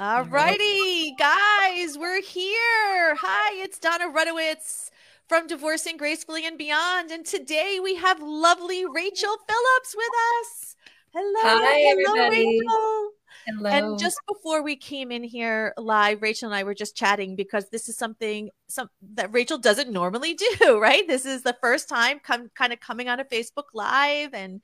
All 0.00 0.24
mm-hmm. 0.24 0.34
righty, 0.34 1.14
guys, 1.16 1.96
we're 1.96 2.20
here. 2.20 3.14
Hi, 3.14 3.62
it's 3.62 3.78
Dona 3.78 4.10
Rutowicz 4.12 4.90
from 5.28 5.46
Divorcing 5.46 5.96
Gracefully 5.96 6.44
and 6.44 6.58
Beyond. 6.58 7.12
And 7.12 7.24
today 7.24 7.78
we 7.80 7.94
have 7.94 8.20
lovely 8.20 8.84
Rachael 8.86 9.36
Phillips 9.46 9.94
with 9.96 10.10
us. 10.40 10.76
Hello. 11.14 11.40
Hi, 11.42 11.94
hello, 11.94 12.12
everybody. 12.12 12.60
Rachael. 12.60 13.10
Hello. 13.46 13.70
And 13.70 13.98
just 14.00 14.18
before 14.26 14.64
we 14.64 14.74
came 14.74 15.12
in 15.12 15.22
here 15.22 15.72
live, 15.76 16.22
Rachael 16.22 16.48
and 16.48 16.56
I 16.56 16.64
were 16.64 16.74
just 16.74 16.96
chatting 16.96 17.36
because 17.36 17.68
this 17.68 17.88
is 17.88 17.96
something 17.96 18.50
some 18.68 18.90
that 19.14 19.32
Rachael 19.32 19.58
doesn't 19.58 19.92
normally 19.92 20.34
do, 20.60 20.80
right? 20.80 21.06
This 21.06 21.24
is 21.24 21.42
the 21.42 21.56
first 21.60 21.88
time 21.88 22.18
come 22.18 22.50
kind 22.56 22.72
of 22.72 22.80
coming 22.80 23.08
on 23.08 23.20
a 23.20 23.24
Facebook 23.24 23.66
Live 23.72 24.34
and 24.34 24.60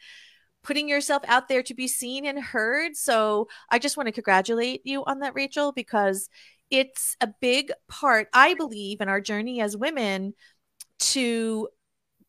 putting 0.62 0.88
yourself 0.88 1.22
out 1.26 1.48
there 1.48 1.62
to 1.62 1.74
be 1.74 1.88
seen 1.88 2.26
and 2.26 2.38
heard. 2.38 2.96
So 2.96 3.48
I 3.70 3.78
just 3.78 3.96
want 3.96 4.06
to 4.08 4.12
congratulate 4.12 4.82
you 4.84 5.04
on 5.04 5.20
that, 5.20 5.34
Rachael, 5.34 5.72
because 5.72 6.28
it's 6.70 7.16
a 7.20 7.28
big 7.40 7.72
part, 7.88 8.28
I 8.32 8.54
believe, 8.54 9.00
in 9.00 9.08
our 9.08 9.20
journey 9.20 9.60
as 9.60 9.76
women 9.76 10.34
to 10.98 11.68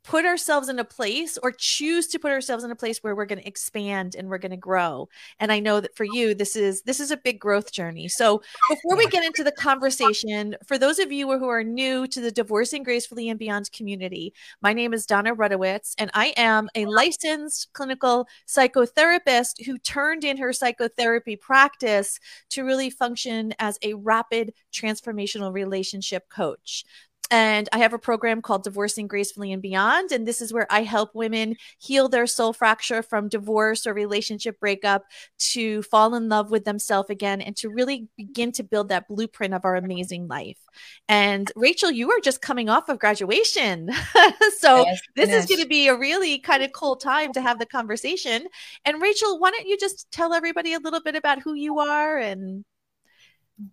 put 0.03 0.25
ourselves 0.25 0.69
in 0.69 0.79
a 0.79 0.83
place 0.83 1.37
or 1.43 1.51
choose 1.51 2.07
to 2.07 2.19
put 2.19 2.31
ourselves 2.31 2.63
in 2.63 2.71
a 2.71 2.75
place 2.75 2.99
where 2.99 3.15
we're 3.15 3.25
going 3.25 3.41
to 3.41 3.47
expand 3.47 4.15
and 4.15 4.29
we're 4.29 4.37
going 4.37 4.51
to 4.51 4.57
grow. 4.57 5.07
And 5.39 5.51
i 5.51 5.59
know 5.59 5.79
that 5.79 5.95
for 5.95 6.05
you 6.05 6.33
this 6.33 6.55
is 6.55 6.81
this 6.83 6.99
is 6.99 7.11
a 7.11 7.17
big 7.17 7.39
growth 7.39 7.71
journey. 7.71 8.07
So 8.07 8.41
before 8.69 8.97
we 8.97 9.07
get 9.07 9.23
into 9.23 9.43
the 9.43 9.51
conversation 9.51 10.55
for 10.65 10.77
those 10.77 10.99
of 10.99 11.11
you 11.11 11.27
who 11.37 11.47
are 11.47 11.63
new 11.63 12.07
to 12.07 12.21
the 12.21 12.31
divorcing 12.31 12.83
gracefully 12.83 13.29
and 13.29 13.39
beyond 13.39 13.71
community 13.71 14.33
my 14.61 14.73
name 14.73 14.93
is 14.93 15.05
dona 15.05 15.35
rutowicz 15.35 15.93
and 15.97 16.09
i 16.13 16.33
am 16.37 16.69
a 16.75 16.85
licensed 16.85 17.71
clinical 17.73 18.27
psychotherapist 18.47 19.63
who 19.65 19.77
turned 19.77 20.23
in 20.23 20.37
her 20.37 20.53
psychotherapy 20.53 21.35
practice 21.35 22.19
to 22.49 22.63
really 22.63 22.89
function 22.89 23.53
as 23.59 23.77
a 23.81 23.93
rapid 23.93 24.53
transformational 24.73 25.53
relationship 25.53 26.29
coach 26.29 26.85
and 27.31 27.69
I 27.71 27.77
have 27.77 27.93
a 27.93 27.97
program 27.97 28.41
called 28.41 28.65
Divorcing 28.65 29.07
Gracefully 29.07 29.53
and 29.53 29.61
Beyond. 29.61 30.11
And 30.11 30.27
this 30.27 30.41
is 30.41 30.51
where 30.51 30.67
I 30.69 30.83
help 30.83 31.15
women 31.15 31.55
heal 31.79 32.09
their 32.09 32.27
soul 32.27 32.51
fracture 32.51 33.01
from 33.01 33.29
divorce 33.29 33.87
or 33.87 33.93
relationship 33.93 34.59
breakup 34.59 35.05
to 35.51 35.81
fall 35.83 36.13
in 36.13 36.27
love 36.27 36.51
with 36.51 36.65
themselves 36.65 37.09
again 37.09 37.39
and 37.39 37.55
to 37.55 37.69
really 37.69 38.09
begin 38.17 38.51
to 38.53 38.63
build 38.63 38.89
that 38.89 39.07
blueprint 39.07 39.53
of 39.53 39.63
our 39.63 39.77
amazing 39.77 40.27
life. 40.27 40.59
And 41.07 41.49
Rachael, 41.55 41.91
you 41.91 42.11
are 42.11 42.19
just 42.19 42.41
coming 42.41 42.67
off 42.67 42.89
of 42.89 42.99
graduation. 42.99 43.89
so 44.57 44.85
Yes, 44.85 45.01
this 45.15 45.29
is 45.29 45.45
going 45.45 45.61
to 45.61 45.67
be 45.67 45.87
a 45.87 45.97
really 45.97 46.37
kind 46.39 46.63
of 46.63 46.73
cool 46.73 46.97
time 46.97 47.31
to 47.31 47.41
have 47.41 47.59
the 47.59 47.65
conversation. 47.65 48.45
And 48.83 49.01
Rachael, 49.01 49.39
why 49.39 49.51
don't 49.51 49.67
you 49.67 49.77
just 49.77 50.11
tell 50.11 50.33
everybody 50.33 50.73
a 50.73 50.79
little 50.79 51.01
bit 51.01 51.15
about 51.15 51.41
who 51.41 51.53
you 51.53 51.79
are 51.79 52.17
and 52.17 52.65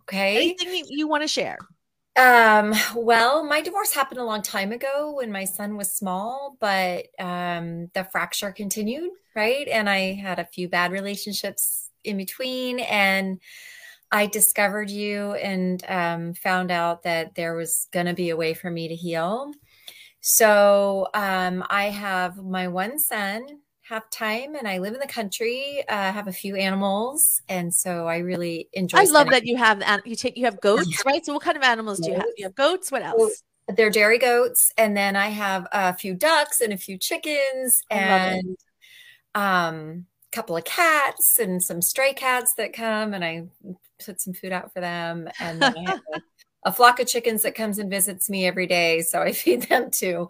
okay. 0.03 0.37
anything 0.37 0.73
you, 0.73 0.85
you 0.87 1.07
want 1.09 1.23
to 1.23 1.27
share? 1.27 1.57
Um, 2.19 2.73
well, 2.95 3.45
my 3.45 3.61
divorce 3.61 3.93
happened 3.93 4.19
a 4.19 4.25
long 4.25 4.41
time 4.41 4.73
ago 4.73 5.13
when 5.15 5.31
my 5.31 5.45
son 5.45 5.77
was 5.77 5.95
small, 5.95 6.57
but 6.59 7.05
um, 7.17 7.87
the 7.93 8.03
fracture 8.11 8.51
continued, 8.51 9.11
right? 9.37 9.65
And 9.69 9.89
I 9.89 10.15
had 10.15 10.37
a 10.37 10.43
few 10.43 10.67
bad 10.67 10.91
relationships 10.91 11.89
in 12.03 12.17
between, 12.17 12.81
and 12.81 13.39
I 14.11 14.25
discovered 14.25 14.89
you 14.89 15.31
and 15.35 15.81
um, 15.87 16.33
found 16.33 16.71
out 16.71 17.03
that 17.03 17.35
there 17.35 17.55
was 17.55 17.87
going 17.93 18.07
to 18.07 18.13
be 18.13 18.31
a 18.31 18.37
way 18.37 18.53
for 18.53 18.69
me 18.69 18.89
to 18.89 18.95
heal. 18.95 19.53
So 20.19 21.07
um, 21.13 21.63
I 21.69 21.85
have 21.85 22.35
my 22.35 22.67
one 22.67 22.99
son, 22.99 23.45
half 23.89 24.09
time, 24.11 24.55
and 24.55 24.67
I 24.67 24.77
live 24.77 24.93
in 24.93 24.99
the 24.99 25.07
country. 25.07 25.83
Uh, 25.89 25.95
I 25.95 26.11
have 26.11 26.27
a 26.27 26.31
few 26.31 26.55
animals, 26.55 27.41
and 27.49 27.73
so 27.73 28.07
I 28.07 28.17
really 28.19 28.69
enjoy. 28.73 28.99
I 28.99 29.03
love 29.05 29.31
that 29.31 29.45
you 29.45 29.57
have 29.57 29.83
you 30.05 30.15
take 30.15 30.37
you 30.37 30.45
have 30.45 30.61
goats, 30.61 31.03
right? 31.05 31.25
So 31.25 31.33
what 31.33 31.41
kind 31.41 31.57
of 31.57 31.63
animals 31.63 31.99
do 31.99 32.11
you 32.11 32.15
have? 32.15 32.27
You 32.37 32.45
have 32.45 32.55
goats. 32.55 32.91
What 32.91 33.01
else? 33.01 33.43
they're 33.75 33.89
dairy 33.89 34.17
goats 34.17 34.71
and 34.77 34.95
then 34.95 35.15
i 35.15 35.27
have 35.27 35.67
a 35.71 35.93
few 35.93 36.13
ducks 36.13 36.61
and 36.61 36.73
a 36.73 36.77
few 36.77 36.97
chickens 36.97 37.83
and 37.91 38.57
um 39.35 40.05
a 40.31 40.35
couple 40.35 40.57
of 40.57 40.63
cats 40.63 41.39
and 41.39 41.63
some 41.63 41.81
stray 41.81 42.13
cats 42.13 42.53
that 42.55 42.73
come 42.73 43.13
and 43.13 43.23
i 43.23 43.43
put 44.03 44.19
some 44.19 44.33
food 44.33 44.51
out 44.51 44.73
for 44.73 44.79
them 44.79 45.29
and 45.39 45.61
then 45.61 45.75
i 45.77 45.91
have 45.91 45.99
a, 46.15 46.19
a 46.65 46.73
flock 46.73 46.99
of 46.99 47.07
chickens 47.07 47.43
that 47.43 47.55
comes 47.55 47.77
and 47.77 47.89
visits 47.89 48.29
me 48.29 48.47
every 48.47 48.65
day 48.67 49.01
so 49.01 49.21
i 49.21 49.31
feed 49.33 49.63
them 49.63 49.91
too 49.91 50.29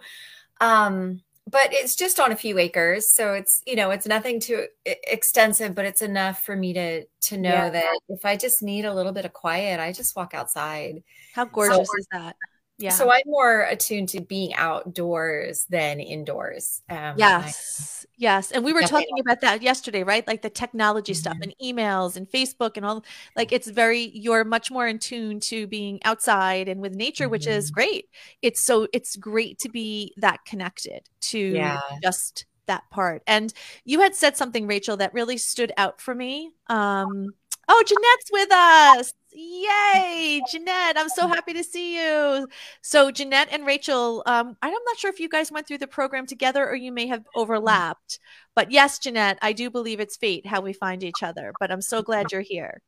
um 0.59 1.21
but 1.49 1.69
it's 1.71 1.95
just 1.95 2.19
on 2.19 2.31
a 2.31 2.35
few 2.35 2.57
acres 2.57 3.13
so 3.13 3.33
it's 3.33 3.61
you 3.65 3.75
know 3.75 3.91
it's 3.91 4.05
nothing 4.07 4.39
too 4.39 4.65
extensive 4.85 5.73
but 5.73 5.85
it's 5.85 6.01
enough 6.01 6.43
for 6.43 6.55
me 6.55 6.73
to 6.73 7.05
to 7.21 7.37
know 7.37 7.49
Yeah. 7.49 7.69
that 7.69 7.99
if 8.09 8.25
i 8.25 8.35
just 8.35 8.61
need 8.61 8.85
a 8.85 8.93
little 8.93 9.11
bit 9.11 9.25
of 9.25 9.33
quiet 9.33 9.79
i 9.79 9.91
just 9.91 10.15
walk 10.15 10.33
outside 10.33 11.03
How 11.33 11.45
gorgeous 11.45 11.89
is 11.93 12.07
that? 12.11 12.35
Yeah. 12.79 12.91
so 12.91 13.11
I'm 13.11 13.21
more 13.25 13.61
attuned 13.63 14.09
to 14.09 14.21
being 14.21 14.53
outdoors 14.55 15.65
than 15.69 15.99
indoors. 15.99 16.81
Um, 16.89 17.15
yes. 17.17 18.05
Yes. 18.17 18.51
And 18.51 18.63
we 18.65 18.73
were 18.73 18.81
talking 18.83 19.19
about 19.19 19.41
that 19.41 19.61
yesterday, 19.61 20.03
right? 20.03 20.25
Like 20.27 20.41
the 20.41 20.49
technology 20.49 21.13
stuff 21.13 21.37
Mhm. 21.37 21.43
and 21.43 21.55
emails 21.61 22.17
and 22.17 22.29
Facebook 22.29 22.75
and 22.77 22.85
all 22.85 23.03
like 23.35 23.51
it's 23.53 23.67
very 23.69 24.09
you're 24.13 24.43
much 24.43 24.71
more 24.71 24.87
in 24.87 24.99
tune 24.99 25.39
to 25.41 25.67
being 25.67 25.99
outside 26.03 26.67
and 26.67 26.81
with 26.81 26.95
nature, 26.95 27.29
which 27.29 27.47
is 27.47 27.69
Mhm. 27.71 27.73
great. 27.75 28.09
It's 28.41 28.59
so 28.61 28.87
it's 28.93 29.15
great 29.15 29.59
to 29.59 29.69
be 29.69 30.13
that 30.17 30.43
connected 30.45 31.07
to 31.21 31.39
Yeah. 31.39 31.79
just 32.01 32.45
that 32.67 32.89
part. 32.91 33.23
And 33.25 33.53
you 33.85 34.01
had 34.01 34.15
said 34.15 34.37
something, 34.37 34.67
Rachael, 34.67 34.97
that 34.97 35.13
really 35.13 35.37
stood 35.37 35.71
out 35.77 35.99
for 36.01 36.13
me. 36.13 36.51
Um, 36.67 37.33
oh, 37.69 37.83
Jeanette's 37.85 38.31
with 38.31 38.51
us. 38.51 39.13
Yay, 39.31 40.41
Jeanette. 40.51 40.97
I'm 40.97 41.07
so 41.07 41.27
happy 41.27 41.53
to 41.53 41.63
see 41.63 41.97
you. 41.97 42.47
So, 42.81 43.11
Jeanette 43.11 43.49
and 43.51 43.65
Rachael, 43.65 44.23
um, 44.25 44.57
I'm 44.61 44.71
not 44.71 44.97
sure 44.97 45.11
if 45.11 45.19
you 45.19 45.29
guys 45.29 45.51
went 45.51 45.67
through 45.67 45.77
the 45.77 45.87
program 45.87 46.25
together 46.25 46.67
or 46.67 46.75
you 46.75 46.91
may 46.91 47.07
have 47.07 47.23
overlapped. 47.35 48.19
But 48.55 48.71
yes, 48.71 48.97
Jeanette, 48.99 49.37
I 49.41 49.53
do 49.53 49.69
believe 49.69 49.99
it's 49.99 50.17
fate 50.17 50.47
how 50.47 50.61
we 50.61 50.73
find 50.73 51.03
each 51.03 51.23
other. 51.23 51.53
But 51.59 51.71
I'm 51.71 51.81
so 51.81 52.01
glad 52.01 52.31
you're 52.31 52.41
here. 52.41 52.81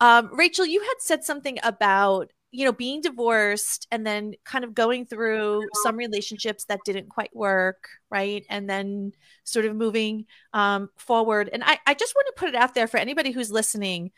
Um, 0.00 0.30
Rachael, 0.32 0.66
you 0.66 0.80
had 0.80 0.96
said 0.98 1.24
something 1.24 1.58
about 1.62 2.32
you 2.56 2.64
know 2.64 2.72
being 2.72 3.00
divorced 3.00 3.86
and 3.90 4.06
then 4.06 4.34
kind 4.44 4.64
of 4.64 4.74
going 4.74 5.06
through 5.06 5.62
some 5.82 5.96
relationships 5.96 6.64
that 6.64 6.80
didn't 6.84 7.08
quite 7.08 7.34
work 7.34 7.88
right? 8.08 8.46
And 8.48 8.70
then 8.70 9.12
sort 9.42 9.66
of 9.66 9.74
moving 9.74 10.26
um, 10.52 10.88
forward. 10.96 11.50
And 11.52 11.62
I, 11.64 11.78
I 11.86 11.92
just 11.92 12.14
want 12.14 12.28
to 12.28 12.38
put 12.38 12.48
it 12.48 12.54
out 12.54 12.72
there 12.72 12.86
for 12.86 12.98
anybody 12.98 13.32
who's 13.32 13.50
listening 13.50 14.12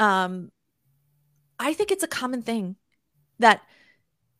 um, 0.00 0.50
i 1.58 1.72
think 1.72 1.90
it's 1.90 2.02
a 2.02 2.08
common 2.08 2.42
thing 2.42 2.76
that 3.38 3.62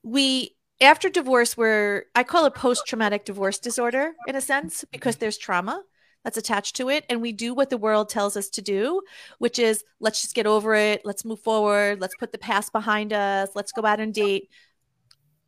we 0.03 0.57
after 0.81 1.09
divorce 1.09 1.57
we're 1.57 2.05
i 2.15 2.23
call 2.23 2.45
it 2.45 2.55
post-traumatic 2.55 3.25
divorce 3.25 3.59
disorder 3.59 4.13
in 4.27 4.37
a 4.37 4.41
sense 4.41 4.85
because 4.93 5.17
there's 5.17 5.39
trauma 5.39 5.83
that's 6.25 6.39
attached 6.39 6.77
to 6.77 6.89
it 6.89 7.05
and 7.09 7.23
we 7.23 7.33
do 7.33 7.55
what 7.55 7.71
the 7.71 7.77
world 7.77 8.09
tells 8.09 8.37
us 8.37 8.49
to 8.49 8.63
do 8.63 9.03
which 9.39 9.59
is 9.59 9.85
let's 10.01 10.21
just 10.23 10.35
get 10.35 10.47
over 10.47 10.75
it. 10.75 11.03
Let's 11.05 11.25
move 11.25 11.41
forward. 11.41 12.01
Let's 12.01 12.17
put 12.17 12.33
the 12.33 12.39
past 12.39 12.73
behind 12.73 13.13
us. 13.13 13.51
Let's 13.55 13.73
go 13.73 13.85
out 13.85 14.01
and 14.01 14.13
date. 14.13 14.49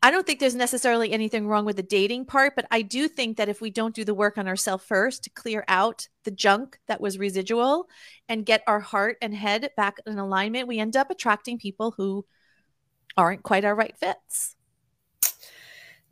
I 0.03 0.11
don't 0.11 0.27
think 0.27 0.39
there's 0.39 0.55
necessarily 0.55 1.13
anything 1.13 1.49
wrong 1.49 1.65
with 1.65 1.77
the 1.77 1.83
dating 1.83 2.27
part 2.27 2.55
but 2.55 2.67
i 2.71 2.83
do 2.83 3.09
think 3.09 3.39
that 3.39 3.49
if 3.49 3.61
we 3.61 3.71
don't 3.71 3.95
do 3.95 4.05
the 4.05 4.15
work 4.15 4.39
on 4.39 4.47
ourselves 4.47 4.85
first 4.85 5.25
to 5.25 5.31
clear 5.31 5.65
out 5.67 6.07
the 6.25 6.31
junk 6.31 6.79
that 6.87 7.01
was 7.01 7.19
residual 7.19 7.89
and 8.29 8.47
get 8.47 8.63
our 8.67 8.79
heart 8.79 9.17
and 9.21 9.35
head 9.35 9.71
back 9.77 9.97
in 10.07 10.19
alignment 10.19 10.69
we 10.69 10.79
end 10.79 10.97
up 10.97 11.11
attracting 11.11 11.59
people 11.59 11.93
who 11.97 12.25
aren't 13.17 13.43
quite 13.43 13.65
our 13.65 13.75
right 13.75 13.97
fits 13.97 14.56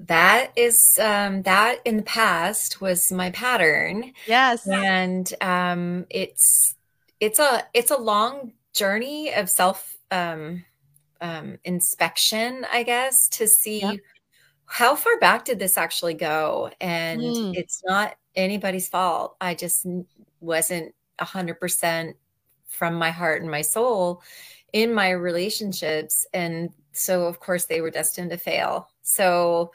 That 0.00 0.52
is 0.56 0.98
um, 1.00 1.42
that 1.42 1.78
in 1.84 1.96
the 1.98 2.02
past 2.02 2.80
was 2.80 3.12
my 3.12 3.30
pattern, 3.30 4.12
yes 4.26 4.66
and 4.66 5.32
um, 5.40 6.06
it's 6.10 6.74
it's 7.20 7.38
a 7.38 7.64
it's 7.74 7.90
a 7.92 7.96
long 7.96 8.52
journey 8.74 9.32
of 9.32 9.48
self 9.48 9.96
um, 10.10 10.64
um, 11.20 11.58
inspection, 11.64 12.66
I 12.72 12.82
guess, 12.84 13.28
to 13.30 13.46
see 13.48 13.80
Yep. 13.80 14.00
how 14.66 14.96
far 14.96 15.18
back 15.20 15.44
did 15.46 15.58
this 15.60 15.78
actually 15.78 16.14
go, 16.14 16.70
and 16.80 17.20
Mm. 17.20 17.54
it's 17.54 17.82
not 17.86 18.16
anybody's 18.36 18.88
fault. 18.88 19.36
I 19.40 19.54
just 19.54 19.86
wasn't 20.40 20.94
a 21.20 21.24
hundred 21.24 21.60
percent 21.60 22.16
from 22.68 22.94
my 22.96 23.10
heart 23.12 23.42
and 23.42 23.50
my 23.50 23.62
soul 23.62 24.22
in 24.72 24.92
my 24.94 25.10
relationships, 25.10 26.26
and 26.34 26.70
so 26.92 27.26
of 27.26 27.40
course 27.40 27.66
they 27.66 27.80
were 27.80 27.90
destined 27.90 28.30
to 28.32 28.38
fail. 28.38 28.90
So 29.14 29.72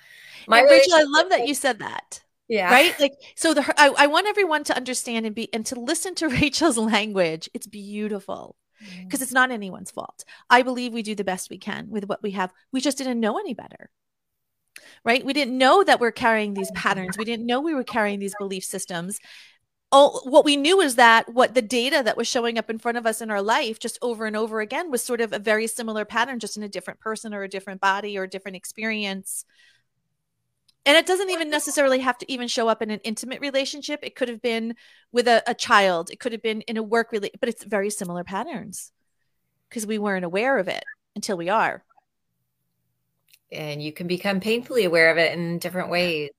my 0.48 0.60
and 0.60 0.70
Rachael, 0.70 0.96
I 0.96 1.04
love 1.04 1.30
that 1.30 1.48
you 1.48 1.54
said 1.54 1.80
that. 1.80 2.22
yeah 2.48 2.72
Right? 2.72 3.00
Like, 3.00 3.14
so 3.36 3.54
the 3.54 3.64
I, 3.78 3.94
I 3.98 4.08
want 4.08 4.28
everyone 4.28 4.64
to 4.66 4.76
understand 4.76 5.26
and 5.26 5.36
be 5.36 5.54
and 5.54 5.66
to 5.68 5.80
listen 5.80 6.16
to 6.16 6.28
Rachael's 6.42 6.78
language. 6.78 7.50
It's 7.54 7.68
beautiful 7.68 8.56
mm. 8.84 9.06
because 9.06 9.22
it's 9.22 9.32
not 9.32 9.52
anyone's 9.52 9.92
fault. 9.92 10.26
I 10.50 10.62
believe 10.64 10.94
we 10.94 11.04
do 11.04 11.16
the 11.16 11.24
best 11.24 11.50
we 11.50 11.58
can 11.58 11.90
with 11.90 12.06
what 12.06 12.22
we 12.22 12.32
have. 12.32 12.52
We 12.72 12.82
just 12.82 12.98
didn't 12.98 13.20
know 13.20 13.38
any 13.38 13.54
better. 13.54 13.90
Right? 15.06 15.26
We 15.26 15.34
didn't 15.34 15.58
know 15.58 15.84
that 15.84 16.00
we're 16.00 16.12
carrying 16.12 16.54
these 16.54 16.72
patterns. 16.72 17.18
We 17.18 17.26
didn't 17.26 17.46
know 17.46 17.62
we 17.62 17.74
were 17.74 17.84
carrying 17.84 18.20
these 18.20 18.36
belief 18.38 18.64
systems. 18.64 19.20
All 19.92 20.22
what 20.24 20.46
we 20.46 20.56
knew 20.56 20.82
is 20.82 20.96
that 20.96 21.34
what 21.34 21.56
the 21.56 21.62
data 21.62 22.02
that 22.04 22.18
was 22.18 22.28
showing 22.28 22.58
up 22.58 22.70
in 22.70 22.78
front 22.78 22.98
of 22.98 23.06
us 23.06 23.22
in 23.22 23.32
our 23.32 23.42
life 23.42 23.80
just 23.80 23.98
over 24.02 24.26
and 24.26 24.36
over 24.36 24.62
again 24.62 24.92
was 24.92 25.04
sort 25.04 25.22
of 25.22 25.34
a 25.34 25.40
very 25.40 25.66
similar 25.68 26.06
pattern 26.06 26.40
just 26.40 26.58
in 26.58 26.64
a 26.64 26.70
different 26.70 27.00
person 27.00 27.34
or 27.34 27.44
a 27.44 27.50
different 27.50 27.82
body 27.82 28.18
or 28.18 28.24
a 28.24 28.30
different 28.30 28.56
experience. 28.56 29.46
And 30.86 30.96
it 30.96 31.06
doesn't 31.06 31.30
even 31.30 31.50
necessarily 31.50 32.00
have 32.00 32.18
to 32.20 32.32
even 32.32 32.48
show 32.48 32.68
up 32.68 32.82
in 32.82 32.90
an 32.92 33.00
intimate 33.04 33.42
relationship. 33.42 34.00
It 34.04 34.16
could 34.16 34.30
have 34.30 34.42
been 34.42 34.76
with 35.12 35.28
a, 35.28 35.44
a 35.46 35.54
child. 35.54 36.10
It 36.12 36.20
could 36.20 36.32
have 36.32 36.42
been 36.42 36.62
in 36.62 36.78
a 36.78 36.84
work 36.84 37.12
relationship 37.12 37.40
but 37.40 37.50
it's 37.50 37.64
very 37.64 37.90
similar 37.90 38.24
patterns 38.24 38.92
because 39.70 39.88
we 39.88 39.98
weren't 39.98 40.26
aware 40.26 40.58
of 40.58 40.68
it 40.68 40.84
until 41.16 41.38
we 41.38 41.50
are. 41.50 41.84
And 43.52 43.82
you 43.82 43.92
can 43.92 44.06
become 44.06 44.40
painfully 44.40 44.86
aware 44.86 45.10
of 45.10 45.18
it 45.18 45.34
in 45.34 45.58
different 45.58 45.90
ways. 45.90 46.30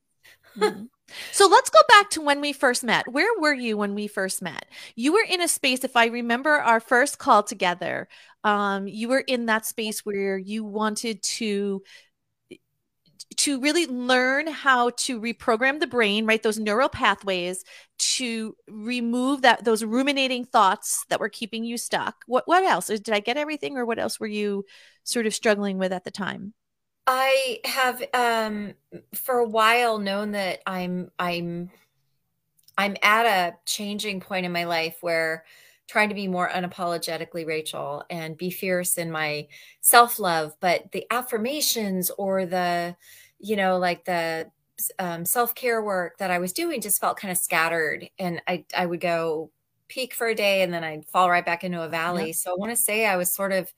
Mm-hmm. 0.56 0.85
So 1.33 1.47
let's 1.47 1.71
go 1.71 1.81
back 1.89 2.11
to 2.11 2.21
when 2.21 2.41
we 2.41 2.53
first 2.53 2.85
met. 2.85 3.11
Where 3.11 3.39
were 3.41 3.55
you 3.55 3.77
when 3.77 3.95
we 3.95 4.07
first 4.07 4.43
met? 4.43 4.67
You 4.97 5.12
were 5.12 5.25
in 5.29 5.41
a 5.41 5.49
space, 5.49 5.85
if 5.85 5.97
I 5.97 6.07
remember 6.07 6.51
our 6.51 6.81
first 6.81 7.19
call 7.19 7.43
together, 7.43 8.09
um, 8.45 8.87
you 8.87 9.09
were 9.09 9.21
in 9.21 9.47
that 9.47 9.67
space 9.67 10.01
where 10.01 10.39
you 10.39 10.65
wanted 10.65 11.23
to 11.23 11.83
to 13.37 13.61
really 13.61 13.87
learn 13.87 14.47
how 14.47 14.91
to 14.91 15.21
reprogram 15.21 15.79
the 15.79 15.87
brain 15.87 16.27
right 16.27 16.43
those 16.43 16.59
neural 16.59 16.89
pathways 16.89 17.65
to 17.99 18.56
remove 18.69 19.43
that 19.43 19.65
those 19.65 19.85
ruminating 19.85 20.45
thoughts 20.45 21.05
that 21.09 21.21
were 21.21 21.29
keeping 21.29 21.65
you 21.65 21.79
stuck 21.79 22.25
what 22.27 22.47
what 22.47 22.65
else 22.65 22.89
did 22.89 23.11
i 23.11 23.21
get 23.21 23.37
everything 23.37 23.77
or 23.77 23.87
what 23.87 23.99
else 23.99 24.19
were 24.19 24.27
you 24.27 24.65
sort 25.05 25.27
of 25.27 25.35
struggling 25.35 25.79
with 25.79 25.93
at 25.93 26.05
the 26.05 26.11
time 26.11 26.53
i 27.06 27.58
have 27.64 28.02
um 28.14 28.75
for 29.14 29.38
a 29.38 29.49
while 29.49 29.99
known 29.99 30.32
that 30.32 30.61
i'm 30.67 31.11
i'm 31.19 31.70
i'm 32.79 32.97
at 33.02 33.26
a 33.26 33.56
changing 33.67 34.20
point 34.20 34.47
in 34.47 34.52
my 34.52 34.64
life 34.64 34.97
where 35.00 35.44
trying 35.91 36.08
to 36.08 36.14
be 36.14 36.29
more 36.29 36.49
unapologetically 36.49 37.44
Rachael 37.44 38.05
and 38.08 38.37
be 38.37 38.49
fierce 38.49 38.97
in 38.97 39.11
my 39.11 39.49
self 39.81 40.20
love. 40.20 40.55
But 40.61 40.93
the 40.93 41.05
affirmations 41.11 42.11
or 42.17 42.47
the, 42.47 42.97
you 43.41 43.56
know, 43.56 43.76
like 43.79 44.05
the 44.05 44.50
um, 45.00 45.25
self 45.25 45.55
care 45.55 45.82
work 45.82 46.19
that 46.19 46.31
I 46.31 46.38
was 46.38 46.53
doing 46.53 46.81
just 46.81 47.00
felt 47.00 47.19
kind 47.19 47.32
of 47.32 47.38
scattered. 47.38 48.08
And 48.20 48.41
I, 48.46 48.64
I 48.76 48.87
would 48.87 49.00
go 49.00 49.50
peak 49.88 50.14
for 50.14 50.29
a 50.29 50.35
day 50.35 50.62
and 50.62 50.73
then 50.73 50.85
I'd 50.85 51.06
fall 51.06 51.29
right 51.29 51.44
back 51.44 51.64
into 51.64 51.82
a 51.82 51.88
valley. 51.88 52.29
Yep. 52.29 52.37
So 52.37 52.53
I 52.53 52.55
want 52.56 52.70
to 52.70 52.76
say 52.76 53.05
I 53.05 53.17
was 53.17 53.35
sort 53.35 53.53
of 53.53 53.73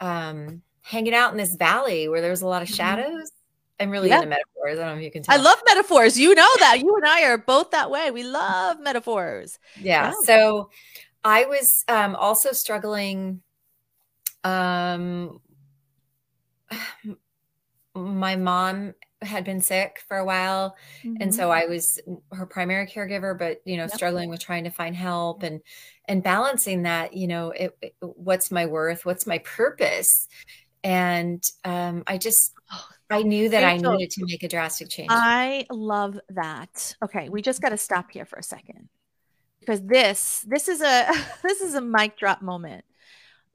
um, 0.00 0.62
hanging 0.84 1.14
out 1.14 1.32
in 1.32 1.38
this 1.38 1.56
valley 1.56 2.08
where 2.08 2.20
there 2.20 2.30
was 2.30 2.42
a 2.42 2.46
lot 2.46 2.62
of 2.62 2.68
mm-hmm. 2.68 2.76
shadows. 2.76 3.32
I'm 3.80 3.90
really 3.90 4.08
yep. 4.08 4.22
into 4.22 4.28
metaphors. 4.28 4.78
I 4.78 4.84
don't 4.84 4.94
know 4.94 4.98
if 4.98 5.02
you 5.02 5.10
can 5.10 5.22
tell. 5.22 5.34
I 5.34 5.42
love 5.42 5.60
metaphors. 5.66 6.18
You 6.18 6.34
know 6.34 6.48
that. 6.60 6.78
You 6.80 6.94
and 6.94 7.06
I 7.06 7.24
are 7.24 7.38
both 7.38 7.72
that 7.72 7.90
way. 7.90 8.10
We 8.10 8.22
love 8.22 8.78
metaphors. 8.80 9.58
Yeah. 9.80 10.10
yeah. 10.10 10.12
So 10.24 10.70
I 11.24 11.46
was 11.46 11.84
um, 11.88 12.14
also 12.14 12.52
struggling. 12.52 13.40
Um, 14.44 15.40
my 17.94 18.36
mom 18.36 18.94
had 19.22 19.44
been 19.44 19.60
sick 19.60 20.02
for 20.06 20.18
a 20.18 20.24
while 20.24 20.76
mm-hmm. 21.02 21.16
and 21.20 21.34
so 21.34 21.50
i 21.50 21.64
was 21.64 21.98
her 22.32 22.44
primary 22.44 22.86
caregiver 22.86 23.38
but 23.38 23.60
you 23.64 23.76
know 23.76 23.84
yep. 23.84 23.92
struggling 23.92 24.28
with 24.28 24.40
trying 24.40 24.64
to 24.64 24.70
find 24.70 24.94
help 24.94 25.42
and 25.42 25.60
and 26.06 26.22
balancing 26.22 26.82
that 26.82 27.14
you 27.14 27.26
know 27.26 27.50
it, 27.50 27.76
it, 27.80 27.94
what's 28.00 28.50
my 28.50 28.66
worth 28.66 29.06
what's 29.06 29.26
my 29.26 29.38
purpose 29.38 30.28
and 30.84 31.42
um, 31.64 32.04
i 32.06 32.18
just 32.18 32.52
oh, 32.70 32.86
i 33.10 33.22
knew 33.22 33.48
that 33.48 33.64
Rachael, 33.64 33.92
i 33.92 33.96
needed 33.96 34.10
to 34.10 34.24
make 34.26 34.42
a 34.42 34.48
drastic 34.48 34.90
change. 34.90 35.08
I 35.10 35.66
love 35.70 36.20
that. 36.28 36.94
Okay 37.02 37.28
we 37.30 37.42
just 37.42 37.62
got 37.62 37.70
to 37.70 37.78
stop 37.78 38.10
here 38.10 38.26
for 38.26 38.36
a 38.36 38.42
second. 38.42 38.88
Because 39.60 39.82
this 39.82 40.44
this 40.46 40.68
is 40.68 40.82
a 40.82 41.10
this 41.42 41.60
is 41.62 41.74
a 41.74 41.80
mic 41.80 42.18
drop 42.18 42.42
moment. 42.42 42.84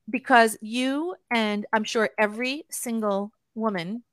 Because 0.10 0.58
you 0.60 1.16
and 1.32 1.66
i'm 1.72 1.84
sure 1.84 2.10
every 2.18 2.66
single 2.70 3.32
woman 3.54 4.04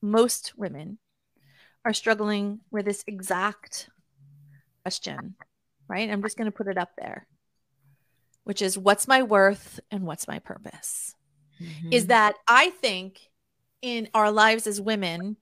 most 0.00 0.54
women 0.56 0.98
are 1.84 1.92
struggling 1.92 2.60
with 2.70 2.86
this 2.86 3.04
exact 3.06 3.90
question 4.82 5.34
right? 5.88 6.10
I'm 6.10 6.22
just 6.22 6.36
going 6.36 6.50
to 6.50 6.56
put 6.56 6.68
it 6.68 6.78
up 6.78 6.90
there 6.96 7.26
which 8.44 8.62
is 8.62 8.78
what's 8.78 9.06
my 9.06 9.22
worth 9.22 9.78
and 9.90 10.06
what's 10.06 10.26
my 10.26 10.38
purpose 10.38 11.14
mm-hmm. 11.60 11.92
is 11.92 12.06
that 12.06 12.36
i 12.46 12.70
think 12.70 13.30
in 13.82 14.08
our 14.14 14.30
lives 14.30 14.66
as 14.66 14.80
women 14.80 15.36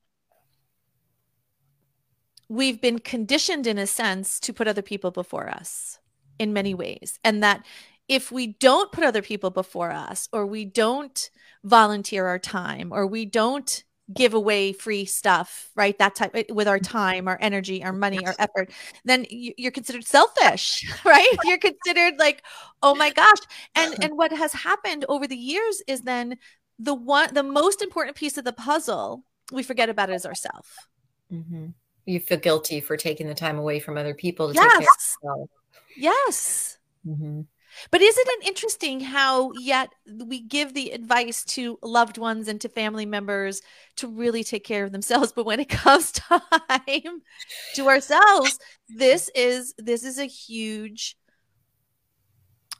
we've 2.48 2.80
been 2.80 2.98
conditioned 2.98 3.66
in 3.66 3.78
a 3.78 3.86
sense 3.86 4.38
to 4.40 4.52
put 4.52 4.68
other 4.68 4.82
people 4.82 5.10
before 5.10 5.48
us 5.48 5.98
in 6.38 6.52
many 6.52 6.74
ways 6.74 7.18
and 7.24 7.42
that 7.42 7.64
if 8.08 8.30
we 8.30 8.46
don't 8.46 8.92
put 8.92 9.04
other 9.04 9.22
people 9.22 9.50
before 9.50 9.90
us 9.90 10.28
or 10.32 10.46
we 10.46 10.64
don't 10.64 11.30
volunteer 11.64 12.26
our 12.26 12.38
time 12.38 12.92
or 12.92 13.06
we 13.06 13.24
don't 13.24 13.82
give 14.14 14.34
away 14.34 14.72
free 14.72 15.04
stuff 15.04 15.68
right 15.74 15.98
that 15.98 16.14
type 16.14 16.34
with 16.50 16.68
our 16.68 16.78
time 16.78 17.26
our 17.26 17.38
energy 17.40 17.82
our 17.82 17.92
money 17.92 18.24
our 18.24 18.34
effort 18.38 18.70
then 19.04 19.26
you're 19.30 19.72
considered 19.72 20.04
selfish 20.04 20.88
right 21.04 21.36
you're 21.44 21.58
considered 21.58 22.14
like 22.18 22.42
oh 22.82 22.94
my 22.94 23.10
gosh 23.10 23.38
and 23.74 24.02
and 24.02 24.16
what 24.16 24.30
has 24.30 24.52
happened 24.52 25.04
over 25.08 25.26
the 25.26 25.36
years 25.36 25.82
is 25.88 26.02
then 26.02 26.36
the 26.78 26.94
one 26.94 27.34
the 27.34 27.42
most 27.42 27.82
important 27.82 28.16
piece 28.16 28.38
of 28.38 28.44
the 28.44 28.52
puzzle 28.52 29.24
we 29.50 29.62
forget 29.62 29.88
about 29.88 30.08
is 30.08 30.24
ourselves 30.24 30.68
mm-hmm 31.32 31.66
you 32.06 32.20
feel 32.20 32.38
guilty 32.38 32.80
for 32.80 32.96
taking 32.96 33.26
the 33.26 33.34
time 33.34 33.58
away 33.58 33.80
from 33.80 33.98
other 33.98 34.14
people 34.14 34.48
to 34.48 34.54
yes. 34.54 34.62
take 34.62 34.70
care 34.70 34.78
of 34.78 34.84
yourself. 34.84 35.50
Yes. 35.96 36.78
Mm-hmm. 37.06 37.40
But 37.90 38.02
isn't 38.02 38.28
it 38.28 38.46
interesting 38.46 39.00
how 39.00 39.52
yet 39.52 39.90
we 40.06 40.40
give 40.40 40.74
the 40.74 40.90
advice 40.90 41.44
to 41.44 41.78
loved 41.82 42.18
ones 42.18 42.48
and 42.48 42.60
to 42.60 42.68
family 42.68 43.06
members 43.06 43.62
to 43.96 44.08
really 44.08 44.44
take 44.44 44.64
care 44.64 44.84
of 44.84 44.92
themselves, 44.92 45.32
but 45.32 45.46
when 45.46 45.60
it 45.60 45.68
comes 45.70 46.12
time 46.12 47.22
to 47.74 47.88
ourselves, 47.88 48.58
this 48.88 49.30
is 49.34 49.74
this 49.78 50.04
is 50.04 50.18
a 50.18 50.26
huge 50.26 51.16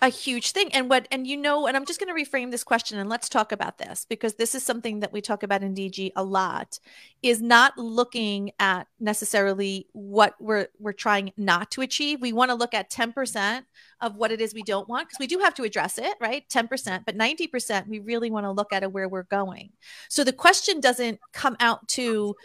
a 0.02 0.08
huge 0.08 0.52
thing. 0.52 0.72
And 0.74 0.90
what 0.90 1.08
and 1.10 1.26
you 1.26 1.36
know 1.36 1.66
and 1.66 1.76
i'm 1.76 1.86
just 1.86 2.00
going 2.00 2.14
to 2.14 2.30
reframe 2.30 2.50
this 2.50 2.64
question 2.64 2.98
and 2.98 3.08
let's 3.08 3.28
talk 3.28 3.52
about 3.52 3.78
this 3.78 4.06
because 4.08 4.34
this 4.34 4.54
is 4.54 4.62
something 4.62 5.00
that 5.00 5.12
we 5.12 5.20
talk 5.20 5.42
about 5.42 5.62
in 5.62 5.74
dg 5.74 6.12
a 6.16 6.22
lot 6.22 6.78
is 7.22 7.40
not 7.40 7.76
looking 7.78 8.50
at 8.58 8.86
necessarily 9.00 9.86
what 9.92 10.34
we're 10.38 10.68
we're 10.78 10.92
trying 10.92 11.32
not 11.36 11.70
to 11.72 11.80
achieve. 11.80 12.20
We 12.20 12.32
want 12.32 12.50
to 12.50 12.54
look 12.54 12.74
at 12.74 12.90
10% 12.90 13.62
of 14.00 14.16
what 14.16 14.30
it 14.30 14.40
is 14.40 14.52
we 14.52 14.62
don't 14.62 14.88
want 14.88 15.08
because 15.08 15.18
we 15.18 15.26
do 15.26 15.38
have 15.38 15.54
to 15.54 15.64
address 15.64 15.98
it 15.98 16.14
right? 16.20 16.44
10% 16.48 17.04
but 17.06 17.16
90% 17.16 17.88
we 17.88 17.98
really 18.00 18.30
want 18.30 18.44
to 18.44 18.50
look 18.50 18.72
at 18.72 18.90
where 18.92 19.08
we're 19.08 19.24
going. 19.24 19.70
So 20.08 20.24
the 20.24 20.32
question 20.32 20.80
doesn't 20.80 21.18
come 21.32 21.56
out 21.60 21.86
to 21.88 22.36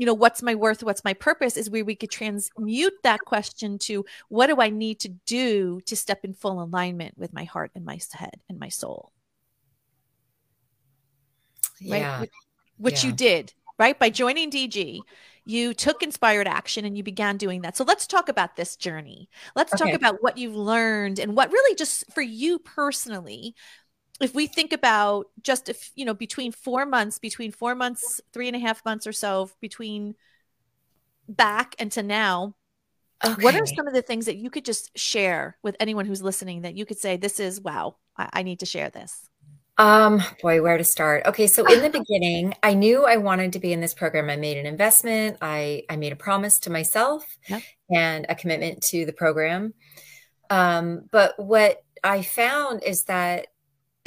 you 0.00 0.06
know 0.06 0.14
what's 0.14 0.42
my 0.42 0.54
worth 0.54 0.82
what's 0.82 1.04
my 1.04 1.12
purpose 1.12 1.58
is 1.58 1.68
where 1.68 1.84
we 1.84 1.94
could 1.94 2.10
transmute 2.10 2.94
that 3.02 3.20
question 3.20 3.78
to 3.78 4.02
what 4.30 4.46
do 4.46 4.58
i 4.58 4.70
need 4.70 4.98
to 4.98 5.10
do 5.26 5.78
to 5.84 5.94
step 5.94 6.24
in 6.24 6.32
full 6.32 6.62
alignment 6.62 7.18
with 7.18 7.34
my 7.34 7.44
heart 7.44 7.70
and 7.74 7.84
my 7.84 8.00
head 8.14 8.40
and 8.48 8.58
my 8.58 8.70
soul 8.70 9.12
yeah. 11.80 12.12
right 12.12 12.20
which, 12.22 12.30
which 12.78 13.04
yeah. 13.04 13.10
you 13.10 13.14
did 13.14 13.52
right 13.78 13.98
by 13.98 14.08
joining 14.08 14.50
dg 14.50 15.00
you 15.44 15.74
took 15.74 16.02
inspired 16.02 16.48
action 16.48 16.86
and 16.86 16.96
you 16.96 17.02
began 17.02 17.36
doing 17.36 17.60
that 17.60 17.76
so 17.76 17.84
let's 17.84 18.06
talk 18.06 18.30
about 18.30 18.56
this 18.56 18.76
journey 18.76 19.28
let's 19.54 19.74
okay. 19.74 19.84
talk 19.84 19.94
about 19.94 20.22
what 20.22 20.38
you've 20.38 20.56
learned 20.56 21.18
and 21.18 21.36
what 21.36 21.52
really 21.52 21.74
just 21.74 22.10
for 22.10 22.22
you 22.22 22.58
personally 22.58 23.54
if 24.20 24.34
we 24.34 24.46
think 24.46 24.72
about 24.72 25.26
just 25.42 25.68
if 25.68 25.90
you 25.94 26.04
know 26.04 26.14
between 26.14 26.52
four 26.52 26.86
months 26.86 27.18
between 27.18 27.50
four 27.50 27.74
months 27.74 28.20
three 28.32 28.46
and 28.46 28.56
a 28.56 28.60
half 28.60 28.84
months 28.84 29.06
or 29.06 29.12
so 29.12 29.50
between 29.60 30.14
back 31.28 31.74
and 31.78 31.90
to 31.92 32.02
now 32.02 32.54
okay. 33.24 33.42
what 33.42 33.54
are 33.54 33.66
some 33.66 33.86
of 33.86 33.94
the 33.94 34.02
things 34.02 34.26
that 34.26 34.36
you 34.36 34.50
could 34.50 34.64
just 34.64 34.96
share 34.96 35.56
with 35.62 35.76
anyone 35.80 36.06
who's 36.06 36.22
listening 36.22 36.62
that 36.62 36.76
you 36.76 36.84
could 36.84 36.98
say 36.98 37.16
this 37.16 37.40
is 37.40 37.60
wow 37.60 37.96
I, 38.16 38.28
I 38.34 38.42
need 38.42 38.60
to 38.60 38.66
share 38.66 38.90
this 38.90 39.26
um 39.78 40.22
boy 40.42 40.60
where 40.60 40.76
to 40.76 40.84
start? 40.84 41.24
Okay 41.24 41.46
so 41.46 41.66
in 41.66 41.80
the 41.80 41.88
beginning 41.88 42.54
i 42.62 42.74
knew 42.74 43.06
i 43.06 43.16
wanted 43.16 43.54
to 43.54 43.58
be 43.58 43.72
in 43.72 43.80
this 43.80 43.94
program. 43.94 44.28
I 44.28 44.36
made 44.36 44.58
an 44.58 44.66
investment. 44.66 45.38
I 45.40 45.84
i 45.88 45.96
made 45.96 46.12
a 46.12 46.16
promise 46.16 46.58
to 46.60 46.70
myself 46.70 47.24
and 47.90 48.26
a 48.28 48.34
commitment 48.34 48.82
to 48.90 49.06
the 49.06 49.12
program. 49.12 49.72
Um 50.50 51.08
but 51.10 51.34
what 51.38 51.82
i 52.04 52.20
found 52.20 52.82
is 52.82 53.04
that 53.04 53.46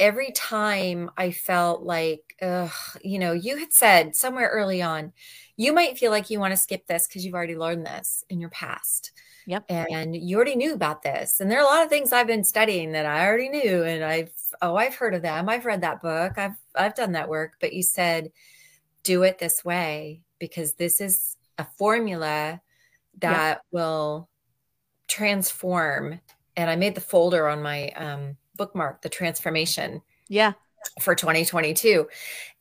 every 0.04 0.32
time 0.32 1.10
I 1.16 1.30
felt 1.30 1.82
like, 1.82 2.36
ugh, 2.42 2.70
you 3.02 3.18
know, 3.18 3.32
you 3.32 3.56
had 3.56 3.72
said 3.72 4.14
somewhere 4.14 4.50
early 4.50 4.82
on, 4.82 5.14
you 5.56 5.72
might 5.72 5.96
feel 5.96 6.10
like 6.10 6.28
you 6.28 6.38
want 6.38 6.52
to 6.52 6.58
skip 6.58 6.86
this 6.86 7.06
because 7.06 7.24
you've 7.24 7.34
already 7.34 7.56
learned 7.56 7.86
this 7.86 8.22
in 8.28 8.38
your 8.38 8.50
past. 8.50 9.12
Yep. 9.46 9.64
And 9.70 10.14
you 10.14 10.36
already 10.36 10.56
knew 10.56 10.74
about 10.74 11.02
this. 11.02 11.40
And 11.40 11.50
there 11.50 11.58
are 11.58 11.62
a 11.62 11.66
lot 11.66 11.82
of 11.82 11.88
things 11.88 12.12
I've 12.12 12.26
been 12.26 12.44
studying 12.44 12.92
that 12.92 13.06
I 13.06 13.26
already 13.26 13.48
knew. 13.48 13.82
And 13.82 14.04
I've, 14.04 14.32
oh, 14.60 14.76
I've 14.76 14.94
heard 14.94 15.14
of 15.14 15.22
them. 15.22 15.48
I've 15.48 15.64
read 15.64 15.80
that 15.80 16.02
book. 16.02 16.36
I've, 16.36 16.56
I've 16.74 16.94
done 16.94 17.12
that 17.12 17.30
work. 17.30 17.54
But 17.58 17.72
you 17.72 17.82
said, 17.82 18.30
do 19.04 19.22
it 19.22 19.38
this 19.38 19.64
way 19.64 20.20
because 20.38 20.74
this 20.74 21.00
is 21.00 21.38
a 21.56 21.64
formula 21.78 22.60
that 23.20 23.48
yep. 23.48 23.62
will 23.70 24.28
transform 25.08 26.20
and 26.56 26.70
I 26.70 26.76
made 26.76 26.94
the 26.94 27.00
folder 27.00 27.48
on 27.48 27.62
my 27.62 27.88
um, 27.90 28.36
bookmark, 28.56 29.02
the 29.02 29.08
transformation. 29.08 30.02
Yeah. 30.28 30.52
For 31.00 31.14
2022. 31.14 32.08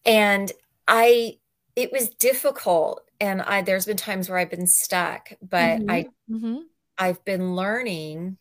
And 0.06 0.52
I, 0.88 1.38
it 1.76 1.92
was 1.92 2.10
difficult. 2.10 3.02
And 3.20 3.42
I, 3.42 3.62
there's 3.62 3.86
been 3.86 3.98
times 3.98 4.30
where 4.30 4.38
I've 4.38 4.50
been 4.50 4.68
stuck, 4.68 5.34
but 5.42 5.80
mm-hmm. 5.80 5.90
I, 5.90 6.06
mm-hmm. 6.30 6.58
I've 6.98 7.24
been 7.26 7.56
learning 7.56 8.38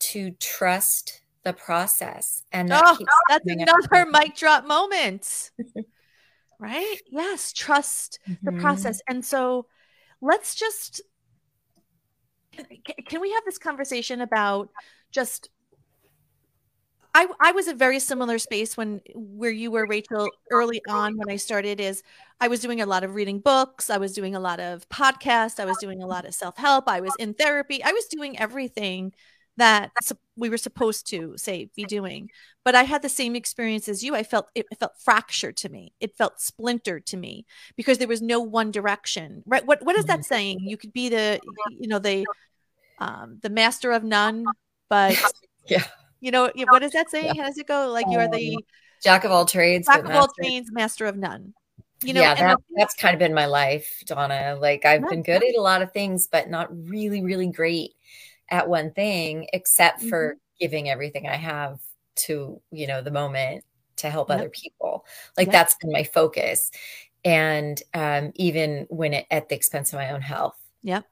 to 0.00 0.30
trust 0.32 1.22
the 1.44 1.52
process. 1.52 2.44
And 2.52 2.68
that 2.68 2.82
oh, 2.84 3.04
that's 3.28 3.46
another 3.46 4.06
mic 4.10 4.36
drop 4.36 4.66
moment. 4.66 5.50
right? 6.58 6.96
Yes. 7.10 7.52
Trust 7.52 8.18
mm-hmm. 8.28 8.44
the 8.44 8.60
process. 8.60 9.00
And 9.08 9.24
so 9.24 9.66
let's 10.20 10.54
just 10.54 11.00
can 13.06 13.20
we 13.20 13.30
have 13.32 13.44
this 13.44 13.58
conversation 13.58 14.20
about 14.20 14.70
just 15.10 15.48
I, 17.18 17.26
I 17.40 17.50
was 17.50 17.66
a 17.66 17.74
very 17.74 17.98
similar 17.98 18.38
space 18.38 18.76
when 18.76 19.00
where 19.12 19.50
you 19.50 19.72
were 19.72 19.86
Rachael 19.88 20.30
early 20.52 20.80
on 20.88 21.16
when 21.16 21.28
I 21.28 21.34
started 21.34 21.80
is 21.80 22.04
I 22.40 22.46
was 22.46 22.60
doing 22.60 22.80
a 22.80 22.86
lot 22.86 23.02
of 23.02 23.16
reading 23.16 23.40
books, 23.40 23.90
I 23.90 23.96
was 23.96 24.12
doing 24.12 24.36
a 24.36 24.40
lot 24.40 24.60
of 24.60 24.88
podcasts, 24.88 25.58
I 25.58 25.64
was 25.64 25.76
doing 25.78 26.00
a 26.00 26.06
lot 26.06 26.26
of 26.26 26.32
self-help, 26.32 26.86
I 26.86 27.00
was 27.00 27.12
in 27.18 27.34
therapy, 27.34 27.82
I 27.82 27.90
was 27.90 28.04
doing 28.04 28.38
everything 28.38 29.12
that 29.56 29.90
we 30.36 30.48
were 30.48 30.56
supposed 30.56 31.08
to 31.08 31.34
say 31.36 31.68
be 31.74 31.82
doing. 31.82 32.30
But 32.64 32.76
I 32.76 32.84
had 32.84 33.02
the 33.02 33.08
same 33.08 33.34
experience 33.34 33.88
as 33.88 34.04
you. 34.04 34.14
I 34.14 34.22
felt 34.22 34.46
it 34.54 34.66
felt 34.78 34.92
fractured 35.00 35.56
to 35.56 35.68
me. 35.68 35.94
It 35.98 36.16
felt 36.16 36.40
splintered 36.40 37.04
to 37.06 37.16
me 37.16 37.46
because 37.76 37.98
there 37.98 38.06
was 38.06 38.22
no 38.22 38.38
one 38.38 38.70
direction. 38.70 39.42
Right? 39.44 39.66
What 39.66 39.82
what 39.82 39.98
is 39.98 40.04
that 40.04 40.20
mm-hmm. 40.20 40.34
saying? 40.34 40.58
You 40.60 40.76
could 40.76 40.92
be 40.92 41.08
the 41.08 41.40
you 41.80 41.88
know 41.88 41.98
the 41.98 42.24
um, 43.00 43.40
the 43.42 43.50
master 43.50 43.90
of 43.90 44.04
none, 44.04 44.44
but 44.88 45.20
yeah, 45.66 45.82
you 46.20 46.30
know 46.30 46.50
what 46.68 46.80
does 46.80 46.92
that 46.92 47.10
say? 47.10 47.24
Yeah. 47.24 47.34
How 47.36 47.42
does 47.44 47.58
it 47.58 47.66
go? 47.66 47.90
Like 47.90 48.06
you 48.08 48.18
are 48.18 48.28
the 48.28 48.56
um, 48.56 48.62
jack 49.02 49.24
of 49.24 49.30
all 49.30 49.44
trades, 49.44 49.86
jack 49.86 50.04
of 50.04 50.10
all 50.10 50.28
trades, 50.40 50.70
master 50.72 51.06
of 51.06 51.16
none. 51.16 51.54
You 52.02 52.12
know, 52.12 52.20
yeah, 52.20 52.34
that, 52.34 52.58
that's 52.76 52.94
kind 52.94 53.12
of 53.12 53.18
been 53.18 53.34
my 53.34 53.46
life, 53.46 54.02
Dona. 54.06 54.56
Like 54.60 54.84
I've 54.84 55.08
been 55.08 55.22
good 55.22 55.42
at 55.42 55.56
a 55.56 55.60
lot 55.60 55.82
of 55.82 55.92
things, 55.92 56.28
but 56.30 56.48
not 56.48 56.68
really, 56.88 57.22
really 57.22 57.48
great 57.48 57.94
at 58.50 58.68
one 58.68 58.92
thing, 58.92 59.48
except 59.52 60.02
for 60.02 60.30
mm-hmm. 60.30 60.38
giving 60.60 60.88
everything 60.88 61.26
I 61.26 61.34
have 61.34 61.80
to, 62.26 62.60
you 62.70 62.86
know, 62.86 63.02
the 63.02 63.10
moment 63.10 63.64
to 63.96 64.10
help 64.10 64.28
yep. 64.28 64.38
other 64.38 64.48
people. 64.48 65.04
Like 65.36 65.48
yep. 65.48 65.52
that's 65.52 65.74
been 65.76 65.90
my 65.90 66.04
focus. 66.04 66.70
And 67.24 67.82
um, 67.94 68.30
even 68.36 68.86
when 68.90 69.12
it 69.12 69.26
at 69.32 69.48
the 69.48 69.56
expense 69.56 69.92
of 69.92 69.98
my 69.98 70.12
own 70.12 70.20
health. 70.20 70.56
Yep 70.84 71.04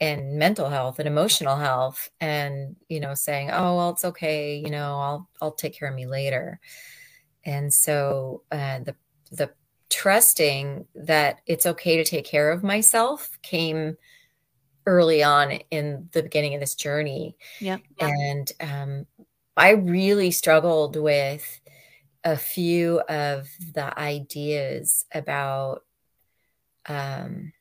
and 0.00 0.38
mental 0.38 0.68
health 0.68 0.98
and 0.98 1.06
emotional 1.06 1.56
health 1.56 2.08
and 2.20 2.76
you 2.88 3.00
know 3.00 3.14
saying 3.14 3.50
oh 3.50 3.76
well 3.76 3.90
it's 3.90 4.04
okay 4.04 4.56
you 4.56 4.70
know 4.70 4.98
i'll 4.98 5.28
i'll 5.42 5.52
take 5.52 5.78
care 5.78 5.88
of 5.88 5.94
me 5.94 6.06
later. 6.06 6.60
And 7.44 7.72
so 7.72 8.42
uh, 8.52 8.80
the 8.80 8.94
the 9.32 9.50
trusting 9.88 10.86
that 10.94 11.40
it's 11.46 11.66
okay 11.66 11.96
to 11.96 12.04
take 12.04 12.24
care 12.24 12.50
of 12.50 12.62
myself 12.62 13.38
came 13.42 13.96
early 14.86 15.22
on 15.22 15.52
in 15.70 16.08
the 16.12 16.22
beginning 16.22 16.54
of 16.54 16.60
this 16.60 16.74
journey. 16.74 17.36
Yeah. 17.60 17.78
And 17.98 18.50
um, 18.60 19.06
i 19.56 19.70
really 19.70 20.30
struggled 20.30 20.96
with 20.96 21.60
a 22.24 22.36
few 22.36 23.00
of 23.00 23.48
the 23.74 23.98
ideas 23.98 25.04
about 25.12 25.82
um, 26.86 27.52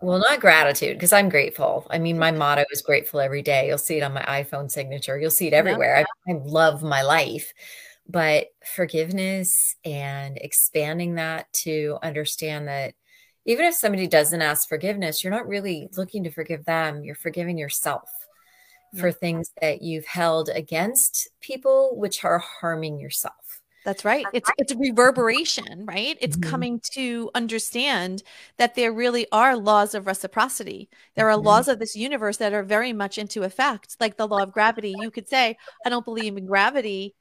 well, 0.00 0.18
not 0.18 0.40
gratitude 0.40 0.96
because 0.96 1.12
I'm 1.12 1.28
grateful. 1.28 1.86
I 1.90 1.98
mean, 1.98 2.18
my 2.18 2.30
motto 2.30 2.64
is 2.70 2.82
grateful 2.82 3.20
every 3.20 3.42
day. 3.42 3.68
You'll 3.68 3.78
see 3.78 3.98
it 3.98 4.02
on 4.02 4.14
my 4.14 4.22
iPhone 4.22 4.70
signature. 4.70 5.18
You'll 5.18 5.30
see 5.30 5.46
it 5.46 5.52
everywhere. 5.52 5.96
I, 6.28 6.32
I 6.32 6.36
love 6.44 6.82
my 6.82 7.02
life, 7.02 7.52
but 8.08 8.48
forgiveness 8.74 9.76
and 9.84 10.36
expanding 10.38 11.16
that 11.16 11.52
to 11.64 11.98
understand 12.02 12.68
that 12.68 12.94
even 13.46 13.64
if 13.64 13.74
somebody 13.74 14.06
doesn't 14.06 14.42
ask 14.42 14.68
forgiveness, 14.68 15.24
you're 15.24 15.32
not 15.32 15.48
really 15.48 15.88
looking 15.96 16.24
to 16.24 16.30
forgive 16.30 16.64
them. 16.64 17.02
You're 17.02 17.14
forgiving 17.14 17.58
yourself 17.58 18.10
for 18.98 19.12
things 19.12 19.52
that 19.60 19.82
you've 19.82 20.06
held 20.06 20.48
against 20.48 21.28
people, 21.40 21.96
which 21.96 22.24
are 22.24 22.38
harming 22.38 22.98
yourself. 22.98 23.34
That's 23.84 24.04
right. 24.04 24.26
It's 24.34 24.50
it's 24.58 24.72
a 24.72 24.76
reverberation, 24.76 25.86
right? 25.86 26.16
It's 26.20 26.36
mm-hmm. 26.36 26.50
coming 26.50 26.80
to 26.92 27.30
understand 27.34 28.22
that 28.58 28.74
there 28.74 28.92
really 28.92 29.26
are 29.32 29.56
laws 29.56 29.94
of 29.94 30.06
reciprocity. 30.06 30.90
There 31.16 31.30
are 31.30 31.36
mm-hmm. 31.36 31.46
laws 31.46 31.68
of 31.68 31.78
this 31.78 31.96
universe 31.96 32.36
that 32.38 32.52
are 32.52 32.62
very 32.62 32.92
much 32.92 33.16
into 33.16 33.42
effect, 33.42 33.96
like 33.98 34.16
the 34.16 34.28
law 34.28 34.42
of 34.42 34.52
gravity. 34.52 34.94
You 34.98 35.10
could 35.10 35.28
say, 35.28 35.56
I 35.84 35.88
don't 35.88 36.04
believe 36.04 36.36
in 36.36 36.46
gravity. 36.46 37.14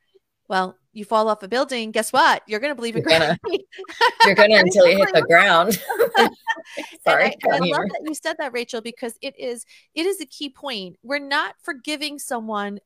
Well, 0.50 0.76
you 0.94 1.06
fall 1.06 1.30
off 1.30 1.44
a 1.44 1.48
building, 1.48 1.92
guess 1.92 2.12
what? 2.12 2.42
You're 2.48 2.60
going 2.60 2.72
to 2.72 2.76
believe 2.76 2.96
in 2.96 3.04
you're 3.04 3.10
gonna, 3.10 3.38
gravity. 3.44 3.68
you're 4.26 4.36
going 4.36 4.50
to 4.50 4.58
until 4.58 4.88
you 4.88 4.98
hit 4.98 5.14
the 5.14 5.22
ground. 5.22 5.80
Sorry. 7.04 7.36
And 7.44 7.54
I, 7.54 7.56
and 7.56 7.66
I 7.66 7.78
love 7.78 7.90
that 7.90 8.02
you 8.04 8.16
said 8.16 8.36
that, 8.40 8.52
Rachel, 8.52 8.82
because 8.82 9.18
it 9.22 9.40
is 9.40 9.66
it 9.94 10.06
is 10.06 10.20
a 10.20 10.26
key 10.26 10.50
point. 10.50 10.98
We're 11.04 11.20
not 11.20 11.56
forgiving 11.62 12.20
someone 12.20 12.80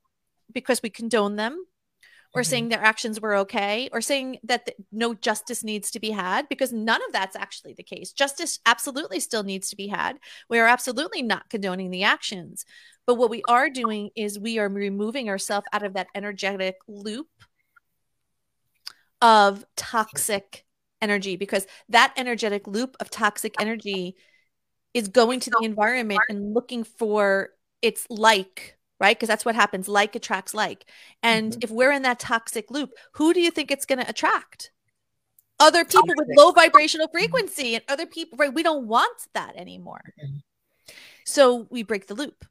because 0.51 0.81
we 0.83 0.89
condone 0.89 1.37
them 1.37 1.65
or 2.33 2.41
mm-hmm. 2.41 2.49
saying 2.49 2.69
their 2.69 2.83
actions 2.83 3.21
were 3.21 3.35
okay 3.35 3.89
or 3.91 4.01
saying 4.01 4.39
that 4.43 4.65
the, 4.65 4.73
no 4.91 5.13
justice 5.13 5.63
needs 5.63 5.91
to 5.91 5.99
be 5.99 6.11
had 6.11 6.49
because 6.49 6.73
none 6.73 7.01
of 7.05 7.13
that's 7.13 7.35
actually 7.35 7.73
the 7.73 7.83
case. 7.83 8.11
Justice 8.11 8.59
absolutely 8.65 9.19
still 9.19 9.43
needs 9.43 9.69
to 9.69 9.75
be 9.75 9.87
had. 9.87 10.19
We 10.49 10.59
are 10.59 10.67
absolutely 10.67 11.21
not 11.21 11.49
condoning 11.49 11.91
the 11.91 12.03
actions. 12.03 12.65
But 13.05 13.15
what 13.15 13.29
we 13.29 13.43
are 13.47 13.69
doing 13.69 14.09
is 14.15 14.39
we 14.39 14.59
are 14.59 14.69
removing 14.69 15.29
ourselves 15.29 15.67
out 15.73 15.83
of 15.83 15.93
that 15.93 16.07
energetic 16.15 16.77
loop 16.87 17.27
of 19.21 19.65
toxic 19.75 20.65
energy 21.01 21.35
because 21.35 21.67
that 21.89 22.13
energetic 22.17 22.65
loop 22.65 22.95
of 22.99 23.09
toxic 23.09 23.53
energy 23.59 24.15
is 24.93 25.07
going 25.09 25.39
to 25.41 25.49
the 25.49 25.65
environment 25.65 26.21
and 26.29 26.53
looking 26.53 26.83
for 26.83 27.49
its 27.81 28.07
like 28.09 28.77
right? 28.99 29.15
Because 29.15 29.29
that's 29.29 29.45
what 29.45 29.55
happens. 29.55 29.87
Like 29.87 30.15
attracts 30.15 30.53
like. 30.53 30.85
And 31.21 31.51
mm-hmm. 31.51 31.59
if 31.61 31.69
we're 31.71 31.91
in 31.91 32.03
that 32.03 32.19
toxic 32.19 32.71
loop, 32.71 32.91
who 33.13 33.33
do 33.33 33.41
you 33.41 33.51
think 33.51 33.71
it's 33.71 33.85
going 33.85 33.99
to 33.99 34.09
attract? 34.09 34.71
Other 35.59 35.85
people 35.85 36.13
with 36.17 36.27
low 36.35 36.51
vibrational 36.51 37.07
frequency 37.07 37.75
and 37.75 37.83
other 37.87 38.05
people, 38.05 38.37
right? 38.37 38.53
We 38.53 38.63
don't 38.63 38.87
want 38.87 39.27
that 39.33 39.55
anymore. 39.55 40.01
Mm-hmm. 40.21 40.37
So 41.25 41.67
we 41.69 41.83
break 41.83 42.07
the 42.07 42.15
loop. 42.15 42.45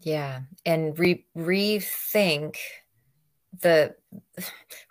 Yeah. 0.00 0.42
And 0.64 0.96
re- 0.98 1.26
rethink 1.36 2.56
the 3.60 3.94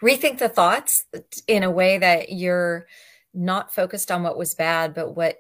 rethink 0.02 0.40
the 0.40 0.50
thoughts 0.50 1.06
in 1.48 1.64
a 1.64 1.72
way 1.72 2.00
that 2.00 2.32
you're 2.32 2.88
not 3.34 3.74
focused 3.74 4.12
on 4.12 4.24
what 4.24 4.38
was 4.38 4.56
bad, 4.56 4.94
but 4.94 5.16
what 5.16 5.38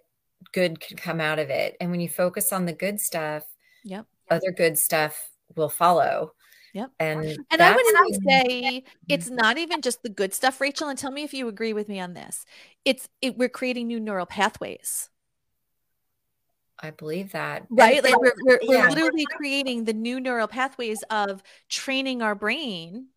good 0.54 0.80
could 0.80 0.98
come 0.98 1.20
out 1.20 1.40
of 1.40 1.50
it. 1.50 1.76
And 1.82 1.92
when 1.92 2.00
you 2.00 2.10
focus 2.10 2.54
on 2.54 2.66
the 2.66 2.74
good 2.74 3.00
stuff, 3.00 3.44
Yep. 3.88 4.06
Other 4.29 4.51
good 4.51 4.77
stuff 4.77 5.29
will 5.56 5.70
follow. 5.70 6.34
Yep. 6.74 6.91
And 7.00 7.38
and 7.50 7.62
I 7.62 7.74
would 7.74 7.86
even 7.88 8.22
say 8.27 8.84
it's 9.08 9.29
not 9.29 9.58
even 9.58 9.82
just 9.82 10.03
the 10.03 10.10
good 10.10 10.34
stuff, 10.34 10.60
Rachael. 10.60 10.89
And 10.89 11.00
tell 11.00 11.12
me 11.12 11.24
if 11.24 11.34
you 11.34 11.48
agree 11.48 11.74
with 11.74 11.88
me 11.88 12.00
on 12.00 12.13
this. 12.13 12.46
It's 12.84 13.08
it, 13.22 13.38
we're 13.38 13.50
creating 13.50 13.88
new 13.88 14.00
neural 14.00 14.25
pathways. 14.25 15.10
I 16.79 16.91
believe 16.91 17.32
that. 17.32 17.65
Right. 17.70 18.03
Like 18.03 18.20
we're, 18.20 18.34
we're, 18.44 18.60
yeah. 18.62 18.89
we're 18.89 18.89
literally 18.89 19.25
creating 19.25 19.86
the 19.86 19.94
new 19.94 20.20
neural 20.20 20.48
pathways 20.48 21.01
of 21.10 21.41
training 21.70 22.22
our 22.22 22.36
brain 22.36 23.08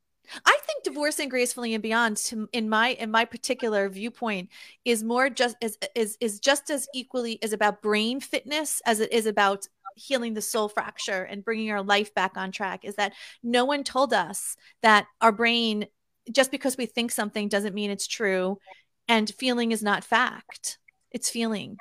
I 0.45 0.59
think 0.65 0.85
divorcing 0.85 1.29
gracefully 1.29 1.75
and 1.75 1.83
beyond, 1.83 2.17
to, 2.19 2.49
in 2.53 2.69
my 2.69 2.91
in 2.91 3.11
my 3.11 3.25
particular 3.25 3.89
viewpoint, 3.89 4.49
is 4.85 5.03
more 5.03 5.29
just 5.29 5.57
is 5.61 5.79
is 5.95 6.17
is 6.21 6.41
just 6.41 6.71
as 6.71 6.89
equally 6.95 7.35
is 7.43 7.53
about 7.53 7.83
brain 7.83 8.21
fitness 8.21 8.81
as 8.87 9.01
it 9.01 9.13
is 9.13 9.27
about 9.27 9.67
healing 9.97 10.35
the 10.35 10.43
soul 10.43 10.69
fracture 10.69 11.23
and 11.23 11.45
bringing 11.45 11.71
our 11.71 11.83
life 11.83 12.15
back 12.15 12.37
on 12.37 12.53
track 12.53 12.85
is 12.85 12.97
that 12.97 13.13
no 13.43 13.65
one 13.65 13.85
told 13.85 14.13
us 14.13 14.57
that 14.83 15.07
our 15.21 15.33
brain 15.33 15.87
just 16.31 16.51
because 16.51 16.77
we 16.77 16.87
think 16.87 17.11
something 17.11 17.49
doesn't 17.49 17.75
mean 17.75 17.91
it's 17.91 18.07
true 18.07 18.59
and 19.09 19.33
feeling 19.39 19.73
is 19.73 19.83
not 19.83 20.05
fact 20.05 20.79
it's 21.11 21.31
feeling. 21.31 21.77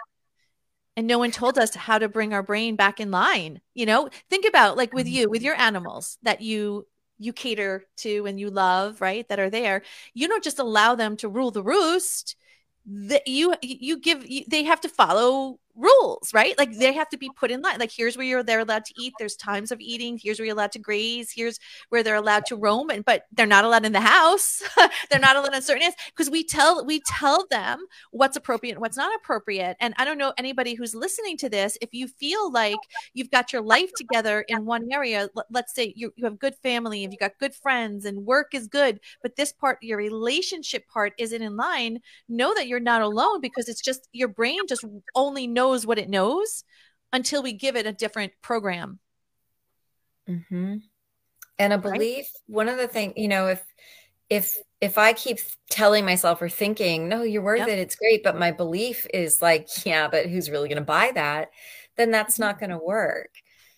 And 0.98 1.08
no 1.08 1.20
one 1.20 1.32
told 1.32 1.58
us 1.58 1.75
how 1.75 1.98
to 2.00 2.10
bring 2.10 2.34
our 2.34 2.44
brain 2.44 2.75
back 2.75 3.00
in 3.00 3.12
line 3.12 3.62
you 3.74 3.86
know? 3.86 4.10
Think 4.30 4.46
about 4.46 4.75
like 4.75 4.94
with 4.94 5.08
you 5.08 5.30
with 5.30 5.42
your 5.42 5.56
animals 5.56 6.18
that 6.24 6.42
you 6.42 6.86
you 7.20 7.34
cater 7.34 7.84
to 7.98 8.25
and 8.25 8.39
you 8.39 8.50
love 8.50 9.01
right 9.01 9.28
that 9.30 9.39
are 9.39 9.50
there. 9.50 9.84
You 10.13 10.28
don't 10.28 10.44
just 10.44 10.60
allow 10.60 10.96
them 10.96 11.18
to 11.18 11.30
rule 11.30 11.51
the 11.51 11.63
roost. 11.63 12.36
That 12.86 13.28
you 13.28 13.54
you 13.62 14.00
give 14.00 14.28
you, 14.28 14.46
they 14.48 14.63
have 14.63 14.82
to 14.82 14.89
follow 14.89 15.60
rules, 15.80 16.34
right? 16.34 16.58
Like 16.58 16.78
they 16.78 16.94
have 16.94 17.10
to 17.10 17.18
be 17.18 17.30
put 17.36 17.52
in 17.52 17.62
line. 17.62 17.80
Like 17.80 17.92
here's 17.92 18.18
where 18.18 18.26
you're 18.26 18.44
they're 18.44 18.60
allowed 18.60 18.86
to 18.86 18.94
eat. 18.98 19.14
There's 19.18 19.36
times 19.36 19.72
of 19.72 19.80
eating. 19.80 20.20
Here's 20.22 20.40
where 20.40 20.46
you're 20.46 20.56
allowed 20.56 20.74
to 20.74 20.80
graze. 20.80 21.32
Here's 21.32 21.60
where 21.90 22.04
they're 22.04 22.16
allowed 22.16 22.46
to 22.48 22.56
roam. 22.56 22.90
And 22.90 23.06
but 23.06 23.24
they're 23.32 23.46
not 23.46 23.66
allowed 23.66 23.86
in 23.86 23.94
the 23.94 24.02
house. 24.02 24.62
they're 25.10 25.20
not 25.20 25.36
allowed 25.36 25.56
in 25.56 25.62
certain 25.62 25.84
areas 25.84 25.96
because 26.08 26.30
we 26.30 26.44
tell 26.44 26.86
we 26.86 27.02
tell 27.06 27.46
them 27.50 27.86
what's 28.12 28.38
appropriate 28.38 28.80
what's 28.80 28.98
not 28.98 29.12
appropriate. 29.16 29.78
And 29.80 29.94
I 29.98 30.06
don't 30.06 30.18
know 30.18 30.34
anybody 30.38 30.74
who's 30.74 30.94
listening 30.96 31.38
to 31.38 31.50
this. 31.50 31.78
If 31.82 31.94
you 31.94 32.08
feel 32.08 32.52
like 32.52 32.78
you've 33.14 33.32
got 33.32 33.54
your 33.54 33.62
life 33.62 33.92
together 33.96 34.42
in 34.48 34.66
one 34.66 34.88
area, 34.92 35.30
let's 35.50 35.74
say 35.74 35.94
you, 35.96 36.14
you 36.16 36.26
have 36.26 36.40
good 36.40 36.56
family, 36.56 37.04
if 37.04 37.12
you 37.12 37.18
got 37.18 37.38
good 37.40 37.56
friends 37.56 38.06
and 38.06 38.26
work 38.26 38.54
is 38.54 38.68
good, 38.68 39.00
but 39.22 39.36
this 39.36 39.52
part, 39.52 39.78
your 39.82 39.98
relationship 39.98 40.88
part 40.88 41.14
isn't 41.18 41.42
in 41.42 41.56
line, 41.56 42.00
know 42.28 42.54
that 42.54 42.68
you're 42.68 42.80
not 42.80 43.02
alone 43.02 43.42
because 43.42 43.70
it's 43.70 43.82
just 43.82 44.08
your 44.12 44.28
brain 44.28 44.60
just 44.68 44.86
only 45.16 45.48
knows 45.48 45.69
what 45.72 46.00
it 46.00 46.10
knows 46.10 46.64
until 47.12 47.44
we 47.44 47.54
give 47.54 47.76
it 47.76 47.86
a 47.86 47.94
different 47.94 48.34
program. 48.42 49.00
Mm-hmm. 50.30 50.78
And 51.58 51.74
a 51.74 51.78
belief, 51.78 52.26
right? 52.26 52.26
one 52.48 52.70
of 52.70 52.78
the 52.78 52.88
things, 52.88 53.14
you 53.18 53.28
know, 53.28 53.48
if 53.48 53.64
if 54.30 54.58
if 54.80 54.98
I 54.98 55.14
keep 55.14 55.40
telling 55.70 56.06
myself 56.06 56.42
or 56.42 56.50
thinking, 56.50 57.10
no, 57.10 57.24
you're 57.24 57.42
worth 57.42 57.60
yep. 57.60 57.68
it, 57.68 57.80
it's 57.80 57.96
great, 57.96 58.24
but 58.24 58.38
my 58.38 58.52
belief 58.52 59.06
is 59.14 59.42
like, 59.42 59.68
yeah, 59.86 60.08
but 60.08 60.28
who's 60.28 60.50
really 60.50 60.70
going 60.70 60.78
to 60.78 60.86
buy 60.86 61.12
that? 61.16 61.50
Then 61.98 62.12
that's 62.12 62.36
mm-hmm. 62.36 62.44
not 62.44 62.60
going 62.60 62.70
to 62.70 62.78
work. 62.78 63.32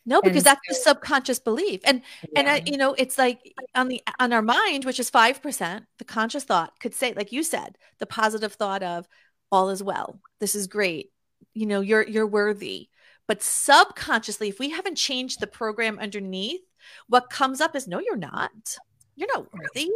No, 0.04 0.20
because 0.20 0.38
and 0.38 0.46
that's 0.46 0.62
so, 0.68 0.74
the 0.74 0.76
subconscious 0.76 1.40
belief. 1.40 1.82
And 1.84 2.02
yeah. 2.24 2.40
and 2.40 2.50
I, 2.50 2.64
you 2.66 2.78
know, 2.78 2.94
it's 2.94 3.18
like 3.18 3.40
on 3.76 3.88
the 3.88 4.02
on 4.20 4.34
our 4.34 4.42
mind, 4.42 4.84
which 4.84 5.00
is 5.00 5.12
5%, 5.12 5.86
the 6.00 6.06
conscious 6.06 6.44
thought 6.44 6.74
could 6.80 6.96
say 6.96 7.14
like 7.14 7.32
you 7.32 7.44
said, 7.44 7.78
the 8.00 8.08
positive 8.08 8.54
thought 8.54 8.84
of 8.84 9.08
all 9.52 9.70
is 9.70 9.84
well. 9.84 10.20
This 10.40 10.56
is 10.56 10.68
great 10.68 11.12
you 11.54 11.66
know 11.66 11.82
you're 11.82 12.08
you're 12.08 12.28
worthy 12.28 12.90
but 13.28 13.42
subconsciously 13.42 14.50
if 14.50 14.60
we 14.60 14.70
haven't 14.70 14.96
changed 14.96 15.40
the 15.40 15.48
program 15.48 16.00
underneath 16.00 16.62
what 17.08 17.30
comes 17.30 17.62
up 17.62 17.76
is 17.76 17.88
no 17.88 18.00
you're 18.00 18.18
not 18.18 18.78
you're 19.16 19.30
not 19.34 19.48
worthy 19.54 19.90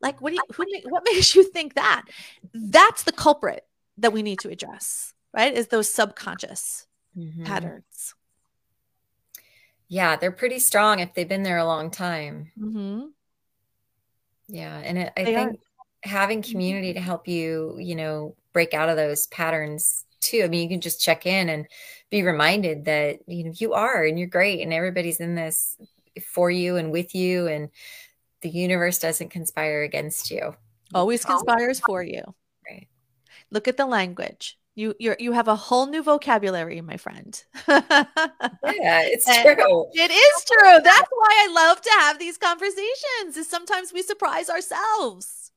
like 0.00 0.20
what 0.20 0.30
do 0.30 0.36
you 0.36 0.42
who 0.54 0.90
what 0.90 1.04
makes 1.04 1.34
you 1.34 1.44
think 1.44 1.74
that 1.74 2.04
that's 2.52 3.04
the 3.04 3.12
culprit 3.12 3.64
that 3.98 4.12
we 4.12 4.22
need 4.22 4.38
to 4.38 4.50
address 4.50 5.14
right 5.32 5.54
is 5.54 5.68
those 5.68 5.92
subconscious 5.92 6.86
mm-hmm. 7.16 7.44
patterns 7.44 8.14
yeah 9.88 10.16
they're 10.16 10.32
pretty 10.32 10.58
strong 10.58 10.98
if 10.98 11.14
they've 11.14 11.28
been 11.28 11.42
there 11.42 11.58
a 11.58 11.64
long 11.64 11.90
time 11.90 12.50
mm-hmm. 12.58 13.06
yeah 14.48 14.78
and 14.78 14.98
it, 14.98 15.12
i 15.16 15.24
they 15.24 15.34
think 15.34 15.52
are. 15.52 16.08
having 16.08 16.40
mm-hmm. 16.40 16.50
community 16.50 16.94
to 16.94 17.00
help 17.00 17.28
you 17.28 17.76
you 17.78 17.94
know 17.94 18.34
break 18.52 18.74
out 18.74 18.88
of 18.88 18.96
those 18.96 19.26
patterns 19.28 20.04
too. 20.22 20.42
I 20.44 20.48
mean, 20.48 20.62
you 20.62 20.68
can 20.68 20.80
just 20.80 21.00
check 21.00 21.26
in 21.26 21.48
and 21.48 21.66
be 22.10 22.22
reminded 22.22 22.84
that 22.86 23.20
you 23.26 23.44
know 23.44 23.52
you 23.54 23.72
are 23.72 24.04
and 24.04 24.18
you're 24.18 24.28
great 24.28 24.60
and 24.60 24.72
everybody's 24.72 25.20
in 25.20 25.34
this 25.34 25.76
for 26.26 26.50
you 26.50 26.76
and 26.76 26.92
with 26.92 27.14
you 27.14 27.46
and 27.46 27.70
the 28.42 28.50
universe 28.50 28.98
doesn't 28.98 29.30
conspire 29.30 29.82
against 29.82 30.30
you. 30.30 30.54
Always 30.94 31.24
conspires 31.24 31.80
for 31.80 32.02
you. 32.02 32.22
Right. 32.68 32.88
Look 33.50 33.66
at 33.66 33.76
the 33.76 33.86
language. 33.86 34.58
You 34.74 34.94
you 34.98 35.14
you 35.18 35.32
have 35.32 35.48
a 35.48 35.56
whole 35.56 35.86
new 35.86 36.02
vocabulary, 36.02 36.80
my 36.80 36.96
friend. 36.96 37.42
yeah, 37.68 38.04
it's 38.64 39.26
true. 39.26 39.86
It 39.92 40.10
is 40.10 40.44
true. 40.44 40.80
That's 40.82 41.10
why 41.10 41.30
I 41.30 41.52
love 41.52 41.80
to 41.82 41.90
have 42.00 42.18
these 42.18 42.38
conversations. 42.38 43.36
Is 43.36 43.48
sometimes 43.48 43.92
we 43.92 44.02
surprise 44.02 44.48
ourselves. 44.48 45.52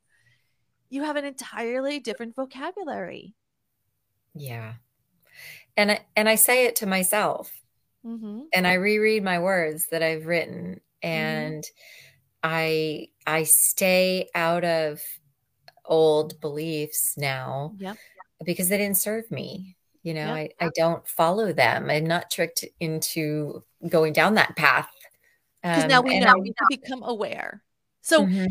You 0.89 1.03
have 1.03 1.15
an 1.15 1.25
entirely 1.25 1.99
different 1.99 2.35
vocabulary. 2.35 3.35
Yeah. 4.35 4.73
And 5.77 5.91
I, 5.91 5.99
and 6.15 6.29
I 6.29 6.35
say 6.35 6.65
it 6.65 6.75
to 6.77 6.85
myself. 6.85 7.51
Mm-hmm. 8.05 8.41
And 8.53 8.67
I 8.67 8.73
reread 8.73 9.23
my 9.23 9.39
words 9.39 9.87
that 9.91 10.03
I've 10.03 10.27
written 10.27 10.81
mm-hmm. 11.03 11.07
and 11.07 11.63
mm-hmm. 11.63 11.71
I 12.43 13.07
I 13.25 13.43
stay 13.43 14.29
out 14.35 14.63
of 14.63 15.01
old 15.83 16.39
beliefs 16.39 17.15
now 17.17 17.73
yep. 17.79 17.97
because 18.43 18.69
they 18.69 18.77
didn't 18.77 18.97
serve 18.97 19.29
me. 19.31 19.75
You 20.03 20.13
know, 20.13 20.35
yep. 20.35 20.51
I, 20.61 20.65
I 20.67 20.69
don't 20.75 21.07
follow 21.07 21.51
them. 21.51 21.89
I'm 21.89 22.05
not 22.05 22.29
tricked 22.29 22.63
into 22.79 23.63
going 23.89 24.13
down 24.13 24.35
that 24.35 24.55
path. 24.55 24.87
Because 25.63 25.83
um, 25.83 25.89
now 25.89 26.01
we 26.01 26.19
know 26.19 26.27
I, 26.27 26.35
we 26.35 26.53
become 26.69 27.01
aware. 27.01 27.63
So 28.01 28.21
mm-hmm. 28.21 28.45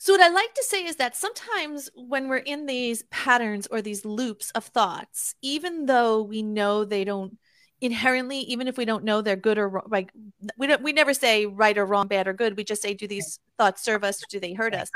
So, 0.00 0.12
what 0.12 0.22
I 0.22 0.28
like 0.28 0.54
to 0.54 0.62
say 0.62 0.84
is 0.84 0.96
that 0.96 1.16
sometimes 1.16 1.90
when 1.96 2.28
we're 2.28 2.36
in 2.36 2.66
these 2.66 3.02
patterns 3.10 3.66
or 3.66 3.82
these 3.82 4.04
loops 4.04 4.52
of 4.52 4.64
thoughts, 4.66 5.34
even 5.42 5.86
though 5.86 6.22
we 6.22 6.40
know 6.42 6.84
they 6.84 7.04
don't 7.04 7.36
inherently, 7.80 8.38
even 8.40 8.68
if 8.68 8.76
we 8.76 8.84
don't 8.84 9.02
know 9.02 9.20
they're 9.22 9.34
good 9.34 9.58
or 9.58 9.68
wrong, 9.68 9.86
like 9.90 10.12
we 10.56 10.68
don't, 10.68 10.82
we 10.82 10.92
never 10.92 11.12
say 11.12 11.46
right 11.46 11.76
or 11.76 11.84
wrong, 11.84 12.06
bad 12.06 12.28
or 12.28 12.32
good. 12.32 12.56
We 12.56 12.62
just 12.62 12.80
say, 12.80 12.94
do 12.94 13.08
these 13.08 13.40
thoughts 13.58 13.82
serve 13.82 14.04
us? 14.04 14.22
Do 14.30 14.38
they 14.38 14.52
hurt 14.52 14.72
us? 14.72 14.88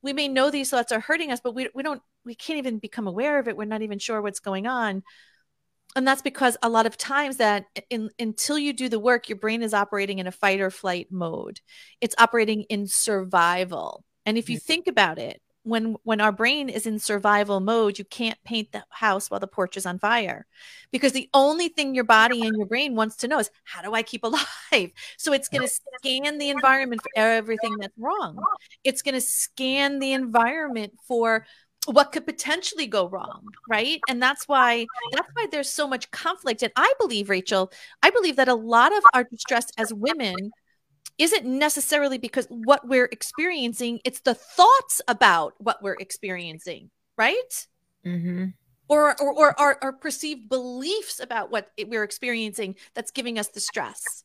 We 0.00 0.12
may 0.12 0.28
know 0.28 0.50
these 0.50 0.70
thoughts 0.70 0.92
are 0.92 1.00
hurting 1.00 1.32
us, 1.32 1.40
but 1.42 1.54
we, 1.54 1.68
we 1.74 1.82
don't, 1.82 2.02
we 2.24 2.36
can't 2.36 2.58
even 2.58 2.78
become 2.78 3.08
aware 3.08 3.40
of 3.40 3.48
it. 3.48 3.56
We're 3.56 3.64
not 3.64 3.82
even 3.82 3.98
sure 3.98 4.22
what's 4.22 4.40
going 4.40 4.68
on. 4.68 5.02
And 5.96 6.06
that's 6.06 6.22
because 6.22 6.56
a 6.62 6.68
lot 6.68 6.86
of 6.86 6.96
times 6.96 7.38
that 7.38 7.64
in, 7.90 8.10
until 8.18 8.58
you 8.58 8.72
do 8.72 8.88
the 8.88 9.00
work, 9.00 9.28
your 9.28 9.38
brain 9.38 9.62
is 9.62 9.74
operating 9.74 10.20
in 10.20 10.28
a 10.28 10.32
fight 10.32 10.60
or 10.60 10.70
flight 10.70 11.08
mode. 11.10 11.60
It's 12.00 12.14
operating 12.18 12.62
in 12.64 12.86
survival 12.86 14.04
and 14.26 14.36
if 14.36 14.50
you 14.50 14.58
think 14.58 14.88
about 14.88 15.18
it, 15.18 15.40
when 15.66 15.96
when 16.04 16.20
our 16.20 16.30
brain 16.30 16.68
is 16.68 16.86
in 16.86 16.98
survival 16.98 17.58
mode, 17.60 17.98
you 17.98 18.04
can't 18.04 18.38
paint 18.44 18.70
the 18.72 18.84
house 18.88 19.30
while 19.30 19.40
the 19.40 19.48
porch 19.48 19.76
is 19.76 19.84
on 19.84 19.98
fire. 19.98 20.46
Because 20.92 21.12
the 21.12 21.28
only 21.34 21.68
thing 21.68 21.94
your 21.94 22.04
body 22.04 22.46
and 22.46 22.56
your 22.56 22.66
brain 22.66 22.94
wants 22.94 23.16
to 23.16 23.28
know 23.28 23.40
is 23.40 23.50
how 23.64 23.82
do 23.82 23.92
I 23.92 24.02
keep 24.02 24.22
alive? 24.24 24.46
So 25.16 25.32
it's 25.32 25.48
going 25.48 25.62
to 25.62 25.68
scan 25.68 26.38
the 26.38 26.50
environment 26.50 27.00
for 27.02 27.10
everything 27.16 27.76
that's 27.78 27.96
wrong. 27.98 28.38
It's 28.84 29.02
going 29.02 29.14
to 29.14 29.20
scan 29.20 29.98
the 29.98 30.12
environment 30.12 30.92
for 31.06 31.46
what 31.86 32.12
could 32.12 32.26
potentially 32.26 32.88
go 32.88 33.08
wrong 33.08 33.44
right 33.68 34.00
and 34.08 34.20
that's 34.20 34.48
why 34.48 34.84
that's 35.12 35.28
why 35.34 35.46
there's 35.52 35.70
so 35.70 35.86
much 35.86 36.10
conflict 36.10 36.62
and 36.62 36.72
i 36.74 36.92
believe 36.98 37.30
rachael 37.30 37.70
i 38.02 38.10
believe 38.10 38.34
that 38.34 38.48
a 38.48 38.54
lot 38.54 38.96
of 38.96 39.04
our 39.14 39.22
distress 39.22 39.70
as 39.78 39.94
women 39.94 40.50
isn't 41.18 41.46
necessarily 41.46 42.18
because 42.18 42.46
what 42.48 42.86
we're 42.86 43.08
experiencing, 43.10 44.00
it's 44.04 44.20
the 44.20 44.34
thoughts 44.34 45.00
about 45.08 45.54
what 45.58 45.82
we're 45.82 45.96
experiencing, 45.98 46.90
right? 47.16 47.66
Mm-hmm. 48.04 48.46
Or, 48.88 49.20
or, 49.20 49.32
or 49.32 49.60
our, 49.60 49.78
our 49.82 49.92
perceived 49.92 50.48
beliefs 50.48 51.18
about 51.18 51.50
what 51.50 51.70
we're 51.86 52.04
experiencing 52.04 52.76
that's 52.94 53.10
giving 53.10 53.38
us 53.38 53.48
the 53.48 53.60
stress 53.60 54.24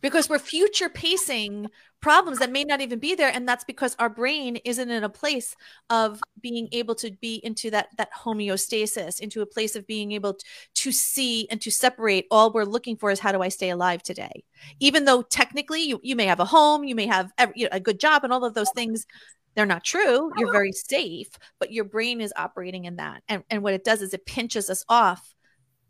because 0.00 0.28
we're 0.28 0.38
future 0.38 0.88
pacing 0.88 1.68
problems 2.00 2.38
that 2.38 2.52
may 2.52 2.62
not 2.62 2.80
even 2.80 2.98
be 2.98 3.14
there 3.14 3.30
and 3.32 3.48
that's 3.48 3.64
because 3.64 3.96
our 3.98 4.08
brain 4.08 4.56
isn't 4.64 4.90
in 4.90 5.02
a 5.02 5.08
place 5.08 5.56
of 5.90 6.20
being 6.40 6.68
able 6.70 6.94
to 6.94 7.10
be 7.20 7.36
into 7.42 7.70
that 7.70 7.88
that 7.96 8.08
homeostasis 8.12 9.18
into 9.18 9.42
a 9.42 9.46
place 9.46 9.74
of 9.74 9.86
being 9.86 10.12
able 10.12 10.38
to, 10.74 10.92
see 10.92 11.46
and 11.50 11.60
to 11.60 11.70
separate. 11.70 12.26
All 12.30 12.52
we're 12.52 12.64
looking 12.64 12.96
for 12.96 13.10
is 13.10 13.18
how 13.18 13.32
do 13.32 13.42
i 13.42 13.48
stay 13.48 13.70
alive 13.70 14.02
today? 14.02 14.44
Even 14.80 15.04
though 15.04 15.22
technically 15.22 15.82
you, 15.82 16.00
you 16.02 16.16
may 16.16 16.26
have 16.26 16.40
a 16.40 16.44
home 16.44 16.84
you 16.84 16.94
may 16.94 17.06
have 17.06 17.32
you 17.54 17.64
know, 17.64 17.70
a 17.72 17.80
good 17.80 18.00
job 18.00 18.24
and 18.24 18.32
all 18.32 18.44
of 18.44 18.54
those 18.54 18.70
things 18.74 19.06
they're 19.54 19.66
not 19.66 19.82
true. 19.82 20.30
You're 20.38 20.52
very 20.52 20.72
safe 20.72 21.28
but 21.58 21.72
your 21.72 21.84
brain 21.84 22.20
is 22.20 22.32
operating 22.36 22.84
in 22.84 22.96
that. 22.96 23.22
And, 23.28 23.42
and 23.50 23.62
what 23.62 23.74
it 23.74 23.84
does 23.84 24.02
is 24.02 24.14
it 24.14 24.24
pinches 24.24 24.70
us 24.70 24.84
off 24.88 25.34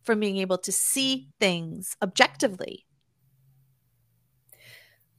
from 0.04 0.20
being 0.20 0.38
able 0.38 0.58
to 0.58 0.72
see 0.72 1.28
things 1.38 1.96
objectively 2.02 2.86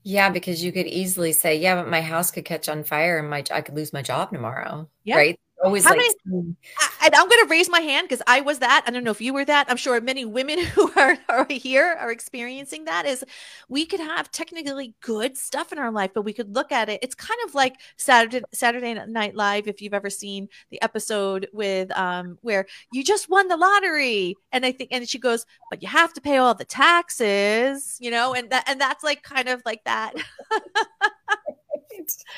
yeah, 0.10 0.30
because 0.30 0.64
you 0.64 0.72
could 0.72 0.88
easily 0.88 1.32
say, 1.34 1.56
yeah, 1.56 1.76
but 1.76 1.88
my 1.88 2.02
house 2.02 2.32
could 2.32 2.44
catch 2.44 2.68
on 2.68 2.84
fire 2.84 3.20
and 3.20 3.30
my 3.30 3.44
I 3.52 3.62
could 3.62 3.76
lose 3.76 3.94
my 3.94 4.02
job 4.02 4.32
tomorrow. 4.32 4.90
Yeah. 5.04 5.18
Right 5.18 5.40
always 5.64 5.84
How 5.84 5.92
like 5.92 6.00
many, 6.26 6.56
and 7.02 7.16
I'm 7.16 7.28
going 7.28 7.46
to 7.46 7.50
raise 7.50 7.70
my 7.70 7.80
hand 7.80 8.08
because 8.08 8.22
I 8.28 8.42
was 8.42 8.60
that. 8.60 8.84
I 8.88 8.92
don't 8.92 9.04
know 9.04 9.12
if 9.12 9.22
you 9.22 9.34
were 9.34 9.46
that. 9.46 9.70
I'm 9.70 9.78
sure 9.78 10.00
many 10.02 10.26
women 10.26 10.60
who 10.76 10.92
are, 10.96 11.18
are 11.28 11.48
here 11.50 11.98
are 12.00 12.12
experiencing 12.12 12.86
that. 12.86 13.06
Is 13.06 13.24
we 13.68 13.86
could 13.86 14.00
have 14.00 14.32
technically 14.32 14.96
good 15.02 15.38
stuff 15.38 15.72
in 15.72 15.80
our 15.80 15.92
life, 15.92 16.12
but 16.14 16.24
we 16.24 16.34
could 16.34 16.56
look 16.56 16.72
at 16.72 16.90
it. 16.90 17.00
It's 17.02 17.16
kind 17.16 17.40
of 17.46 17.56
like 17.56 17.76
Saturday 17.98 18.42
Saturday 18.54 18.94
Night 19.08 19.36
Live. 19.36 19.68
If 19.68 19.82
you've 19.82 19.94
ever 19.94 20.10
seen 20.10 20.50
the 20.72 20.82
episode 20.82 21.48
with 21.54 21.96
um 21.98 22.38
where 22.42 22.66
you 22.92 23.04
just 23.04 23.30
won 23.30 23.48
the 23.48 23.58
lottery, 23.58 24.36
and 24.52 24.66
I 24.66 24.72
think 24.72 24.90
and 24.92 25.08
she 25.08 25.20
goes, 25.20 25.46
but 25.70 25.82
you 25.82 25.88
have 25.88 26.14
to 26.14 26.22
pay 26.22 26.38
all 26.38 26.54
the 26.54 26.66
taxes, 26.66 27.98
you 28.00 28.12
know, 28.12 28.34
and 28.34 28.50
that 28.52 28.64
and 28.68 28.80
that's 28.80 29.04
like 29.04 29.24
kind 29.24 29.50
of 29.50 29.62
like 29.66 29.84
that. 29.86 30.14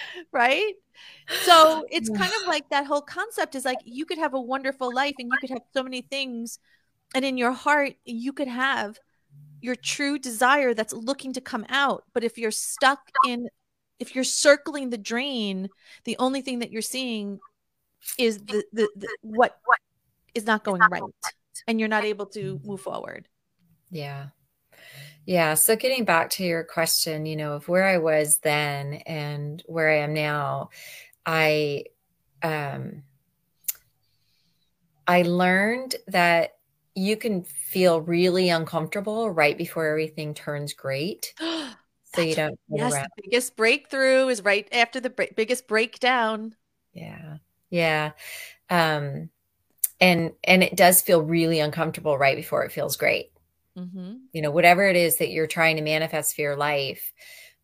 right? 0.32 0.74
So 1.44 1.86
it's 1.90 2.10
kind 2.10 2.32
of 2.42 2.48
like 2.48 2.70
that 2.70 2.86
whole 2.86 3.02
concept 3.02 3.56
is 3.56 3.66
like 3.66 3.80
you 3.86 4.06
could 4.06 4.18
have 4.18 4.34
a 4.34 4.42
wonderful 4.42 4.94
life 4.94 5.16
and 5.18 5.30
you 5.32 5.38
could 5.40 5.50
have 5.50 5.64
so 5.74 5.84
many 5.84 6.02
things, 6.02 6.60
and 7.16 7.26
in 7.26 7.38
your 7.38 7.52
heart, 7.52 7.94
you 8.06 8.34
could 8.34 8.48
have 8.48 9.00
your 9.62 9.76
true 9.76 10.18
desire 10.18 10.74
that's 10.74 10.94
looking 10.94 11.34
to 11.34 11.42
come 11.42 11.66
out. 11.70 12.04
But 12.14 12.24
if 12.24 12.38
you're 12.38 12.52
stuck 12.52 13.00
in, 13.28 13.48
if 14.00 14.16
you're 14.16 14.24
circling 14.24 14.90
the 14.90 14.98
drain, 14.98 15.70
the 16.04 16.18
only 16.18 16.42
thing 16.42 16.60
that 16.60 16.72
you're 16.72 16.82
seeing 16.82 17.40
is 18.18 18.40
the, 18.40 18.64
the, 18.74 18.90
the 18.96 19.08
what 19.22 19.60
what 19.66 19.80
is 20.34 20.46
not 20.46 20.64
going 20.64 20.82
right. 20.92 21.02
and 21.68 21.80
you're 21.80 21.90
not 21.90 22.04
able 22.04 22.26
to 22.28 22.60
move 22.64 22.82
forward. 22.82 23.28
Yeah. 23.90 24.28
Yeah. 25.26 25.54
So 25.54 25.76
getting 25.76 26.06
back 26.06 26.30
to 26.32 26.44
your 26.44 26.64
question, 26.64 27.26
you 27.26 27.36
know, 27.36 27.54
of 27.54 27.68
where 27.68 27.86
I 27.86 27.98
was 27.98 28.40
then 28.40 28.96
and 29.06 29.62
where 29.68 29.90
I 29.90 30.00
am 30.00 30.14
now, 30.14 30.70
I 31.26 31.86
um 32.44 33.04
I 35.08 35.24
learned 35.24 35.96
that 36.08 36.56
you 36.96 37.18
can 37.18 37.44
feel 37.44 38.02
really 38.02 38.50
uncomfortable 38.50 39.30
right 39.30 39.58
before 39.58 39.88
everything 39.88 40.34
turns 40.34 40.74
great. 40.74 41.34
so 42.14 42.22
you 42.22 42.36
don't 42.36 42.60
yes 42.70 42.94
the 42.94 43.24
biggest 43.24 43.56
breakthrough 43.56 44.28
is 44.28 44.44
right 44.44 44.68
after 44.72 45.00
the 45.00 45.10
biggest 45.36 45.68
breakdown 45.68 46.54
yeah 46.94 47.38
yeah 47.70 48.12
um 48.70 49.30
and 50.02 50.32
and 50.44 50.64
it 50.64 50.76
does 50.76 51.02
feel 51.02 51.22
really 51.22 51.60
uncomfortable 51.60 52.18
right 52.18 52.36
before 52.36 52.66
it 52.66 52.72
feels 52.72 52.98
great 52.98 53.31
mm-hmm. 53.78 54.16
you 54.34 54.42
know 54.42 54.52
whatever 54.52 54.88
it 54.88 54.96
is 54.96 55.18
that 55.18 55.32
you're 55.32 55.48
trying 55.48 55.78
to 55.78 55.82
manifest 55.82 56.36
for 56.36 56.42
your 56.42 56.58
life 56.58 57.14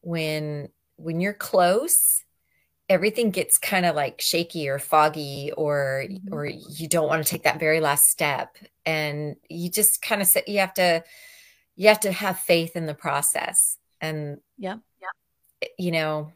when 0.01 0.69
when 0.95 1.19
you're 1.19 1.33
close 1.33 2.23
everything 2.89 3.31
gets 3.31 3.57
kind 3.57 3.85
of 3.85 3.95
like 3.95 4.21
shaky 4.21 4.69
or 4.69 4.79
foggy 4.79 5.51
or 5.57 6.05
mm-hmm. 6.09 6.33
or 6.33 6.45
you 6.45 6.87
don't 6.87 7.07
want 7.07 7.25
to 7.25 7.29
take 7.29 7.43
that 7.43 7.59
very 7.59 7.79
last 7.79 8.05
step. 8.05 8.57
And 8.85 9.35
you 9.49 9.69
just 9.69 10.01
kind 10.01 10.21
of 10.21 10.27
say 10.27 10.43
you 10.47 10.59
have 10.59 10.73
to 10.75 11.03
you 11.75 11.89
have 11.89 11.99
to 12.01 12.11
have 12.11 12.39
faith 12.39 12.75
in 12.75 12.85
the 12.85 12.93
process 12.93 13.77
and 13.99 14.39
yeah 14.57 14.77
yeah 15.01 15.67
you 15.77 15.91
know 15.91 16.31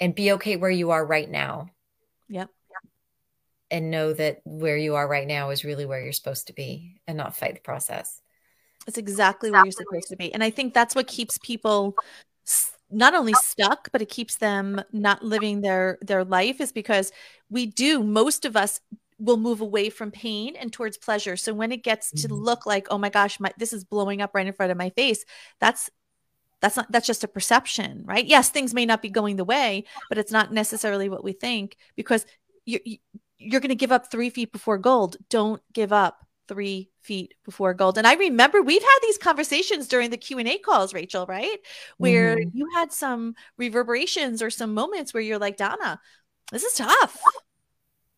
and 0.00 0.14
be 0.14 0.32
okay 0.32 0.56
where 0.56 0.70
you 0.70 0.90
are 0.90 1.04
right 1.04 1.30
now. 1.30 1.70
Yep. 2.28 2.50
And 3.68 3.90
know 3.90 4.12
that 4.12 4.42
where 4.44 4.76
you 4.76 4.94
are 4.94 5.08
right 5.08 5.26
now 5.26 5.50
is 5.50 5.64
really 5.64 5.86
where 5.86 6.00
you're 6.00 6.12
supposed 6.12 6.46
to 6.46 6.52
be 6.52 7.00
and 7.08 7.16
not 7.18 7.36
fight 7.36 7.54
the 7.54 7.60
process 7.60 8.22
it's 8.86 8.98
exactly 8.98 9.50
where 9.50 9.64
you're 9.64 9.72
supposed 9.72 10.08
to 10.08 10.16
be. 10.16 10.32
And 10.32 10.42
i 10.42 10.50
think 10.50 10.74
that's 10.74 10.94
what 10.94 11.06
keeps 11.06 11.38
people 11.38 11.94
not 12.90 13.14
only 13.14 13.32
stuck 13.34 13.90
but 13.90 14.00
it 14.00 14.08
keeps 14.08 14.36
them 14.36 14.80
not 14.92 15.22
living 15.22 15.60
their 15.60 15.98
their 16.02 16.24
life 16.24 16.60
is 16.60 16.72
because 16.72 17.10
we 17.50 17.66
do 17.66 18.02
most 18.02 18.44
of 18.44 18.56
us 18.56 18.80
will 19.18 19.36
move 19.36 19.60
away 19.60 19.88
from 19.88 20.10
pain 20.10 20.54
and 20.56 20.70
towards 20.72 20.98
pleasure. 20.98 21.38
So 21.38 21.54
when 21.54 21.72
it 21.72 21.82
gets 21.82 22.10
to 22.10 22.28
mm-hmm. 22.28 22.34
look 22.34 22.66
like 22.66 22.86
oh 22.90 22.98
my 22.98 23.08
gosh 23.08 23.40
my, 23.40 23.52
this 23.58 23.72
is 23.72 23.84
blowing 23.84 24.22
up 24.22 24.30
right 24.34 24.46
in 24.46 24.52
front 24.52 24.72
of 24.72 24.78
my 24.78 24.90
face 24.90 25.24
that's 25.58 25.90
that's 26.60 26.76
not 26.76 26.90
that's 26.90 27.06
just 27.06 27.24
a 27.24 27.28
perception 27.28 28.04
right? 28.04 28.26
Yes 28.26 28.50
things 28.50 28.74
may 28.74 28.86
not 28.86 29.02
be 29.02 29.10
going 29.10 29.36
the 29.36 29.44
way 29.44 29.84
but 30.08 30.18
it's 30.18 30.32
not 30.32 30.52
necessarily 30.52 31.08
what 31.08 31.24
we 31.24 31.32
think 31.32 31.76
because 31.96 32.24
you're 32.64 32.80
you're 33.38 33.60
going 33.60 33.68
to 33.68 33.74
give 33.74 33.92
up 33.92 34.10
three 34.10 34.30
feet 34.30 34.52
before 34.52 34.78
gold. 34.78 35.16
Don't 35.28 35.62
give 35.72 35.92
up 35.92 36.25
three 36.48 36.90
feet 37.00 37.34
before 37.44 37.74
gold 37.74 37.98
and 37.98 38.06
i 38.06 38.14
remember 38.14 38.62
we've 38.62 38.82
had 38.82 38.98
these 39.02 39.18
conversations 39.18 39.88
during 39.88 40.10
the 40.10 40.16
q&a 40.16 40.58
calls 40.58 40.94
rachael 40.94 41.26
right 41.26 41.58
where 41.98 42.36
mm-hmm. 42.36 42.56
you 42.56 42.68
had 42.74 42.92
some 42.92 43.34
reverberations 43.58 44.42
or 44.42 44.50
some 44.50 44.74
moments 44.74 45.12
where 45.12 45.22
you're 45.22 45.38
like 45.38 45.56
dona 45.56 46.00
this 46.52 46.64
is 46.64 46.74
tough 46.74 47.20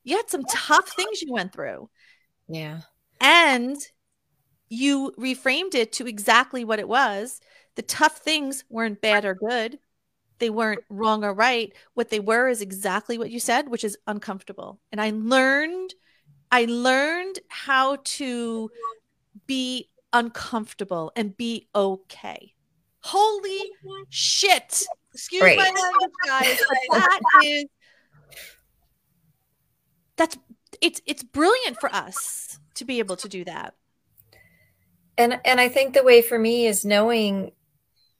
you 0.05 0.17
had 0.17 0.29
some 0.31 0.45
tough 0.45 0.89
things 0.91 1.23
you 1.23 1.33
went 1.33 1.53
through 1.53 1.89
yeah 2.49 2.81
and 3.21 3.77
you 4.69 5.13
reframed 5.19 5.75
it 5.75 5.93
to 5.93 6.07
exactly 6.07 6.65
what 6.65 6.79
it 6.79 6.89
was 6.89 7.41
the 7.79 7.83
tough 7.83 8.19
things 8.19 8.65
weren't 8.69 9.01
bad 9.01 9.25
or 9.25 9.37
good. 9.37 9.79
They 10.41 10.51
weren't 10.51 10.83
wrong 10.91 11.23
or 11.23 11.33
right. 11.33 11.73
What 11.95 12.11
they 12.11 12.19
were 12.19 12.49
is 12.49 12.61
exactly 12.61 13.19
what 13.19 13.31
you 13.31 13.39
said, 13.39 13.69
which 13.69 13.85
is 13.85 13.97
uncomfortable. 14.09 14.81
And 14.91 15.01
I 15.01 15.13
learned 15.15 15.95
I 16.51 16.65
learned 16.65 17.41
how 17.49 17.99
to 18.03 18.71
be 19.47 19.91
uncomfortable 20.13 21.13
and 21.17 21.37
be 21.37 21.69
okay. 21.75 22.55
Holy 23.01 23.61
shit. 24.09 24.85
Excuse 25.15 25.43
Great. 25.43 25.59
my 25.59 25.65
language, 25.65 26.11
guys. 26.27 26.59
that 26.91 27.21
is 27.45 27.65
that's 30.17 30.37
it's 30.81 31.01
it's 31.07 31.23
brilliant 31.23 31.81
for 31.81 31.93
us 31.95 32.59
to 32.75 32.85
be 32.85 32.99
able 32.99 33.17
to 33.17 33.29
do 33.29 33.45
that. 33.45 33.75
And 35.17 35.41
and 35.45 35.61
I 35.61 35.69
think 35.69 35.95
the 35.95 36.05
way 36.05 36.23
for 36.23 36.39
me 36.39 36.67
is 36.67 36.85
knowing 36.85 37.53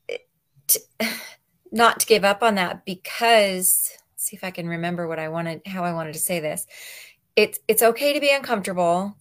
eh, 0.09 0.17
to, 0.69 0.81
not 1.73 2.01
to 2.01 2.07
give 2.07 2.25
up 2.25 2.43
on 2.43 2.55
that 2.55 2.85
because 2.85 3.91
see 4.17 4.37
if 4.37 4.45
I 4.45 4.51
can 4.51 4.69
remember 4.69 5.07
what 5.07 5.19
I 5.19 5.29
wanted, 5.29 5.63
how 5.67 5.85
I 5.85 5.93
wanted 5.93 6.15
to 6.15 6.19
say 6.19 6.41
this. 6.41 6.67
It's 7.39 7.61
it's 7.69 7.83
okay 7.83 8.13
to 8.15 8.21
be 8.21 8.33
uncomfortable, 8.33 9.17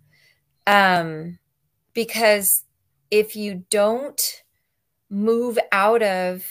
um, 0.65 1.37
because 1.93 2.63
if 3.11 3.35
you 3.35 3.63
don't 3.69 4.43
move 5.07 5.59
out 5.71 6.01
of 6.01 6.43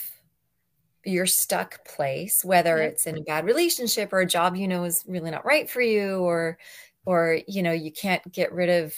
your 1.04 1.26
stuck 1.26 1.84
place, 1.84 2.44
whether 2.44 2.78
it's 2.78 3.08
in 3.08 3.18
a 3.18 3.22
bad 3.22 3.44
relationship 3.44 4.12
or 4.12 4.20
a 4.20 4.26
job 4.26 4.54
you 4.54 4.68
know 4.68 4.84
is 4.84 5.04
really 5.08 5.32
not 5.32 5.44
right 5.44 5.68
for 5.68 5.80
you, 5.80 6.18
or 6.18 6.56
or 7.04 7.40
you 7.48 7.64
know 7.64 7.72
you 7.72 7.90
can't 7.90 8.22
get 8.30 8.52
rid 8.52 8.70
of 8.84 8.94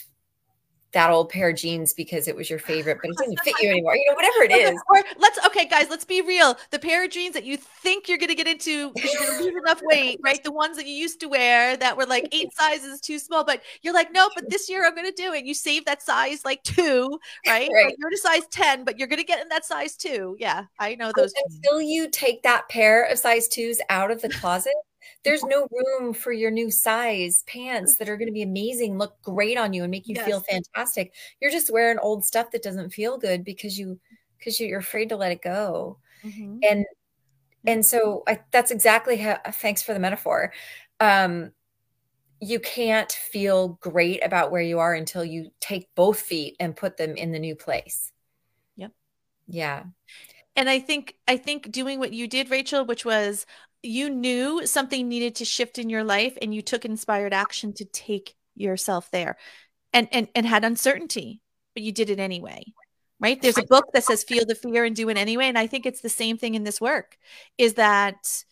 that 0.92 1.10
old 1.10 1.28
pair 1.28 1.50
of 1.50 1.56
jeans 1.56 1.92
because 1.92 2.28
it 2.28 2.36
was 2.36 2.48
your 2.48 2.58
favorite, 2.58 2.98
but 3.02 3.10
it 3.10 3.16
doesn't 3.18 3.40
fit 3.40 3.54
you 3.60 3.70
anymore. 3.70 3.94
You 3.94 4.06
know, 4.08 4.14
whatever 4.16 4.42
it 4.44 4.52
is. 4.52 4.80
Or 4.88 5.02
let's 5.18 5.38
okay, 5.46 5.66
guys, 5.66 5.88
let's 5.90 6.04
be 6.04 6.22
real. 6.22 6.56
The 6.70 6.78
pair 6.78 7.04
of 7.04 7.10
jeans 7.10 7.34
that 7.34 7.44
you 7.44 7.56
think 7.56 8.08
you're 8.08 8.18
gonna 8.18 8.34
get 8.34 8.46
into 8.46 8.90
because 8.92 9.12
you're 9.12 9.26
gonna 9.26 9.42
lose 9.42 9.54
enough 9.64 9.80
weight, 9.82 10.20
right? 10.24 10.42
The 10.42 10.52
ones 10.52 10.76
that 10.76 10.86
you 10.86 10.94
used 10.94 11.20
to 11.20 11.28
wear 11.28 11.76
that 11.76 11.96
were 11.96 12.06
like 12.06 12.28
eight 12.32 12.48
sizes 12.54 13.00
too 13.00 13.18
small, 13.18 13.44
but 13.44 13.62
you're 13.82 13.94
like, 13.94 14.12
no, 14.12 14.28
but 14.34 14.48
this 14.48 14.70
year 14.70 14.86
I'm 14.86 14.94
gonna 14.94 15.12
do 15.12 15.32
it. 15.34 15.44
You 15.44 15.54
save 15.54 15.84
that 15.84 16.02
size 16.02 16.44
like 16.44 16.62
two, 16.62 17.18
right? 17.46 17.68
right. 17.72 17.94
you're 17.98 18.08
in 18.08 18.14
a 18.14 18.16
size 18.16 18.46
10, 18.50 18.84
but 18.84 18.98
you're 18.98 19.08
gonna 19.08 19.24
get 19.24 19.42
in 19.42 19.48
that 19.48 19.66
size 19.66 19.96
two. 19.96 20.36
Yeah, 20.38 20.64
I 20.78 20.94
know 20.94 21.12
those. 21.14 21.32
Until 21.46 21.82
you 21.82 22.08
take 22.10 22.42
that 22.44 22.68
pair 22.68 23.04
of 23.04 23.18
size 23.18 23.48
twos 23.48 23.80
out 23.90 24.10
of 24.10 24.22
the 24.22 24.28
closet, 24.30 24.72
there's 25.24 25.44
no 25.44 25.68
room 25.70 26.12
for 26.12 26.32
your 26.32 26.50
new 26.50 26.70
size 26.70 27.44
pants 27.46 27.96
that 27.96 28.08
are 28.08 28.16
going 28.16 28.28
to 28.28 28.32
be 28.32 28.42
amazing, 28.42 28.98
look 28.98 29.20
great 29.22 29.58
on 29.58 29.72
you 29.72 29.82
and 29.82 29.90
make 29.90 30.08
you 30.08 30.14
yes. 30.16 30.26
feel 30.26 30.40
fantastic. 30.40 31.14
You're 31.40 31.50
just 31.50 31.72
wearing 31.72 31.98
old 31.98 32.24
stuff 32.24 32.50
that 32.52 32.62
doesn't 32.62 32.90
feel 32.90 33.18
good 33.18 33.44
because 33.44 33.78
you 33.78 33.98
because 34.38 34.60
you're 34.60 34.78
afraid 34.78 35.08
to 35.10 35.16
let 35.16 35.32
it 35.32 35.42
go. 35.42 35.98
Mm-hmm. 36.24 36.58
And 36.62 36.86
and 37.66 37.84
so 37.84 38.22
I, 38.26 38.40
that's 38.50 38.70
exactly 38.70 39.16
how 39.16 39.38
thanks 39.52 39.82
for 39.82 39.92
the 39.92 40.00
metaphor. 40.00 40.52
Um 41.00 41.52
you 42.40 42.60
can't 42.60 43.10
feel 43.10 43.78
great 43.80 44.24
about 44.24 44.52
where 44.52 44.62
you 44.62 44.78
are 44.78 44.94
until 44.94 45.24
you 45.24 45.50
take 45.58 45.92
both 45.96 46.20
feet 46.20 46.54
and 46.60 46.76
put 46.76 46.96
them 46.96 47.16
in 47.16 47.32
the 47.32 47.38
new 47.38 47.56
place. 47.56 48.12
Yep. 48.76 48.92
Yeah. 49.48 49.82
And 50.54 50.68
I 50.68 50.78
think 50.78 51.14
I 51.26 51.36
think 51.36 51.70
doing 51.70 51.98
what 51.98 52.12
you 52.12 52.28
did 52.28 52.50
Rachael 52.50 52.86
which 52.86 53.04
was 53.04 53.44
you 53.82 54.10
knew 54.10 54.66
something 54.66 55.08
needed 55.08 55.36
to 55.36 55.44
shift 55.44 55.78
in 55.78 55.88
your 55.88 56.04
life 56.04 56.36
and 56.42 56.54
you 56.54 56.62
took 56.62 56.84
inspired 56.84 57.32
action 57.32 57.72
to 57.74 57.84
take 57.84 58.34
yourself 58.54 59.10
there 59.10 59.36
and 59.92 60.08
and 60.10 60.28
and 60.34 60.44
had 60.44 60.64
uncertainty 60.64 61.40
but 61.74 61.82
you 61.82 61.92
did 61.92 62.10
it 62.10 62.18
anyway 62.18 62.64
right? 63.20 63.40
There's 63.40 63.58
a 63.58 63.64
book 63.64 63.86
that 63.92 64.04
says 64.04 64.24
feel 64.24 64.44
the 64.46 64.54
fear 64.54 64.84
and 64.84 64.94
do 64.94 65.08
it 65.08 65.16
anyway. 65.16 65.46
And 65.46 65.58
i 65.58 65.66
think 65.66 65.86
it's 65.86 66.00
the 66.00 66.08
same 66.08 66.38
thing 66.38 66.54
in 66.54 66.64
this 66.64 66.80
work 66.80 67.16
is 67.56 67.74
that 67.74 68.44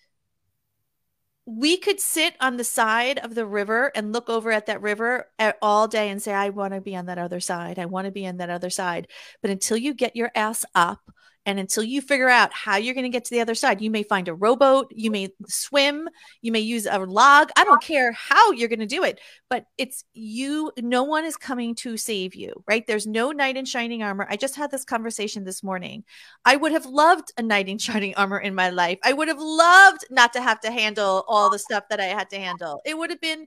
we 1.48 1.76
could 1.76 2.00
sit 2.00 2.34
on 2.40 2.56
the 2.56 2.64
side 2.64 3.18
of 3.20 3.36
the 3.36 3.46
river 3.46 3.92
and 3.94 4.12
look 4.12 4.28
over 4.28 4.50
at 4.50 4.66
that 4.66 4.82
river 4.82 5.30
all 5.62 5.86
day 5.86 6.10
and 6.10 6.20
say 6.20 6.32
i 6.32 6.48
want 6.48 6.74
to 6.74 6.80
be 6.80 6.96
on 6.96 7.06
that 7.06 7.18
other 7.18 7.40
side. 7.40 7.78
I 7.78 7.86
want 7.86 8.06
to 8.06 8.10
be 8.10 8.26
on 8.26 8.38
that 8.38 8.50
other 8.50 8.70
side. 8.70 9.08
But 9.42 9.50
until 9.50 9.76
you 9.76 9.94
get 9.94 10.16
your 10.16 10.32
ass 10.34 10.64
up 10.74 11.00
and 11.46 11.60
until 11.60 11.84
you 11.84 12.02
figure 12.02 12.28
out 12.28 12.52
how 12.52 12.76
you're 12.76 12.92
going 12.92 13.04
to 13.04 13.08
get 13.08 13.24
to 13.26 13.30
the 13.30 13.40
other 13.40 13.54
side, 13.54 13.80
you 13.80 13.88
may 13.88 14.02
find 14.02 14.26
a 14.26 14.34
rowboat, 14.34 14.90
you 14.90 15.12
may 15.12 15.28
swim, 15.46 16.08
you 16.42 16.50
may 16.50 16.60
use 16.60 16.86
a 16.90 16.98
log. 16.98 17.50
I 17.56 17.62
don't 17.62 17.80
care 17.80 18.10
how 18.12 18.50
you're 18.50 18.68
going 18.68 18.80
to 18.80 18.86
do 18.86 19.04
it, 19.04 19.20
but 19.48 19.64
it's 19.78 20.04
you. 20.12 20.72
No 20.76 21.04
one 21.04 21.24
is 21.24 21.36
coming 21.36 21.76
to 21.76 21.96
save 21.96 22.34
you, 22.34 22.64
right? 22.66 22.84
There's 22.84 23.06
no 23.06 23.30
knight 23.30 23.56
in 23.56 23.64
shining 23.64 24.02
armor. 24.02 24.26
I 24.28 24.36
just 24.36 24.56
had 24.56 24.72
this 24.72 24.84
conversation 24.84 25.44
this 25.44 25.62
morning. 25.62 26.02
I 26.44 26.56
would 26.56 26.72
have 26.72 26.84
loved 26.84 27.32
a 27.38 27.42
knight 27.42 27.68
in 27.68 27.78
shining 27.86 28.16
armor 28.16 28.40
in 28.40 28.54
my 28.54 28.70
life. 28.70 28.98
I 29.04 29.12
would 29.12 29.28
have 29.28 29.40
loved 29.40 30.04
not 30.10 30.32
to 30.32 30.42
have 30.42 30.60
to 30.62 30.72
handle 30.72 31.24
all 31.28 31.48
the 31.48 31.60
stuff 31.60 31.84
that 31.90 32.00
I 32.00 32.06
had 32.06 32.28
to 32.30 32.38
handle. 32.38 32.82
It 32.84 32.98
would 32.98 33.10
have 33.10 33.20
been 33.20 33.46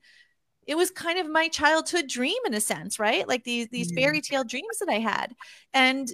it 0.66 0.78
was 0.78 0.92
kind 0.92 1.18
of 1.18 1.28
my 1.28 1.48
childhood 1.48 2.08
dream 2.08 2.38
in 2.46 2.54
a 2.54 2.62
sense, 2.62 3.00
right? 3.00 3.28
Like 3.28 3.44
these 3.44 3.68
these 3.70 3.92
fairy 3.92 4.22
tale 4.22 4.44
dreams 4.44 4.78
that 4.80 4.88
I 4.88 5.00
had. 5.00 5.34
And 5.74 6.08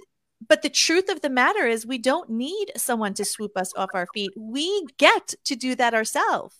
but 0.46 0.62
the 0.62 0.70
truth 0.70 1.08
of 1.08 1.20
the 1.20 1.30
matter 1.30 1.66
is 1.66 1.86
we 1.86 1.98
don't 1.98 2.30
need 2.30 2.72
someone 2.76 3.14
to 3.14 3.24
swoop 3.24 3.56
us 3.56 3.72
off 3.76 3.90
our 3.94 4.06
feet. 4.12 4.32
We 4.36 4.86
get 4.98 5.34
to 5.44 5.56
do 5.56 5.74
that 5.76 5.94
ourselves. 5.94 6.56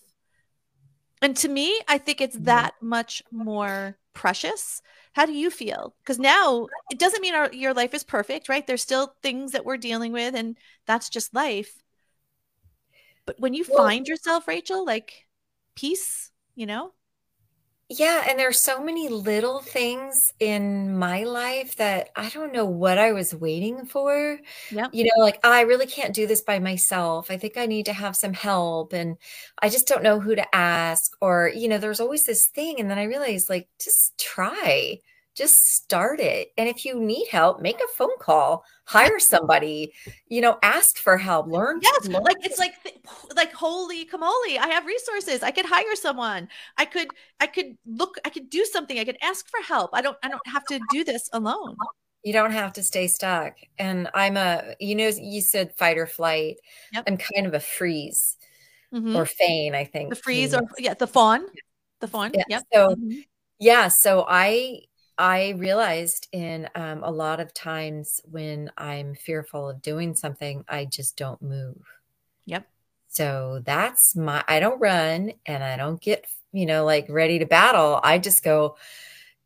And 1.23 1.37
to 1.39 1.49
me 1.49 1.81
i 1.89 1.99
think 1.99 2.21
it's 2.21 2.37
mm-hmm. 2.37 2.45
that 2.45 2.75
much 2.81 3.23
more 3.31 3.99
precious. 4.13 4.81
How 5.13 5.27
do 5.27 5.33
you 5.33 5.51
feel? 5.51 5.95
Because 6.03 6.19
now 6.19 6.69
it 6.91 6.99
doesn't 6.99 7.21
mean 7.21 7.35
our, 7.35 7.53
your 7.53 7.75
life 7.75 7.95
is 7.95 8.05
perfect 8.05 8.49
right? 8.49 8.67
There's 8.67 8.83
still 8.83 9.15
things 9.23 9.53
that 9.53 9.65
we're 9.65 9.77
dealing 9.77 10.13
with 10.13 10.35
and 10.35 10.57
that's 10.87 11.09
just 11.09 11.35
life. 11.35 11.83
But 13.27 13.41
when 13.41 13.55
you 13.55 13.65
well, 13.69 13.85
find 13.85 14.07
yourself 14.07 14.47
rachael 14.47 14.85
like 14.85 15.27
peace 15.75 16.31
you 16.55 16.65
know 16.65 16.93
Yeah, 17.89 18.25
and 18.29 18.37
there's 18.37 18.59
so 18.59 18.83
many 18.83 19.09
little 19.09 19.61
things 19.61 20.33
in 20.41 20.99
my 20.99 21.23
life 21.23 21.77
that 21.77 22.09
I 22.17 22.29
don't 22.31 22.53
know 22.53 22.65
what 22.65 22.99
I 22.99 23.13
was 23.13 23.33
waiting 23.33 23.87
for. 23.87 24.41
Yeah. 24.73 24.89
You 24.91 25.05
know, 25.05 25.23
like, 25.23 25.39
I 25.47 25.61
really 25.61 25.87
can't 25.87 26.13
do 26.13 26.27
this 26.27 26.41
by 26.41 26.59
myself. 26.59 27.31
I 27.31 27.37
think 27.37 27.57
I 27.57 27.67
need 27.67 27.87
to 27.87 27.93
have 27.93 28.17
some 28.17 28.33
help 28.33 28.93
and 28.93 29.17
I 29.63 29.69
just 29.69 29.87
don't 29.87 30.03
know 30.03 30.19
who 30.19 30.35
to 30.35 30.55
ask 30.55 31.17
or, 31.21 31.53
you 31.55 31.69
know, 31.69 31.79
there's 31.79 32.01
always 32.01 32.25
this 32.27 32.47
thing 32.47 32.81
and 32.81 32.91
then 32.91 32.99
I 32.99 33.05
realized 33.05 33.49
like 33.49 33.69
just 33.79 34.19
try 34.19 34.99
just 35.37 35.75
start 35.75 36.19
it. 36.19 36.53
And 36.57 36.69
if 36.69 36.85
you 36.85 36.99
need 36.99 37.29
help, 37.29 37.61
make 37.61 37.77
a 37.77 37.89
phone 37.95 38.17
call, 38.19 38.65
hire 38.85 39.19
somebody, 39.19 39.93
you 40.29 40.41
know, 40.41 40.59
ask 40.63 40.97
for 40.97 41.19
help, 41.19 41.47
learn. 41.47 41.81
Yes, 41.83 42.09
learn. 42.09 42.23
like 42.23 42.39
it's 42.43 42.59
like 42.59 42.75
like 43.37 43.53
holy 43.53 44.07
camole, 44.07 44.33
I 44.59 44.69
have 44.69 44.87
resources. 44.87 45.43
I 45.43 45.51
could 45.51 45.67
hire 45.67 45.95
someone. 45.95 46.49
I 46.79 46.87
could 46.87 47.09
I 47.39 47.47
could 47.47 47.77
look 47.85 48.17
I 48.25 48.31
could 48.31 48.49
do 48.49 48.65
something. 48.65 48.99
I 48.99 49.05
could 49.05 49.19
ask 49.23 49.49
for 49.49 49.61
help. 49.63 49.91
I 49.93 50.01
don't 50.01 50.17
I 50.23 50.29
don't 50.29 50.47
have 50.47 50.65
to 50.67 50.81
do 50.91 51.05
this 51.05 51.29
alone. 51.33 51.77
You 52.25 52.33
don't 52.33 52.53
have 52.53 52.73
to 52.73 52.83
stay 52.83 53.07
stuck. 53.07 53.57
And 53.79 54.09
I'm 54.15 54.39
a 54.39 54.75
you 54.81 54.95
know 54.95 55.09
you 55.09 55.43
said 55.43 55.75
fight 55.77 55.99
or 55.99 56.07
flight. 56.07 56.57
Yep. 56.95 57.05
I'm 57.07 57.19
kind 57.19 57.47
of 57.47 57.53
a 57.53 57.61
freeze 57.61 58.39
mm-hmm. 58.93 59.15
or 59.15 59.27
feign, 59.27 59.75
I 59.75 59.85
think. 59.85 60.11
The 60.11 60.17
freeze 60.17 60.55
or 60.55 60.63
yeah, 60.79 60.95
the 60.95 61.07
fawn. 61.07 61.45
The 62.01 62.09
fawn. 62.09 62.33
Yeah. 62.35 62.45
Yep. 62.49 62.63
So 62.73 62.89
mm-hmm. 62.89 63.19
yeah, 63.59 63.89
so 63.89 64.25
I 64.29 64.81
I 65.19 65.51
realized 65.51 66.29
in 66.33 66.69
um, 66.75 67.03
a 67.03 67.11
lot 67.11 67.41
of 67.41 67.55
times 67.55 68.21
when 68.25 68.71
I'm 68.77 69.15
fearful 69.15 69.71
of 69.71 69.83
doing 69.83 70.15
something, 70.15 70.65
I 70.69 70.85
just 70.85 71.17
don't 71.17 71.41
move. 71.41 71.83
Yep. 72.45 72.67
So 73.09 73.63
that's 73.65 74.15
my, 74.15 74.45
I 74.47 74.61
don't 74.61 74.81
run 74.81 75.33
and 75.47 75.65
I 75.65 75.77
don't 75.77 76.01
get, 76.01 76.27
you 76.53 76.67
know, 76.67 76.85
like 76.85 77.07
ready 77.09 77.39
to 77.39 77.47
battle. 77.47 78.01
I 78.03 78.19
just 78.19 78.45
go 78.45 78.77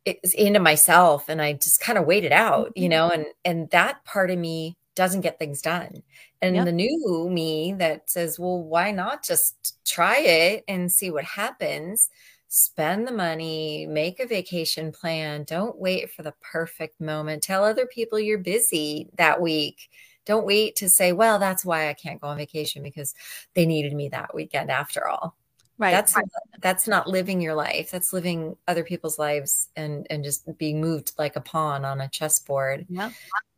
it's 0.03 0.33
into 0.33 0.59
myself 0.59 1.29
and 1.29 1.41
I 1.41 1.53
just 1.53 1.79
kind 1.79 1.97
of 1.97 2.05
wait 2.05 2.25
it 2.25 2.31
out, 2.31 2.73
you 2.75 2.83
mm-hmm. 2.83 2.89
know, 2.89 3.09
and, 3.09 3.25
and 3.45 3.69
that 3.69 4.03
part 4.03 4.31
of 4.31 4.39
me 4.39 4.75
doesn't 4.95 5.21
get 5.21 5.39
things 5.39 5.61
done. 5.61 6.03
And 6.41 6.55
yep. 6.55 6.65
the 6.65 6.71
new 6.71 7.29
me 7.29 7.73
that 7.77 8.09
says, 8.09 8.39
well, 8.39 8.61
why 8.61 8.91
not 8.91 9.23
just 9.23 9.77
try 9.85 10.17
it 10.17 10.63
and 10.67 10.91
see 10.91 11.11
what 11.11 11.23
happens? 11.23 12.09
Spend 12.53 13.07
the 13.07 13.13
money, 13.13 13.87
make 13.89 14.19
a 14.19 14.27
vacation 14.27 14.91
plan. 14.91 15.45
Don't 15.45 15.79
wait 15.79 16.11
for 16.11 16.21
the 16.21 16.33
perfect 16.41 16.99
moment. 16.99 17.41
Tell 17.41 17.63
other 17.63 17.85
people 17.85 18.19
you're 18.19 18.37
busy 18.37 19.07
that 19.15 19.39
week. 19.39 19.89
Don't 20.25 20.45
wait 20.45 20.75
to 20.75 20.89
say, 20.89 21.13
well, 21.13 21.39
that's 21.39 21.63
why 21.63 21.87
I 21.87 21.93
can't 21.93 22.19
go 22.19 22.27
on 22.27 22.35
vacation 22.35 22.83
because 22.83 23.15
they 23.53 23.65
needed 23.65 23.93
me 23.93 24.09
that 24.09 24.35
weekend 24.35 24.69
after 24.69 25.07
all. 25.07 25.37
Right. 25.77 25.91
That's 25.91 26.13
not, 26.13 26.25
that's 26.59 26.89
not 26.89 27.07
living 27.07 27.39
your 27.39 27.55
life. 27.55 27.89
That's 27.89 28.11
living 28.11 28.57
other 28.67 28.83
people's 28.83 29.17
lives 29.17 29.69
and 29.77 30.05
and 30.09 30.21
just 30.21 30.45
being 30.57 30.81
moved 30.81 31.13
like 31.17 31.37
a 31.37 31.41
pawn 31.41 31.85
on 31.85 32.01
a 32.01 32.09
chessboard. 32.09 32.85
Yeah. 32.89 33.11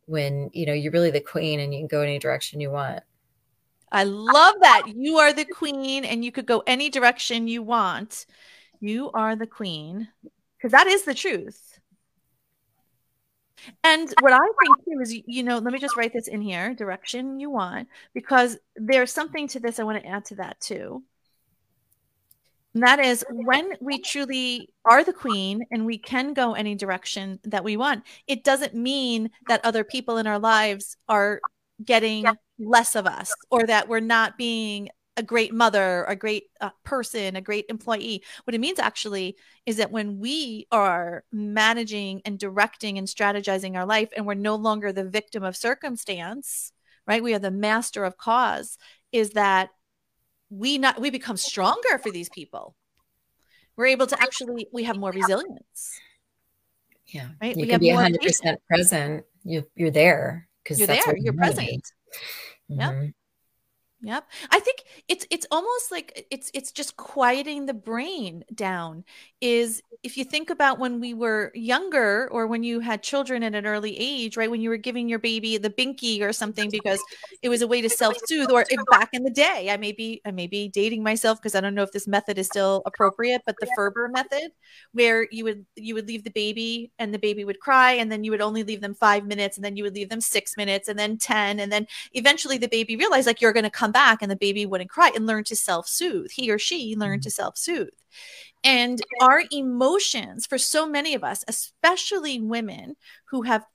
When, 0.06 0.52
you 0.54 0.68
know, 0.68 0.74
you're 0.74 0.92
really 0.92 1.10
the 1.10 1.20
queen 1.20 1.60
and 1.60 1.74
you 1.74 1.80
can 1.80 1.88
go 1.88 2.02
any 2.02 2.20
direction 2.20 2.62
you 2.62 2.70
want. 2.70 3.02
I 3.92 4.04
love 4.04 4.56
that. 4.62 4.84
You 4.88 5.18
are 5.18 5.34
the 5.34 5.46
queen 5.46 6.06
and 6.06 6.24
you 6.24 6.32
could 6.32 6.46
go 6.46 6.62
any 6.68 6.92
direction 6.92 7.48
you 7.48 7.64
want. 7.64 8.28
You 8.84 9.12
are 9.14 9.38
the 9.38 9.48
queen. 9.48 10.10
Because 10.58 10.74
that 10.74 10.88
is 10.88 11.04
the 11.04 11.14
truth. 11.14 11.80
And 13.82 14.14
what 14.20 14.34
I 14.34 14.40
think 14.40 14.78
too 14.84 15.00
is, 15.02 15.14
you 15.26 15.42
know, 15.42 15.60
let 15.60 15.72
me 15.72 15.80
just 15.80 15.96
write 15.96 16.12
this 16.12 16.28
in 16.28 16.42
here 16.42 16.74
direction 16.74 17.40
you 17.40 17.50
want, 17.50 17.88
because 18.14 18.58
there's 18.76 19.14
something 19.14 19.48
to 19.48 19.62
this 19.62 19.80
I 19.80 19.84
want 19.84 20.04
to 20.04 20.10
add 20.10 20.26
to 20.26 20.36
that 20.36 20.60
too. 20.60 21.02
And 22.74 22.84
that 22.84 23.00
is 23.00 23.24
when 23.30 23.72
we 23.80 24.02
truly 24.02 24.68
are 24.84 25.06
the 25.06 25.14
queen 25.14 25.64
and 25.72 25.86
we 25.86 25.98
can 25.98 26.34
go 26.34 26.54
any 26.54 26.76
direction 26.76 27.40
that 27.46 27.64
we 27.64 27.78
want, 27.78 28.04
it 28.28 28.44
doesn't 28.44 28.76
mean 28.76 29.32
that 29.48 29.64
other 29.64 29.86
people 29.86 30.18
in 30.18 30.28
our 30.28 30.40
lives 30.40 30.98
are 31.08 31.40
getting 31.86 32.26
less 32.60 32.96
of 32.96 33.08
us 33.08 33.34
or 33.50 33.66
that 33.66 33.88
we're 33.88 34.02
not 34.02 34.38
being 34.38 34.90
a 35.16 35.24
great 35.24 35.54
mother, 35.54 36.06
a 36.06 36.16
great 36.16 36.46
uh, 36.60 36.72
person, 36.84 37.36
a 37.36 37.42
great 37.42 37.66
employee. 37.70 38.24
What 38.46 38.56
it 38.56 38.62
means 38.62 38.80
actually 38.80 39.36
is 39.66 39.78
that 39.78 39.92
when 39.92 40.20
we 40.20 40.68
are 40.72 41.24
managing 41.32 42.22
and 42.26 42.40
directing 42.40 42.98
and 42.98 43.08
strategizing 43.08 43.76
our 43.76 43.86
life 43.86 44.10
and 44.16 44.26
we're 44.26 44.34
no 44.34 44.56
longer 44.56 44.92
the 44.92 45.04
victim 45.04 45.44
of 45.44 45.56
circumstance, 45.56 46.72
right? 47.06 47.24
We 47.24 47.34
are 47.34 47.40
the 47.40 47.52
master 47.52 48.06
of 48.06 48.18
cause 48.18 48.78
is 49.12 49.32
that 49.32 49.70
we 50.50 50.78
not 50.78 51.00
we 51.00 51.10
become 51.10 51.38
stronger 51.38 51.98
for 52.02 52.12
these 52.12 52.30
people. 52.30 52.76
We're 53.76 53.88
able 53.88 54.08
to 54.08 54.22
actually 54.22 54.68
we 54.72 54.84
have 54.84 54.98
more 54.98 55.12
resilience. 55.12 56.00
Yeah. 57.08 57.30
Right? 57.42 57.56
You 57.56 57.62
we 57.64 57.68
can 57.68 57.80
be 57.80 57.90
100% 57.90 58.58
present. 58.68 59.26
You 59.44 59.66
you're 59.76 59.92
there 59.92 60.48
because 60.64 60.80
you're 60.80 60.88
there. 60.88 61.18
You're 61.18 61.34
present. 61.34 61.92
Mm-hmm. 62.72 62.80
Yeah. 62.80 63.10
Yep. 64.06 64.26
I 64.52 64.60
think 64.60 64.84
it's 65.08 65.26
it's 65.32 65.48
almost 65.50 65.90
like 65.90 66.28
it's 66.30 66.52
it's 66.54 66.74
just 66.74 66.98
quieting 66.98 67.68
the 67.68 67.74
brain 67.74 68.44
down. 68.54 69.06
Is 69.40 69.82
if 70.04 70.18
you 70.18 70.26
think 70.26 70.50
about 70.50 70.78
when 70.78 71.00
we 71.00 71.14
were 71.14 71.54
younger 71.56 72.28
or 72.30 72.46
when 72.48 72.64
you 72.64 72.82
had 72.82 73.02
children 73.02 73.44
at 73.44 73.56
an 73.56 73.66
early 73.66 73.98
age, 73.98 74.36
right? 74.36 74.52
When 74.52 74.60
you 74.60 74.70
were 74.70 74.76
giving 74.78 75.08
your 75.08 75.20
baby 75.20 75.58
the 75.58 75.70
binky 75.70 76.22
or 76.22 76.34
something 76.34 76.70
because 76.70 77.02
it 77.42 77.48
was 77.48 77.62
a 77.62 77.68
way 77.68 77.82
to 77.82 77.90
self-soothe 77.90 78.52
or 78.52 78.66
eh, 78.70 78.76
back 78.92 79.08
in 79.14 79.24
the 79.24 79.32
day, 79.32 79.70
I 79.72 79.78
may 79.78 79.94
be 79.94 80.22
I 80.26 80.32
may 80.32 80.48
be 80.48 80.68
dating 80.68 81.02
myself 81.02 81.40
because 81.42 81.56
I 81.56 81.62
don't 81.62 81.74
know 81.74 81.84
if 81.84 81.94
this 81.94 82.06
method 82.08 82.38
is 82.38 82.48
still 82.48 82.82
appropriate, 82.86 83.44
but 83.46 83.56
the 83.62 83.68
Ferber 83.68 84.10
method 84.10 84.52
where 84.92 85.28
you 85.32 85.44
would 85.46 85.66
you 85.76 85.96
would 85.96 86.08
leave 86.08 86.24
the 86.24 86.32
baby 86.32 86.92
and 87.00 87.14
the 87.14 87.20
baby 87.20 87.46
would 87.46 87.60
cry 87.60 87.94
and 87.94 88.12
then 88.12 88.24
you 88.24 88.32
would 88.32 88.42
only 88.42 88.64
leave 88.64 88.82
them 88.82 88.94
5 88.96 89.26
minutes 89.26 89.58
and 89.58 89.64
then 89.64 89.78
you 89.78 89.84
would 89.84 89.96
leave 89.96 90.10
them 90.10 90.22
6 90.22 90.58
minutes 90.58 90.88
and 90.88 90.98
then 91.00 91.18
10 91.18 91.60
and 91.60 91.72
then 91.72 91.88
eventually 92.14 92.58
the 92.58 92.68
baby 92.68 92.96
realized 92.98 93.28
like 93.28 93.42
you're 93.42 93.54
going 93.54 93.64
to 93.64 93.70
come 93.70 93.92
back 93.94 94.22
and 94.22 94.30
the 94.30 94.36
baby 94.36 94.66
wouldn't 94.66 94.90
cry 94.90 95.12
and 95.16 95.26
learn 95.26 95.44
to 95.46 95.56
self 95.56 95.88
soothe. 95.88 96.32
He 96.32 96.52
or 96.52 96.60
she 96.60 96.96
learned 96.98 97.22
mm-hmm. 97.22 97.28
to 97.28 97.32
self 97.32 97.58
soothe. 97.58 97.90
And 98.64 99.02
our 99.22 99.44
emotions, 99.52 100.46
for 100.46 100.58
so 100.58 100.88
many 100.88 101.16
of 101.16 101.24
us, 101.24 101.44
especially 101.48 102.40
women 102.40 102.96
who 103.26 103.42
have 103.44 103.66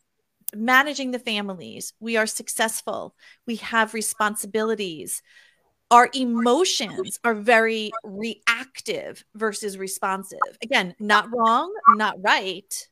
managing 0.55 1.11
the 1.11 1.19
families, 1.19 1.93
we 2.01 2.17
are 2.17 2.27
successful, 2.27 3.15
we 3.47 3.57
have 3.57 3.95
responsibilities. 3.95 5.23
Our 5.91 6.11
emotions 6.15 7.19
are 7.25 7.35
very 7.35 7.91
reactive 8.05 9.25
versus 9.35 9.79
responsive. 9.79 10.39
Again, 10.63 10.95
not 10.99 11.29
wrong, 11.35 11.73
not 11.97 12.17
right, 12.23 12.89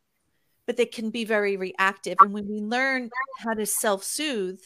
but 0.67 0.77
they 0.77 0.87
can 0.87 1.11
be 1.11 1.25
very 1.25 1.57
reactive. 1.57 2.17
And 2.21 2.33
when 2.33 2.49
we 2.49 2.61
learn 2.61 3.11
how 3.39 3.55
to 3.55 3.67
self 3.67 4.03
soothe, 4.03 4.61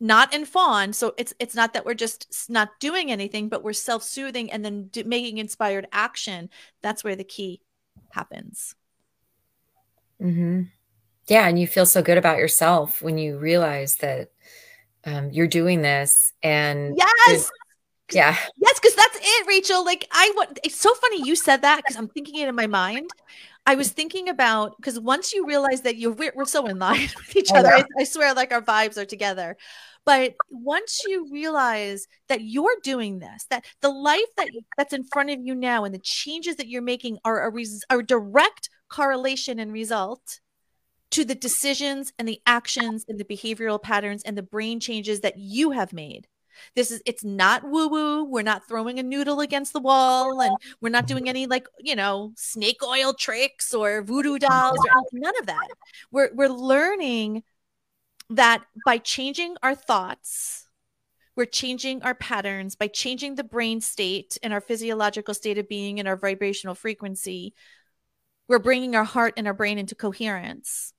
not 0.00 0.34
in 0.34 0.44
fawn 0.44 0.92
so 0.92 1.14
it's 1.16 1.34
it's 1.38 1.54
not 1.54 1.72
that 1.74 1.84
we're 1.84 1.94
just 1.94 2.48
not 2.48 2.68
doing 2.80 3.10
anything 3.10 3.48
but 3.48 3.62
we're 3.62 3.72
self-soothing 3.72 4.50
and 4.50 4.64
then 4.64 4.84
do, 4.88 5.04
making 5.04 5.38
inspired 5.38 5.86
action. 5.92 6.50
That's 6.82 7.04
where 7.04 7.16
the 7.16 7.24
key 7.24 7.60
happens. 8.10 8.74
Mm-hmm. 10.20 10.62
yeah 11.26 11.48
and 11.48 11.58
you 11.58 11.66
feel 11.66 11.86
so 11.86 12.00
good 12.00 12.16
about 12.18 12.38
yourself 12.38 13.02
when 13.02 13.18
you 13.18 13.38
realize 13.38 13.96
that 13.96 14.30
um, 15.04 15.30
you're 15.32 15.48
doing 15.48 15.82
this 15.82 16.32
and 16.44 16.94
yes! 16.96 17.50
yeah. 18.12 18.36
Yes 18.56 18.78
because 18.78 18.94
that's 18.94 19.18
it 19.20 19.46
rachael. 19.48 19.84
Like 19.84 20.06
i 20.12 20.32
want 20.36 20.60
it's 20.62 20.76
so 20.78 20.94
funny 20.94 21.26
you 21.26 21.34
said 21.34 21.62
that 21.62 21.78
because 21.78 21.96
i'm 21.96 22.08
thinking 22.08 22.36
it 22.40 22.48
in 22.48 22.54
my 22.54 22.68
mind 22.68 23.10
I 23.64 23.76
was 23.76 23.90
thinking 23.90 24.28
about 24.28 24.76
because 24.76 24.98
once 24.98 25.32
you 25.32 25.46
realize 25.46 25.82
that 25.82 25.96
you're 25.96 26.12
we're, 26.12 26.32
we're 26.34 26.44
so 26.44 26.66
in 26.66 26.78
line 26.78 27.08
with 27.16 27.36
each 27.36 27.50
oh, 27.52 27.58
other, 27.58 27.72
I, 27.72 27.84
I 27.98 28.04
swear 28.04 28.34
like 28.34 28.52
our 28.52 28.62
vibes 28.62 28.96
are 28.96 29.04
together. 29.04 29.56
But 30.04 30.34
once 30.50 31.02
you 31.06 31.28
realize 31.30 32.08
that 32.28 32.40
you're 32.40 32.76
doing 32.82 33.20
this, 33.20 33.46
that 33.50 33.64
the 33.82 33.88
life 33.88 34.20
that 34.36 34.48
that's 34.76 34.92
in 34.92 35.04
front 35.04 35.30
of 35.30 35.38
you 35.42 35.54
now 35.54 35.84
and 35.84 35.94
the 35.94 36.00
changes 36.00 36.56
that 36.56 36.66
you're 36.66 36.82
making 36.82 37.18
are 37.24 37.46
a, 37.46 37.50
res- 37.50 37.84
are 37.88 38.00
a 38.00 38.06
direct 38.06 38.68
correlation 38.88 39.60
and 39.60 39.72
result 39.72 40.40
to 41.12 41.24
the 41.24 41.34
decisions 41.34 42.12
and 42.18 42.26
the 42.26 42.40
actions 42.46 43.04
and 43.08 43.20
the 43.20 43.24
behavioral 43.24 43.80
patterns 43.80 44.22
and 44.24 44.36
the 44.36 44.42
brain 44.42 44.80
changes 44.80 45.20
that 45.20 45.38
you 45.38 45.70
have 45.70 45.92
made. 45.92 46.26
This 46.74 46.90
is 46.90 47.02
it's 47.06 47.24
not 47.24 47.64
woo 47.64 47.88
woo. 47.88 48.24
We're 48.24 48.42
not 48.42 48.66
throwing 48.68 48.98
a 48.98 49.02
noodle 49.02 49.40
against 49.40 49.72
the 49.72 49.80
wall 49.80 50.40
and 50.40 50.56
we're 50.80 50.90
not 50.90 51.06
doing 51.06 51.28
any 51.28 51.46
like, 51.46 51.66
you 51.78 51.96
know, 51.96 52.32
snake 52.36 52.82
oil 52.82 53.14
tricks 53.14 53.74
or 53.74 54.02
voodoo 54.02 54.38
dolls 54.38 54.78
or 54.78 55.02
none 55.12 55.38
of 55.38 55.46
that. 55.46 55.68
We're 56.10 56.30
we're 56.34 56.48
learning 56.48 57.42
that 58.30 58.64
by 58.84 58.98
changing 58.98 59.56
our 59.62 59.74
thoughts, 59.74 60.68
we're 61.36 61.44
changing 61.46 62.02
our 62.02 62.14
patterns 62.14 62.74
by 62.76 62.88
changing 62.88 63.34
the 63.34 63.44
brain 63.44 63.80
state 63.80 64.36
and 64.42 64.52
our 64.52 64.60
physiological 64.60 65.34
state 65.34 65.58
of 65.58 65.68
being 65.68 65.98
and 65.98 66.08
our 66.08 66.16
vibrational 66.16 66.74
frequency. 66.74 67.54
We're 68.48 68.58
bringing 68.58 68.94
our 68.94 69.04
heart 69.04 69.34
and 69.36 69.46
our 69.46 69.54
brain 69.54 69.78
into 69.78 69.94
coherence, 69.94 70.92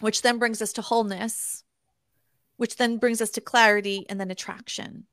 which 0.00 0.22
then 0.22 0.38
brings 0.38 0.62
us 0.62 0.72
to 0.74 0.82
wholeness, 0.82 1.64
which 2.62 2.76
then 2.76 2.96
brings 2.96 3.20
us 3.20 3.30
to 3.30 3.40
clarity 3.40 4.06
and 4.08 4.20
then 4.20 4.30
attraction. 4.30 5.04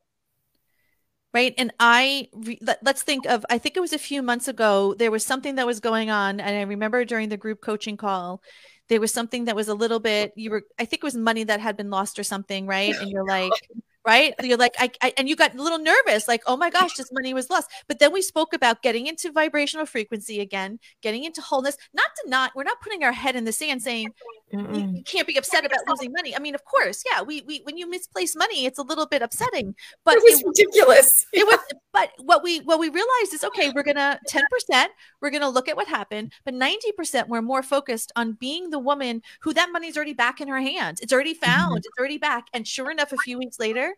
right 1.33 1.55
and 1.57 1.73
i 1.79 2.27
re- 2.33 2.59
let, 2.61 2.87
us 2.87 3.01
think 3.01 3.25
of 3.25 3.43
i 3.49 3.57
think 3.57 3.75
it 3.75 3.85
was 3.85 3.93
a 3.93 4.05
few 4.09 4.21
months 4.21 4.47
ago 4.47 4.93
there 5.01 5.09
was 5.15 5.25
something 5.25 5.55
that 5.55 5.65
was 5.65 5.79
going 5.79 6.11
on 6.11 6.39
and 6.39 6.53
i 6.57 6.61
remember 6.61 7.03
during 7.05 7.29
the 7.29 7.41
group 7.43 7.59
coaching 7.59 7.97
call 7.97 8.41
there 8.89 9.01
was 9.01 9.11
something 9.11 9.45
that 9.45 9.55
was 9.55 9.67
a 9.67 9.79
little 9.83 9.99
bit 9.99 10.31
you 10.35 10.51
were 10.53 10.63
i 10.77 10.85
think 10.85 11.03
it 11.03 11.09
was 11.09 11.15
money 11.29 11.43
that 11.43 11.59
had 11.59 11.75
been 11.75 11.89
lost 11.89 12.19
or 12.19 12.23
something 12.23 12.67
right 12.67 12.95
and 13.01 13.09
you're 13.09 13.25
like 13.37 13.57
right? 14.05 14.33
You're 14.41 14.57
like, 14.57 14.75
I, 14.79 14.89
I, 15.01 15.13
and 15.17 15.27
you 15.27 15.35
got 15.35 15.55
a 15.55 15.61
little 15.61 15.77
nervous, 15.77 16.27
like, 16.27 16.41
oh 16.47 16.57
my 16.57 16.69
gosh, 16.69 16.95
this 16.95 17.11
money 17.11 17.33
was 17.33 17.49
lost. 17.49 17.69
But 17.87 17.99
then 17.99 18.13
we 18.13 18.21
spoke 18.21 18.53
about 18.53 18.81
getting 18.81 19.07
into 19.07 19.31
vibrational 19.31 19.85
frequency 19.85 20.39
again, 20.39 20.79
getting 21.01 21.25
into 21.25 21.41
wholeness. 21.41 21.77
Not 21.93 22.07
to 22.23 22.29
not, 22.29 22.51
we're 22.55 22.63
not 22.63 22.81
putting 22.81 23.03
our 23.03 23.11
head 23.11 23.35
in 23.35 23.45
the 23.45 23.51
sand 23.51 23.83
saying 23.83 24.11
you, 24.51 24.91
you, 24.95 25.03
can't 25.03 25.27
be 25.27 25.37
upset 25.37 25.65
about 25.65 25.79
losing 25.87 26.11
money. 26.11 26.35
I 26.35 26.39
mean, 26.39 26.55
of 26.55 26.65
course, 26.65 27.03
yeah, 27.11 27.21
we, 27.21 27.43
we, 27.45 27.61
when 27.63 27.77
you 27.77 27.89
misplace 27.89 28.35
money, 28.35 28.65
it's 28.65 28.79
a 28.79 28.83
little 28.83 29.05
bit 29.05 29.21
upsetting. 29.21 29.75
But 30.05 30.15
it 30.15 30.23
was 30.23 30.41
it, 30.41 30.47
ridiculous. 30.47 31.25
It 31.39 31.45
was, 31.45 31.59
but 31.93 32.11
what 32.17 32.43
we 32.43 32.59
what 32.61 32.79
we 32.79 32.89
realized 32.89 33.33
is, 33.33 33.43
okay, 33.43 33.71
we're 33.73 33.83
gonna 33.83 34.19
ten 34.27 34.43
percent, 34.51 34.91
we're 35.21 35.29
gonna 35.29 35.49
look 35.49 35.69
at 35.69 35.75
what 35.75 35.87
happened, 35.87 36.33
but 36.43 36.53
ninety 36.53 36.91
percent, 36.91 37.29
we're 37.29 37.41
more 37.41 37.63
focused 37.63 38.11
on 38.15 38.33
being 38.33 38.71
the 38.71 38.79
woman 38.79 39.21
who 39.41 39.53
that 39.53 39.69
money's 39.71 39.95
already 39.95 40.13
back 40.13 40.41
in 40.41 40.47
her 40.47 40.59
hands. 40.59 40.99
It's 41.01 41.13
already 41.13 41.33
found. 41.33 41.71
Mm-hmm. 41.71 41.77
It's 41.77 41.87
already 41.97 42.17
back. 42.17 42.47
And 42.53 42.67
sure 42.67 42.91
enough, 42.91 43.13
a 43.13 43.17
few 43.17 43.37
weeks 43.37 43.59
later 43.59 43.95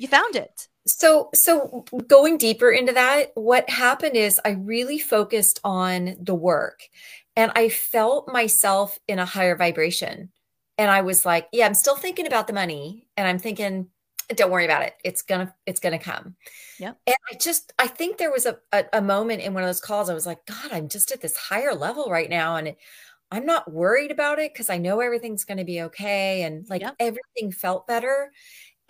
you 0.00 0.08
found 0.08 0.34
it. 0.34 0.66
So, 0.86 1.28
so 1.34 1.84
going 2.06 2.38
deeper 2.38 2.70
into 2.70 2.92
that, 2.92 3.32
what 3.34 3.68
happened 3.68 4.16
is 4.16 4.40
I 4.46 4.52
really 4.52 4.98
focused 4.98 5.60
on 5.62 6.16
the 6.18 6.34
work 6.34 6.80
and 7.36 7.52
I 7.54 7.68
felt 7.68 8.32
myself 8.32 8.98
in 9.06 9.18
a 9.18 9.26
higher 9.26 9.56
vibration. 9.56 10.30
And 10.78 10.90
I 10.90 11.02
was 11.02 11.26
like, 11.26 11.48
yeah, 11.52 11.66
I'm 11.66 11.74
still 11.74 11.96
thinking 11.96 12.26
about 12.26 12.46
the 12.46 12.54
money 12.54 13.08
and 13.18 13.28
I'm 13.28 13.38
thinking, 13.38 13.88
don't 14.34 14.50
worry 14.50 14.64
about 14.64 14.84
it. 14.84 14.94
It's 15.04 15.20
gonna, 15.20 15.54
it's 15.66 15.80
gonna 15.80 15.98
come. 15.98 16.34
Yeah. 16.78 16.94
And 17.06 17.16
I 17.30 17.34
just, 17.34 17.74
I 17.78 17.86
think 17.86 18.16
there 18.16 18.32
was 18.32 18.46
a, 18.46 18.56
a, 18.72 18.84
a 18.94 19.02
moment 19.02 19.42
in 19.42 19.52
one 19.52 19.62
of 19.62 19.68
those 19.68 19.82
calls. 19.82 20.08
I 20.08 20.14
was 20.14 20.26
like, 20.26 20.46
God, 20.46 20.72
I'm 20.72 20.88
just 20.88 21.12
at 21.12 21.20
this 21.20 21.36
higher 21.36 21.74
level 21.74 22.08
right 22.08 22.30
now. 22.30 22.56
And 22.56 22.74
I'm 23.30 23.44
not 23.44 23.70
worried 23.70 24.10
about 24.10 24.38
it 24.38 24.52
because 24.52 24.70
I 24.70 24.78
know 24.78 25.00
everything's 25.00 25.44
going 25.44 25.58
to 25.58 25.64
be 25.64 25.82
okay. 25.82 26.42
And 26.42 26.68
like 26.70 26.80
yep. 26.80 26.96
everything 26.98 27.52
felt 27.52 27.86
better. 27.86 28.32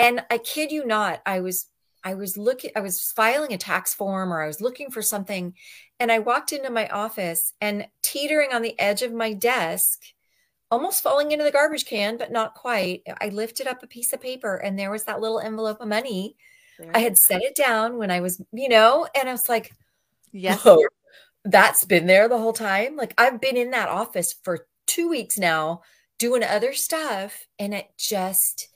And 0.01 0.25
I 0.31 0.39
kid 0.39 0.73
you 0.73 0.85
not, 0.87 1.21
I 1.27 1.41
was 1.41 1.67
I 2.03 2.15
was 2.15 2.39
looking 2.39 2.71
I 2.75 2.81
was 2.81 3.13
filing 3.13 3.53
a 3.53 3.59
tax 3.59 3.93
form 3.93 4.33
or 4.33 4.43
I 4.43 4.47
was 4.47 4.63
looking 4.63 4.91
for 4.91 5.03
something 5.03 5.55
and 5.99 6.11
I 6.11 6.19
walked 6.19 6.53
into 6.53 6.71
my 6.71 6.89
office 6.89 7.53
and 7.61 7.87
teetering 8.03 8.53
on 8.53 8.63
the 8.63 8.79
edge 8.81 9.03
of 9.03 9.13
my 9.13 9.35
desk 9.35 10.01
almost 10.71 11.03
falling 11.03 11.33
into 11.33 11.45
the 11.45 11.51
garbage 11.51 11.85
can 11.85 12.17
but 12.17 12.33
not 12.33 12.55
quite 12.55 13.03
I 13.21 13.29
lifted 13.29 13.67
up 13.67 13.83
a 13.83 13.87
piece 13.87 14.13
of 14.15 14.21
paper 14.23 14.57
and 14.57 14.79
there 14.79 14.91
was 14.91 15.05
that 15.05 15.21
little 15.21 15.41
envelope 15.41 15.81
of 15.81 15.89
money. 15.89 16.37
There. 16.79 16.91
I 16.95 17.01
had 17.01 17.19
set 17.19 17.43
it 17.43 17.55
down 17.55 17.99
when 17.99 18.11
I 18.11 18.21
was, 18.21 18.41
you 18.53 18.71
know, 18.71 19.07
and 19.15 19.29
I 19.29 19.33
was 19.33 19.51
like, 19.51 19.71
yes. 20.33 20.65
Whoa, 20.65 20.83
that's 21.45 21.85
been 21.85 22.07
there 22.07 22.27
the 22.27 22.39
whole 22.39 22.55
time. 22.55 22.97
Like 22.97 23.13
I've 23.19 23.43
been 23.43 23.59
in 23.59 23.73
that 23.73 23.91
office 23.91 24.35
for 24.43 24.67
2 24.87 25.11
weeks 25.11 25.37
now 25.37 25.83
doing 26.19 26.43
other 26.43 26.73
stuff 26.73 27.47
and 27.59 27.75
it 27.75 27.91
just 27.99 28.69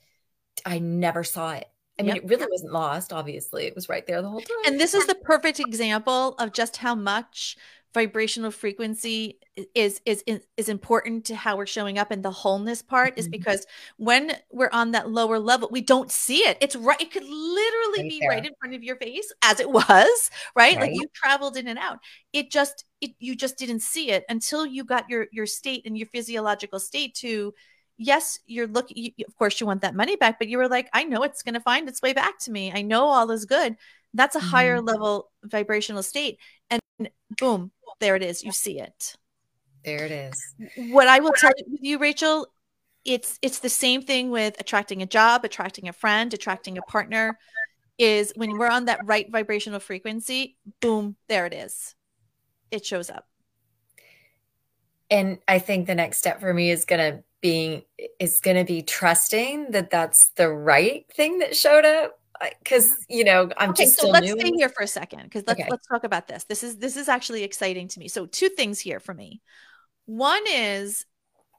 I 0.65 0.79
never 0.79 1.25
saw 1.25 1.53
it. 1.53 1.69
I 1.99 2.03
mean, 2.03 2.17
yep. 2.17 2.25
it 2.25 2.29
really 2.29 2.47
wasn't 2.51 2.73
lost. 2.73 3.13
Obviously, 3.13 3.67
it 3.67 3.75
was 3.75 3.89
right 3.89 4.05
there 4.07 4.21
the 4.21 4.29
whole 4.29 4.41
time. 4.41 4.57
And 4.67 4.81
this 4.81 4.95
is 4.95 5.07
the 5.07 5.15
perfect 5.15 5.61
example 5.61 6.35
of 6.41 6.53
just 6.53 6.77
how 6.79 6.95
much 6.95 7.57
vibrational 7.95 8.51
frequency 8.51 9.39
is 9.73 10.01
is 10.05 10.25
is 10.57 10.69
important 10.69 11.25
to 11.25 11.37
how 11.37 11.57
we're 11.57 11.65
showing 11.65 11.97
up 11.97 12.11
and 12.11 12.25
the 12.25 12.31
wholeness 12.31 12.83
part 12.83 13.13
mm-hmm. 13.13 13.21
is 13.21 13.29
because 13.29 13.65
when 13.99 14.33
we're 14.51 14.69
on 14.73 14.91
that 14.91 15.09
lower 15.09 15.39
level 15.39 15.69
we 15.71 15.81
don't 15.81 16.11
see 16.11 16.39
it 16.39 16.59
it's 16.61 16.75
right 16.75 17.01
it 17.01 17.13
could 17.13 17.23
literally 17.23 18.01
right 18.01 18.11
be 18.11 18.19
there. 18.19 18.31
right 18.31 18.45
in 18.45 18.53
front 18.61 18.75
of 18.75 18.83
your 18.83 18.97
face 18.97 19.33
as 19.43 19.61
it 19.61 19.71
was 19.71 19.87
right? 19.87 20.77
right 20.77 20.81
like 20.81 20.91
you 20.93 21.07
traveled 21.15 21.57
in 21.57 21.69
and 21.69 21.79
out 21.79 21.99
it 22.33 22.51
just 22.51 22.85
it 23.01 23.13
you 23.21 23.37
just 23.37 23.57
didn't 23.57 23.81
see 23.81 24.11
it 24.11 24.25
until 24.29 24.67
you 24.67 24.83
got 24.83 25.09
your 25.09 25.29
your 25.31 25.47
state 25.47 25.83
and 25.87 25.97
your 25.97 26.09
physiological 26.09 26.81
state 26.81 27.15
to 27.15 27.55
yes, 27.97 28.39
you're 28.47 28.67
looking, 28.67 29.13
you, 29.17 29.25
of 29.27 29.37
course, 29.37 29.61
you 29.61 29.67
want 29.67 29.83
that 29.83 29.95
money 29.95 30.17
back, 30.17 30.39
but 30.39 30.49
you 30.49 30.59
were 30.59 30.69
like, 30.69 30.89
I 30.93 31.05
know 31.05 31.23
it's 31.23 31.43
going 31.43 31.55
to 31.55 31.61
find 31.61 31.89
its 31.89 32.03
way 32.03 32.13
back 32.13 32.39
to 32.41 32.51
me. 32.51 32.73
I 32.75 32.83
know 32.83 33.07
all 33.07 33.31
is 33.31 33.45
good. 33.45 33.77
That's 34.13 34.37
a 34.37 34.39
mm-hmm. 34.39 34.49
higher 34.49 34.81
level 34.81 35.31
vibrational 35.43 36.03
state. 36.03 36.39
And 36.71 36.81
boom, 37.39 37.73
there 38.01 38.17
it 38.17 38.23
is. 38.23 38.43
You 38.43 38.53
see 38.53 38.81
it. 38.81 39.17
There 39.85 40.05
it 40.05 40.13
is. 40.13 40.55
What 40.91 41.09
I 41.09 41.21
will 41.21 41.33
tell 41.33 41.53
you, 41.67 41.99
Rachael, 41.99 42.47
it's 43.05 43.39
it's 43.43 43.59
the 43.59 43.69
same 43.69 44.01
thing 44.01 44.31
with 44.31 44.59
attracting 44.59 45.03
a 45.03 45.07
job, 45.07 45.45
attracting 45.45 45.89
a 45.89 45.93
friend, 45.93 46.33
attracting 46.33 46.79
a 46.79 46.83
partner. 46.83 47.39
Is 47.97 48.33
when 48.35 48.59
we're 48.59 48.71
on 48.71 48.87
that 48.87 49.01
right 49.05 49.31
vibrational 49.31 49.79
frequency, 49.79 50.57
boom, 50.81 51.17
there 51.29 51.47
it 51.47 51.53
is. 51.53 51.95
It 52.73 52.85
shows 52.85 53.09
up. 53.09 53.29
And 55.11 55.39
I 55.47 55.61
think 55.61 55.87
the 55.87 55.95
next 55.95 56.19
step 56.19 56.41
for 56.41 56.53
me 56.53 56.71
is 56.71 56.87
going 56.87 57.13
to 57.13 57.23
being 57.45 57.83
is 58.19 58.41
going 58.41 58.57
to 58.57 58.65
be 58.65 58.81
trusting 58.81 59.71
that 59.73 59.91
that's 59.91 60.31
the 60.37 60.49
right 60.49 61.05
thing 61.13 61.41
that 61.41 61.55
showed 61.55 61.85
up 61.85 62.19
uh, 62.41 62.47
because 62.59 62.97
you 63.11 63.23
know 63.23 63.51
i'm 63.59 63.69
okay, 63.69 63.85
just 63.85 64.01
so 64.01 64.09
let's 64.09 64.31
stay 64.31 64.51
here 64.57 64.71
for 64.71 64.83
a 64.83 64.87
second 64.87 65.25
because 65.25 65.45
let's 65.47 65.61
okay. 65.61 65.69
let's 65.71 65.87
talk 65.87 66.05
about 66.05 66.27
this. 66.27 66.45
This 66.45 66.65
is 66.65 66.79
this 66.79 66.97
is 66.97 67.07
actually 67.07 67.43
exciting 67.43 67.87
to 67.89 68.01
me. 68.01 68.09
So 68.09 68.25
two 68.25 68.49
things 68.49 68.81
here 68.81 68.99
for 68.99 69.13
me. 69.13 69.43
One 70.07 70.43
is 70.51 71.05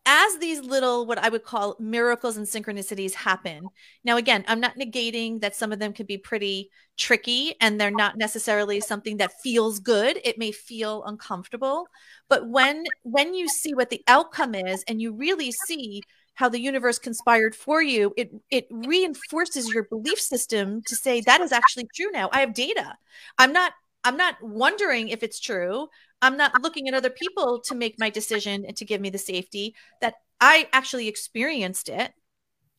as 0.05 0.37
these 0.37 0.61
little 0.61 1.05
what 1.05 1.17
i 1.17 1.29
would 1.29 1.43
call 1.43 1.75
miracles 1.79 2.37
and 2.37 2.45
synchronicities 2.45 3.13
happen 3.13 3.67
now 4.03 4.17
again 4.17 4.43
i'm 4.47 4.59
not 4.59 4.77
negating 4.77 5.41
that 5.41 5.55
some 5.55 5.71
of 5.71 5.79
them 5.79 5.93
can 5.93 6.05
be 6.05 6.17
pretty 6.17 6.69
tricky 6.97 7.53
and 7.61 7.79
they're 7.79 7.91
not 7.91 8.17
necessarily 8.17 8.79
something 8.79 9.17
that 9.17 9.39
feels 9.41 9.79
good. 9.79 10.19
It 10.23 10.37
may 10.37 10.51
feel 10.51 11.03
uncomfortable. 11.05 11.87
But 12.29 12.47
when 12.49 12.83
when 13.03 13.33
you 13.33 13.47
see 13.47 13.73
what 13.73 13.89
the 13.89 14.03
outcome 14.07 14.55
is 14.55 14.83
and 14.87 15.01
you 15.01 15.13
really 15.13 15.51
see 15.51 16.01
how 16.35 16.49
the 16.49 16.59
universe 16.59 16.99
conspired 16.99 17.55
for 17.55 17.81
you 17.81 18.13
it 18.17 18.31
it 18.49 18.67
reinforces 18.69 19.73
your 19.73 19.83
belief 19.83 20.19
system 20.19 20.81
to 20.87 20.95
say 20.95 21.21
that 21.21 21.41
is 21.41 21.51
actually 21.51 21.87
true 21.95 22.11
now. 22.11 22.29
I 22.31 22.41
have 22.41 22.53
data. 22.53 22.95
I'm 23.37 23.53
not 23.53 23.73
i'm 24.03 24.17
not 24.17 24.35
wondering 24.41 25.09
if 25.09 25.23
it's 25.23 25.39
true 25.39 25.87
I'm 26.21 26.37
not 26.37 26.61
looking 26.61 26.87
at 26.87 26.93
other 26.93 27.09
people 27.09 27.61
to 27.65 27.75
make 27.75 27.99
my 27.99 28.09
decision 28.09 28.65
and 28.65 28.75
to 28.77 28.85
give 28.85 29.01
me 29.01 29.09
the 29.09 29.17
safety 29.17 29.75
that 30.01 30.15
I 30.39 30.67
actually 30.73 31.07
experienced 31.07 31.89
it. 31.89 32.13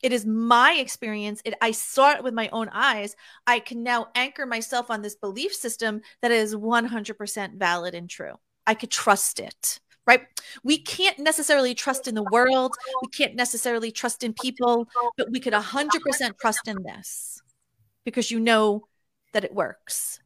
It 0.03 0.13
is 0.13 0.27
my 0.27 0.75
experience. 0.75 1.41
It, 1.45 1.55
I 1.61 1.71
saw 1.71 2.13
it 2.13 2.23
with 2.23 2.35
my 2.35 2.49
own 2.51 2.69
eyes. 2.71 3.17
I 3.47 3.61
can 3.61 3.83
now 3.83 4.09
anchor 4.15 4.47
myself 4.47 4.91
on 4.91 5.03
this 5.03 5.17
belief 5.17 5.55
system 5.55 6.03
that 6.23 6.31
is 6.31 6.55
100% 6.55 7.55
valid 7.55 7.95
and 7.95 8.09
true. 8.09 8.35
I 8.67 8.75
could 8.75 8.91
trust 8.91 9.41
it, 9.41 9.81
right? 10.07 10.23
We 10.63 10.79
can't 10.79 11.19
necessarily 11.19 11.75
trust 11.75 12.09
in 12.09 12.15
the 12.15 12.27
world. 12.31 12.75
We 13.03 13.09
can't 13.09 13.37
necessarily 13.37 13.91
trust 13.91 14.23
in 14.23 14.35
people, 14.35 14.89
but 15.17 15.31
we 15.31 15.41
could 15.41 15.55
100% 15.55 16.39
trust 16.39 16.69
in 16.69 16.83
this 16.83 17.41
because 18.05 18.31
you 18.31 18.41
know 18.41 18.87
that 19.33 19.45
it 19.45 19.55
works 19.55 20.21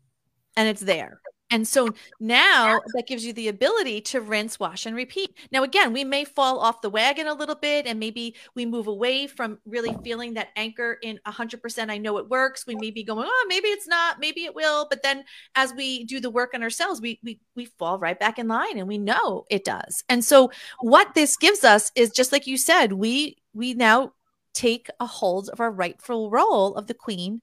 and 0.57 0.69
it's 0.69 0.83
there. 0.83 1.21
And 1.51 1.67
so 1.67 1.89
now 2.21 2.81
that 2.95 3.09
gives 3.09 3.25
you 3.25 3.33
the 3.33 3.49
ability 3.49 4.01
to 4.03 4.21
rinse, 4.21 4.61
wash, 4.61 4.87
and 4.87 4.95
repeat. 4.95 5.37
Now, 5.51 5.65
again, 5.65 5.93
we 5.93 6.05
may 6.05 6.25
fall 6.25 6.61
off 6.61 6.81
the 6.81 6.91
wagon 6.91 7.27
a 7.27 7.35
little 7.35 7.57
bit 7.57 7.87
and 7.87 7.99
maybe 7.99 8.37
we 8.55 8.65
move 8.67 8.87
away 8.87 9.27
from 9.27 9.59
really 9.67 9.97
feeling 10.05 10.35
that 10.35 10.49
anchor 10.55 10.99
in 11.03 11.19
100%. 11.27 11.91
I 11.91 11.99
know 11.99 12.19
it 12.19 12.29
works. 12.29 12.67
We 12.67 12.77
may 12.77 12.93
be 12.93 13.03
going, 13.03 13.27
oh, 13.29 13.47
maybe 13.49 13.69
it's 13.69 13.89
not, 13.89 14.21
maybe 14.21 14.45
it 14.45 14.55
will. 14.55 14.87
But 14.89 15.03
then 15.03 15.25
as 15.57 15.75
we 15.75 16.05
do 16.05 16.21
the 16.21 16.31
work 16.31 16.55
on 16.55 16.63
ourselves, 16.63 17.01
we, 17.01 17.19
we, 17.25 17.41
we 17.57 17.65
fall 17.65 17.99
right 17.99 18.19
back 18.19 18.39
in 18.39 18.47
line 18.47 18.79
and 18.79 18.87
we 18.87 18.99
know 18.99 19.45
it 19.51 19.65
does. 19.65 20.05
And 20.09 20.25
so 20.25 20.53
what 20.81 21.15
this 21.15 21.37
gives 21.37 21.65
us 21.65 21.91
is 21.97 22.11
just 22.11 22.31
like 22.31 22.47
you 22.47 22.57
said, 22.57 22.93
we, 22.93 23.39
we 23.55 23.75
now 23.75 24.13
take 24.55 24.89
a 25.01 25.07
hold 25.07 25.49
of 25.49 25.61
our 25.61 25.71
rightful 25.71 26.31
role 26.31 26.75
of 26.77 26.87
the 26.87 26.95
queen 26.95 27.41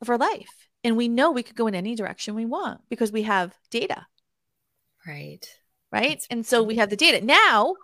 of 0.00 0.08
our 0.08 0.18
life 0.18 0.65
and 0.86 0.96
we 0.96 1.08
know 1.08 1.32
we 1.32 1.42
could 1.42 1.56
go 1.56 1.66
in 1.66 1.74
any 1.74 1.96
direction 1.96 2.36
we 2.36 2.46
want 2.46 2.80
because 2.88 3.10
we 3.10 3.22
have 3.22 3.52
data. 3.70 4.06
Right. 5.04 5.44
Right. 5.90 6.10
That's 6.10 6.26
and 6.30 6.46
so 6.46 6.62
we 6.62 6.76
have 6.76 6.90
the 6.90 6.96
data. 6.96 7.24
Now, 7.24 7.74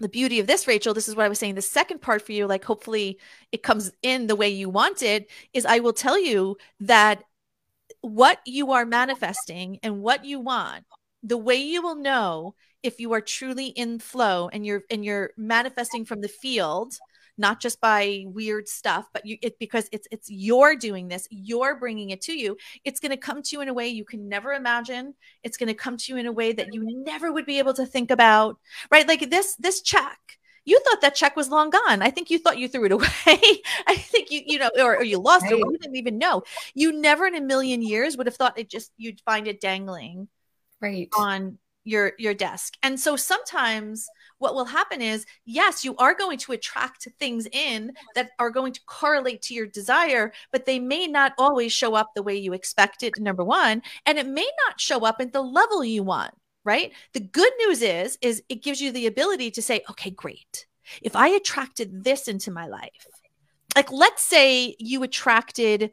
the 0.00 0.08
beauty 0.08 0.40
of 0.40 0.48
this, 0.48 0.66
Rachael, 0.66 0.92
this 0.92 1.06
is 1.06 1.14
what 1.14 1.24
I 1.24 1.28
was 1.28 1.38
saying. 1.38 1.54
The 1.54 1.62
second 1.62 2.02
part 2.02 2.22
for 2.22 2.32
you, 2.32 2.46
like 2.48 2.64
hopefully 2.64 3.20
it 3.52 3.62
comes 3.62 3.92
in 4.02 4.26
the 4.26 4.34
way 4.34 4.48
you 4.48 4.68
want 4.68 5.02
it, 5.02 5.30
is 5.52 5.64
I 5.64 5.78
will 5.78 5.92
tell 5.92 6.20
you 6.20 6.56
that 6.80 7.22
what 8.00 8.40
you 8.44 8.72
are 8.72 8.84
manifesting 8.84 9.78
and 9.84 10.02
what 10.02 10.24
you 10.24 10.40
want, 10.40 10.84
the 11.22 11.38
way 11.38 11.56
you 11.56 11.80
will 11.80 11.94
know 11.94 12.56
if 12.82 12.98
you 12.98 13.12
are 13.12 13.20
truly 13.20 13.66
in 13.66 14.00
flow 14.00 14.48
and 14.52 14.66
you're 14.66 14.82
and 14.90 15.04
you're 15.04 15.30
manifesting 15.36 16.04
from 16.04 16.22
the 16.22 16.28
field 16.28 16.94
not 17.38 17.60
just 17.60 17.80
by 17.80 18.24
weird 18.26 18.68
stuff, 18.68 19.06
but 19.12 19.26
you, 19.26 19.38
it 19.42 19.58
because 19.58 19.88
it's 19.92 20.08
it's 20.10 20.30
you're 20.30 20.76
doing 20.76 21.08
this, 21.08 21.28
you're 21.30 21.76
bringing 21.76 22.10
it 22.10 22.22
to 22.22 22.32
you. 22.32 22.56
It's 22.84 23.00
going 23.00 23.10
to 23.10 23.16
come 23.16 23.42
to 23.42 23.56
you 23.56 23.60
in 23.60 23.68
a 23.68 23.74
way 23.74 23.88
you 23.88 24.04
can 24.04 24.28
never 24.28 24.52
imagine. 24.52 25.14
It's 25.42 25.56
going 25.56 25.68
to 25.68 25.74
come 25.74 25.96
to 25.96 26.12
you 26.12 26.18
in 26.18 26.26
a 26.26 26.32
way 26.32 26.52
that 26.52 26.72
you 26.72 26.84
never 27.04 27.32
would 27.32 27.46
be 27.46 27.58
able 27.58 27.74
to 27.74 27.86
think 27.86 28.10
about, 28.10 28.58
right? 28.90 29.06
Like 29.06 29.30
this 29.30 29.56
this 29.56 29.82
check 29.82 30.18
you 30.66 30.80
thought 30.80 31.00
that 31.00 31.14
check 31.14 31.36
was 31.36 31.48
long 31.48 31.70
gone. 31.70 32.02
I 32.02 32.10
think 32.10 32.28
you 32.28 32.38
thought 32.38 32.58
you 32.58 32.68
threw 32.68 32.84
it 32.84 32.92
away. 32.92 33.06
I 33.86 33.96
think 33.96 34.30
you, 34.30 34.42
you 34.44 34.58
know, 34.58 34.70
or, 34.78 34.96
or 34.96 35.04
you 35.04 35.18
lost 35.18 35.44
right. 35.44 35.52
it. 35.52 35.58
you 35.58 35.78
didn't 35.80 35.96
even 35.96 36.18
know. 36.18 36.42
You 36.74 36.92
never 36.92 37.24
in 37.26 37.36
a 37.36 37.40
million 37.40 37.80
years 37.80 38.16
would 38.16 38.26
have 38.26 38.36
thought 38.36 38.58
it 38.58 38.68
just 38.68 38.92
you'd 38.98 39.20
find 39.22 39.46
it 39.46 39.60
dangling 39.60 40.28
right 40.80 41.08
on 41.16 41.58
your 41.84 42.12
your 42.18 42.34
desk. 42.34 42.74
And 42.82 42.98
so 42.98 43.16
sometimes 43.16 44.08
what 44.38 44.54
will 44.54 44.64
happen 44.64 45.00
is 45.00 45.26
yes, 45.44 45.84
you 45.84 45.96
are 45.96 46.14
going 46.14 46.38
to 46.38 46.52
attract 46.52 47.08
things 47.18 47.46
in 47.52 47.92
that 48.14 48.30
are 48.38 48.50
going 48.50 48.72
to 48.72 48.80
correlate 48.86 49.42
to 49.42 49.54
your 49.54 49.66
desire, 49.66 50.32
but 50.52 50.66
they 50.66 50.78
may 50.78 51.06
not 51.06 51.32
always 51.38 51.72
show 51.72 51.94
up 51.94 52.10
the 52.14 52.22
way 52.22 52.36
you 52.36 52.52
expected, 52.52 53.14
number 53.18 53.44
1, 53.44 53.82
and 54.06 54.18
it 54.18 54.26
may 54.26 54.48
not 54.66 54.80
show 54.80 55.04
up 55.04 55.16
at 55.20 55.32
the 55.32 55.42
level 55.42 55.84
you 55.84 56.02
want 56.02 56.34
right? 56.64 56.92
The 57.12 57.20
good 57.20 57.52
news 57.60 57.80
is 57.80 58.18
is 58.20 58.42
it 58.48 58.64
gives 58.64 58.80
you 58.80 58.90
the 58.90 59.06
ability 59.06 59.52
to 59.52 59.62
say, 59.62 59.82
okay, 59.88 60.10
great. 60.10 60.66
If 61.00 61.14
I 61.14 61.28
attracted 61.28 62.02
this 62.02 62.26
into 62.26 62.50
my 62.50 62.66
life, 62.66 63.06
like 63.76 63.92
let's 63.92 64.22
say 64.22 64.74
you 64.78 65.02
attracted 65.04 65.92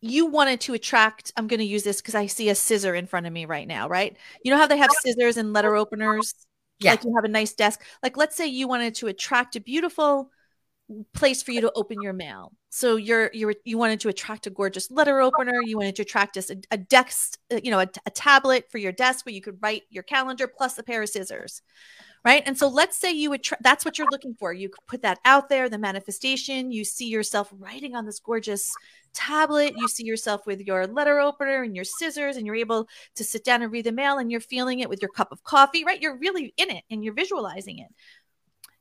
you 0.00 0.26
wanted 0.26 0.60
to 0.60 0.74
attract 0.74 1.32
i'm 1.36 1.46
going 1.46 1.60
to 1.60 1.64
use 1.64 1.82
this 1.82 2.02
because 2.02 2.14
i 2.14 2.26
see 2.26 2.50
a 2.50 2.54
scissor 2.54 2.94
in 2.94 3.06
front 3.06 3.26
of 3.26 3.32
me 3.32 3.46
right 3.46 3.66
now 3.66 3.88
right 3.88 4.18
you 4.44 4.50
know 4.50 4.58
how 4.58 4.66
they 4.66 4.76
have 4.76 4.90
scissors 5.02 5.38
and 5.38 5.54
letter 5.54 5.74
openers 5.74 6.34
yeah. 6.80 6.92
like 6.92 7.04
you 7.04 7.14
have 7.14 7.24
a 7.24 7.28
nice 7.28 7.54
desk 7.54 7.82
like 8.02 8.16
let's 8.16 8.36
say 8.36 8.46
you 8.46 8.68
wanted 8.68 8.94
to 8.94 9.06
attract 9.06 9.56
a 9.56 9.60
beautiful 9.60 10.30
place 11.14 11.42
for 11.42 11.52
you 11.52 11.62
to 11.62 11.72
open 11.74 12.02
your 12.02 12.12
mail. 12.12 12.52
So 12.70 12.96
you're 12.96 13.30
you're 13.32 13.54
you 13.64 13.78
wanted 13.78 14.00
to 14.00 14.08
attract 14.08 14.46
a 14.46 14.50
gorgeous 14.50 14.90
letter 14.90 15.20
opener. 15.20 15.60
You 15.62 15.76
wanted 15.76 15.96
to 15.96 16.02
attract 16.02 16.36
a, 16.36 16.56
a 16.70 16.76
desk, 16.76 17.38
uh, 17.52 17.60
you 17.62 17.70
know, 17.70 17.80
a, 17.80 17.88
a 18.04 18.10
tablet 18.10 18.70
for 18.70 18.78
your 18.78 18.92
desk 18.92 19.24
where 19.24 19.34
you 19.34 19.40
could 19.40 19.58
write 19.62 19.82
your 19.90 20.02
calendar 20.02 20.46
plus 20.46 20.78
a 20.78 20.82
pair 20.82 21.02
of 21.02 21.08
scissors, 21.08 21.62
right? 22.24 22.42
And 22.44 22.58
so 22.58 22.68
let's 22.68 22.98
say 22.98 23.12
you 23.12 23.30
would 23.30 23.46
that's 23.60 23.84
what 23.84 23.96
you're 23.96 24.10
looking 24.10 24.34
for. 24.34 24.52
You 24.52 24.70
put 24.88 25.02
that 25.02 25.20
out 25.24 25.48
there, 25.48 25.68
the 25.68 25.78
manifestation. 25.78 26.70
You 26.70 26.84
see 26.84 27.08
yourself 27.08 27.52
writing 27.56 27.94
on 27.94 28.04
this 28.04 28.18
gorgeous 28.18 28.74
tablet. 29.14 29.74
You 29.76 29.88
see 29.88 30.04
yourself 30.04 30.46
with 30.46 30.60
your 30.60 30.86
letter 30.86 31.20
opener 31.20 31.62
and 31.62 31.74
your 31.74 31.84
scissors, 31.84 32.36
and 32.36 32.46
you're 32.46 32.54
able 32.54 32.88
to 33.16 33.24
sit 33.24 33.44
down 33.44 33.62
and 33.62 33.72
read 33.72 33.86
the 33.86 33.92
mail, 33.92 34.18
and 34.18 34.30
you're 34.30 34.40
feeling 34.40 34.80
it 34.80 34.88
with 34.88 35.00
your 35.00 35.10
cup 35.10 35.32
of 35.32 35.42
coffee, 35.44 35.84
right? 35.84 36.00
You're 36.00 36.18
really 36.18 36.52
in 36.56 36.70
it 36.70 36.84
and 36.90 37.04
you're 37.04 37.14
visualizing 37.14 37.78
it. 37.78 37.88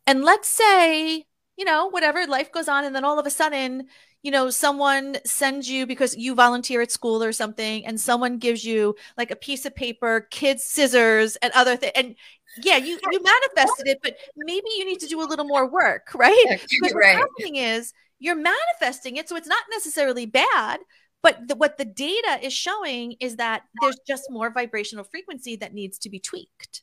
And 0.05 0.23
let's 0.23 0.49
say 0.49 1.25
you 1.57 1.65
know, 1.65 1.88
whatever, 1.89 2.25
life 2.25 2.51
goes 2.51 2.67
on. 2.67 2.84
And 2.84 2.95
then 2.95 3.05
all 3.05 3.19
of 3.19 3.25
a 3.25 3.31
sudden, 3.31 3.88
you 4.21 4.31
know, 4.31 4.49
someone 4.49 5.17
sends 5.25 5.69
you 5.69 5.86
because 5.86 6.15
you 6.15 6.34
volunteer 6.34 6.81
at 6.81 6.91
school 6.91 7.23
or 7.23 7.31
something, 7.31 7.86
and 7.86 7.99
someone 7.99 8.38
gives 8.38 8.63
you 8.63 8.95
like 9.17 9.31
a 9.31 9.36
piece 9.36 9.65
of 9.65 9.75
paper, 9.75 10.27
kids' 10.31 10.63
scissors, 10.63 11.36
and 11.38 11.51
other 11.53 11.75
things. 11.75 11.91
And 11.95 12.15
yeah, 12.63 12.77
you 12.77 12.99
you 13.11 13.21
manifested 13.21 13.88
it, 13.88 13.99
but 14.01 14.15
maybe 14.36 14.67
you 14.77 14.86
need 14.86 14.99
to 15.01 15.07
do 15.07 15.21
a 15.21 15.27
little 15.27 15.45
more 15.45 15.69
work, 15.69 16.07
right? 16.15 16.45
But 16.81 16.93
right. 16.93 17.17
what's 17.17 17.31
happening 17.38 17.57
is 17.57 17.93
you're 18.20 18.36
manifesting 18.36 19.18
it, 19.18 19.30
so 19.30 19.36
it's 19.36 19.47
not 19.47 19.64
necessarily 19.72 20.26
bad. 20.26 20.80
But 21.22 21.47
the, 21.47 21.55
what 21.55 21.78
the 21.78 21.86
data 21.86 22.39
is 22.41 22.51
showing 22.51 23.16
is 23.22 23.38
that 23.38 23.64
there's 23.80 23.97
just 24.05 24.24
more 24.30 24.51
vibrational 24.51 25.05
frequency 25.05 25.55
that 25.55 25.74
needs 25.74 25.97
to 25.99 26.09
be 26.09 26.20
tweaked. 26.20 26.82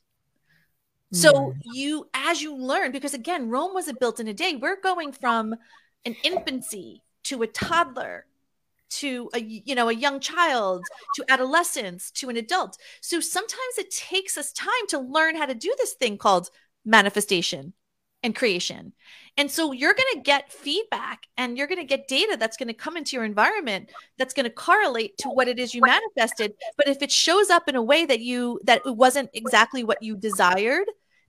So 1.13 1.33
mm. 1.33 1.53
you, 1.73 2.09
as 2.13 2.41
you 2.41 2.55
learn, 2.55 2.91
because 2.91 3.13
again, 3.13 3.49
Rome 3.49 3.73
wasn't 3.73 3.99
built 3.99 4.19
in 4.19 4.27
a 4.27 4.33
day. 4.33 4.55
We're 4.55 4.79
going 4.81 5.11
from 5.11 5.53
an 6.05 6.15
infancy 6.23 7.03
to 7.23 7.43
a 7.43 7.47
toddler 7.47 8.25
to 8.89 9.29
a 9.33 9.39
you 9.39 9.73
know 9.73 9.87
a 9.87 9.93
young 9.93 10.19
child 10.19 10.85
to 11.15 11.23
adolescence 11.29 12.11
to 12.11 12.27
an 12.27 12.35
adult 12.35 12.77
so 12.99 13.21
sometimes 13.21 13.77
it 13.77 13.89
takes 13.89 14.37
us 14.37 14.51
time 14.51 14.67
to 14.89 14.99
learn 14.99 15.35
how 15.35 15.45
to 15.45 15.55
do 15.55 15.73
this 15.77 15.93
thing 15.93 16.17
called 16.17 16.49
manifestation 16.83 17.71
and 18.23 18.35
creation 18.35 18.93
and 19.37 19.49
so 19.49 19.71
you're 19.71 19.93
going 19.93 20.13
to 20.13 20.21
get 20.21 20.51
feedback 20.51 21.25
and 21.37 21.57
you're 21.57 21.67
going 21.67 21.79
to 21.79 21.85
get 21.85 22.07
data 22.07 22.37
that's 22.37 22.57
going 22.57 22.67
to 22.67 22.73
come 22.73 22.97
into 22.97 23.15
your 23.15 23.25
environment 23.25 23.89
that's 24.17 24.33
going 24.33 24.43
to 24.43 24.49
correlate 24.49 25.17
to 25.17 25.29
what 25.29 25.47
it 25.47 25.57
is 25.57 25.73
you 25.73 25.81
manifested 25.81 26.53
but 26.77 26.87
if 26.87 27.01
it 27.01 27.11
shows 27.11 27.49
up 27.49 27.67
in 27.67 27.75
a 27.75 27.81
way 27.81 28.05
that 28.05 28.19
you 28.19 28.59
that 28.63 28.81
it 28.85 28.95
wasn't 28.95 29.29
exactly 29.33 29.83
what 29.83 30.03
you 30.03 30.15
desired 30.15 30.85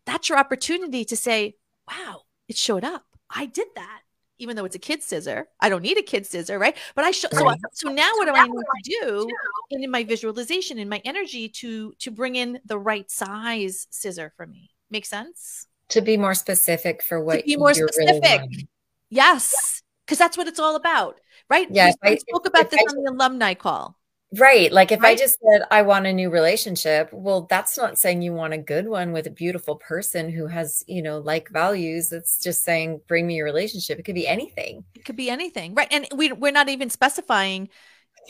that's 0.07 0.29
your 0.29 0.39
opportunity 0.39 1.05
to 1.07 1.17
say, 1.17 1.57
wow, 1.89 2.23
it 2.49 2.57
showed 2.57 2.85
up. 2.85 3.05
I 3.31 3.47
did 3.47 3.69
that. 3.77 4.01
Even 4.39 4.57
though 4.57 4.65
it's 4.65 4.75
a 4.75 4.81
kid 4.81 5.03
scissor, 5.05 5.47
I 5.61 5.69
don't 5.69 5.83
need 5.83 5.99
a 5.99 6.03
kid 6.03 6.27
scissor, 6.27 6.59
right? 6.59 6.77
But 6.97 7.05
I 7.05 7.13
show 7.13 7.29
so, 7.31 7.55
so 7.73 7.89
now 7.91 8.11
what 8.15 8.27
do 8.27 8.33
I 8.35 8.45
need 8.45 8.53
to 8.53 9.01
do 9.01 9.29
in 9.71 9.89
my 9.89 10.03
visualization, 10.03 10.81
in 10.81 10.89
my 10.89 11.01
energy 11.05 11.49
to 11.49 11.93
to 12.01 12.11
bring 12.11 12.35
in 12.35 12.59
the 12.65 12.79
right 12.79 13.09
size 13.09 13.87
scissor 13.91 14.33
for 14.37 14.45
me? 14.45 14.71
Make 14.91 15.07
sense? 15.07 15.69
To 15.93 16.01
be 16.01 16.17
more 16.17 16.35
specific 16.35 17.03
for 17.03 17.23
what 17.23 17.47
you 17.47 17.59
want 17.59 17.77
to 17.77 17.81
be 17.81 17.85
more 17.85 17.93
specific. 17.93 18.41
Really 18.41 18.69
yes, 19.11 19.83
because 20.05 20.19
that's 20.19 20.37
what 20.37 20.49
it's 20.49 20.61
all 20.61 20.77
about, 20.77 21.21
right? 21.49 21.69
Yeah, 21.71 21.93
I, 22.03 22.17
spoke 22.17 22.47
about 22.47 22.71
this 22.71 22.81
I, 22.81 22.83
on 22.83 23.05
the 23.05 23.11
alumni 23.11 23.55
call. 23.55 23.97
Right. 24.35 24.73
Like 24.73 24.93
if 24.93 25.03
right? 25.03 25.11
I 25.11 25.21
just 25.21 25.39
said 25.41 25.63
I 25.71 25.83
want 25.83 26.07
a 26.07 26.13
new 26.13 26.31
relationship, 26.31 27.11
well, 27.13 27.43
that's 27.51 27.77
not 27.77 27.99
saying 27.99 28.23
you 28.23 28.33
want 28.33 28.55
a 28.55 28.59
good 28.59 28.89
one 28.89 29.13
with 29.13 29.27
a 29.27 29.31
beautiful 29.31 29.77
person 29.77 30.31
who 30.31 30.47
has, 30.47 30.83
you 30.87 31.03
know, 31.03 31.19
like 31.19 31.51
values. 31.51 32.13
It's 32.13 32.39
just 32.39 32.65
saying 32.65 33.03
bring 33.07 33.27
me 33.27 33.41
a 33.41 33.45
relationship. 33.45 33.99
It 33.99 34.05
could 34.05 34.15
be 34.15 34.27
anything. 34.27 34.85
It 34.95 35.05
could 35.05 35.17
be 35.17 35.29
anything. 35.29 35.75
Right. 35.75 35.89
And 35.91 36.09
we 36.15 36.33
we're 36.33 36.53
not 36.53 36.71
even 36.71 36.89
specifying 36.89 37.69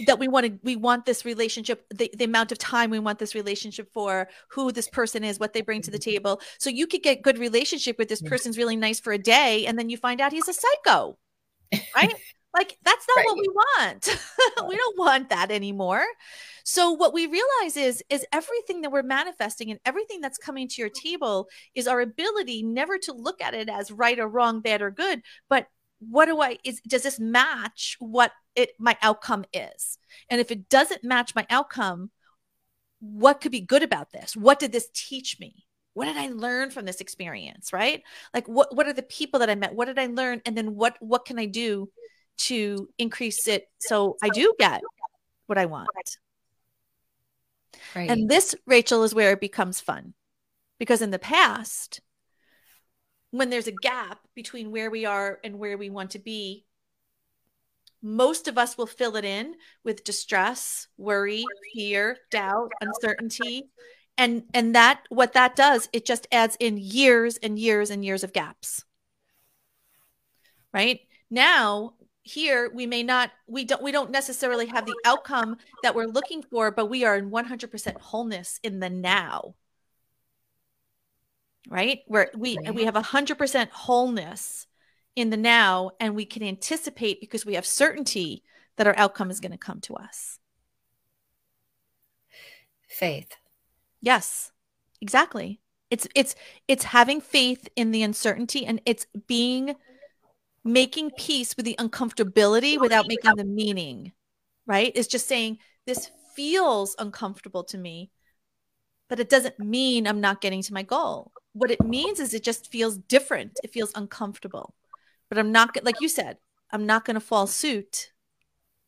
that 0.06 0.18
we 0.18 0.28
want 0.28 0.46
to 0.46 0.58
we 0.62 0.76
want 0.76 1.04
this 1.04 1.24
relationship 1.24 1.86
the, 1.94 2.10
the 2.16 2.24
amount 2.24 2.50
of 2.50 2.58
time 2.58 2.90
we 2.90 2.98
want 2.98 3.18
this 3.18 3.34
relationship 3.34 3.92
for 3.92 4.28
who 4.48 4.72
this 4.72 4.88
person 4.88 5.22
is 5.22 5.38
what 5.38 5.52
they 5.52 5.60
bring 5.60 5.82
to 5.82 5.90
the 5.90 5.98
mm-hmm. 5.98 6.12
table 6.12 6.40
so 6.58 6.70
you 6.70 6.86
could 6.86 7.02
get 7.02 7.22
good 7.22 7.38
relationship 7.38 7.98
with 7.98 8.08
this 8.08 8.22
person's 8.22 8.56
really 8.56 8.76
nice 8.76 8.98
for 8.98 9.12
a 9.12 9.18
day 9.18 9.66
and 9.66 9.78
then 9.78 9.90
you 9.90 9.96
find 9.96 10.20
out 10.20 10.32
he's 10.32 10.48
a 10.48 10.54
psycho 10.54 11.18
right 11.94 12.14
like 12.54 12.76
that's 12.84 13.06
not 13.08 13.16
right. 13.18 13.26
what 13.26 13.38
we 13.38 13.48
want. 13.48 14.18
we 14.68 14.76
don't 14.76 14.98
want 14.98 15.30
that 15.30 15.50
anymore. 15.50 16.04
So 16.64 16.92
what 16.92 17.14
we 17.14 17.26
realize 17.26 17.76
is 17.76 18.02
is 18.10 18.26
everything 18.32 18.82
that 18.82 18.92
we're 18.92 19.02
manifesting 19.02 19.70
and 19.70 19.80
everything 19.84 20.20
that's 20.20 20.38
coming 20.38 20.68
to 20.68 20.82
your 20.82 20.90
table 20.90 21.48
is 21.74 21.88
our 21.88 22.00
ability 22.00 22.62
never 22.62 22.98
to 22.98 23.12
look 23.12 23.40
at 23.40 23.54
it 23.54 23.68
as 23.68 23.90
right 23.90 24.18
or 24.18 24.28
wrong, 24.28 24.60
bad 24.60 24.82
or 24.82 24.90
good, 24.90 25.22
but 25.48 25.66
what 25.98 26.26
do 26.26 26.40
I 26.40 26.58
is 26.64 26.80
does 26.86 27.04
this 27.04 27.20
match 27.20 27.96
what 28.00 28.32
it 28.56 28.70
my 28.78 28.96
outcome 29.02 29.44
is? 29.52 29.98
And 30.28 30.40
if 30.40 30.50
it 30.50 30.68
doesn't 30.68 31.04
match 31.04 31.34
my 31.34 31.46
outcome, 31.50 32.10
what 33.00 33.40
could 33.40 33.52
be 33.52 33.60
good 33.60 33.82
about 33.82 34.12
this? 34.12 34.36
What 34.36 34.58
did 34.58 34.72
this 34.72 34.88
teach 34.94 35.38
me? 35.40 35.66
What 35.94 36.06
did 36.06 36.16
I 36.16 36.28
learn 36.28 36.70
from 36.70 36.86
this 36.86 37.00
experience, 37.00 37.72
right? 37.72 38.02
Like 38.32 38.48
what 38.48 38.74
what 38.74 38.86
are 38.86 38.92
the 38.92 39.02
people 39.02 39.40
that 39.40 39.50
I 39.50 39.54
met? 39.54 39.74
What 39.74 39.86
did 39.86 39.98
I 39.98 40.06
learn 40.06 40.40
and 40.46 40.56
then 40.56 40.74
what 40.74 40.96
what 41.00 41.24
can 41.24 41.38
I 41.38 41.46
do 41.46 41.90
to 42.38 42.88
increase 42.98 43.46
it 43.46 43.68
so 43.78 44.16
I 44.22 44.28
do 44.28 44.54
get 44.58 44.82
what 45.46 45.58
I 45.58 45.66
want. 45.66 45.88
Right. 47.94 48.10
And 48.10 48.28
this, 48.28 48.54
Rachael, 48.66 49.04
is 49.04 49.14
where 49.14 49.32
it 49.32 49.40
becomes 49.40 49.80
fun. 49.80 50.14
Because 50.78 51.02
in 51.02 51.10
the 51.10 51.18
past, 51.18 52.00
when 53.30 53.50
there's 53.50 53.66
a 53.66 53.72
gap 53.72 54.18
between 54.34 54.70
where 54.70 54.90
we 54.90 55.04
are 55.04 55.38
and 55.44 55.58
where 55.58 55.78
we 55.78 55.90
want 55.90 56.12
to 56.12 56.18
be, 56.18 56.64
most 58.02 58.48
of 58.48 58.58
us 58.58 58.76
will 58.76 58.86
fill 58.86 59.16
it 59.16 59.24
in 59.24 59.54
with 59.84 60.04
distress, 60.04 60.88
worry, 60.96 61.44
fear, 61.72 62.18
doubt, 62.30 62.72
uncertainty. 62.80 63.70
And 64.18 64.42
and 64.52 64.74
that 64.74 65.02
what 65.08 65.32
that 65.34 65.56
does, 65.56 65.88
it 65.92 66.04
just 66.04 66.26
adds 66.30 66.56
in 66.60 66.76
years 66.76 67.38
and 67.38 67.58
years 67.58 67.90
and 67.90 68.04
years 68.04 68.24
of 68.24 68.32
gaps. 68.32 68.84
Right? 70.72 71.00
Now, 71.30 71.94
here 72.22 72.70
we 72.72 72.86
may 72.86 73.02
not 73.02 73.30
we 73.46 73.64
don't 73.64 73.82
we 73.82 73.92
don't 73.92 74.10
necessarily 74.10 74.66
have 74.66 74.86
the 74.86 74.96
outcome 75.04 75.56
that 75.82 75.94
we're 75.94 76.06
looking 76.06 76.42
for 76.42 76.70
but 76.70 76.86
we 76.86 77.04
are 77.04 77.16
in 77.16 77.30
100% 77.30 78.00
wholeness 78.00 78.60
in 78.62 78.78
the 78.78 78.88
now 78.88 79.54
right 81.68 82.00
where 82.06 82.30
we 82.36 82.56
we 82.72 82.84
have 82.84 82.94
100% 82.94 83.68
wholeness 83.70 84.66
in 85.16 85.30
the 85.30 85.36
now 85.36 85.90
and 86.00 86.14
we 86.14 86.24
can 86.24 86.42
anticipate 86.42 87.20
because 87.20 87.44
we 87.46 87.54
have 87.54 87.66
certainty 87.66 88.42
that 88.76 88.86
our 88.86 88.96
outcome 88.96 89.30
is 89.30 89.40
going 89.40 89.52
to 89.52 89.58
come 89.58 89.80
to 89.80 89.94
us 89.94 90.38
faith 92.88 93.36
yes 94.00 94.52
exactly 95.00 95.60
it's 95.90 96.08
it's 96.14 96.34
it's 96.68 96.84
having 96.84 97.20
faith 97.20 97.68
in 97.76 97.90
the 97.90 98.02
uncertainty 98.02 98.64
and 98.64 98.80
it's 98.86 99.06
being 99.26 99.74
making 100.64 101.10
peace 101.10 101.56
with 101.56 101.66
the 101.66 101.76
uncomfortability 101.78 102.80
without 102.80 103.06
making 103.08 103.34
the 103.36 103.44
meaning, 103.44 104.12
right? 104.66 104.92
It's 104.94 105.08
just 105.08 105.28
saying, 105.28 105.58
this 105.86 106.10
feels 106.36 106.94
uncomfortable 106.98 107.64
to 107.64 107.78
me, 107.78 108.10
but 109.08 109.20
it 109.20 109.28
doesn't 109.28 109.58
mean 109.58 110.06
I'm 110.06 110.20
not 110.20 110.40
getting 110.40 110.62
to 110.62 110.74
my 110.74 110.82
goal. 110.82 111.32
What 111.52 111.70
it 111.70 111.82
means 111.82 112.20
is 112.20 112.32
it 112.32 112.44
just 112.44 112.70
feels 112.70 112.96
different. 112.96 113.58
It 113.62 113.72
feels 113.72 113.92
uncomfortable. 113.94 114.74
But 115.32 115.38
I'm 115.38 115.50
not, 115.50 115.82
like 115.82 116.02
you 116.02 116.10
said, 116.10 116.36
I'm 116.70 116.84
not 116.84 117.06
going 117.06 117.14
to 117.14 117.20
fall 117.20 117.46
suit 117.46 118.12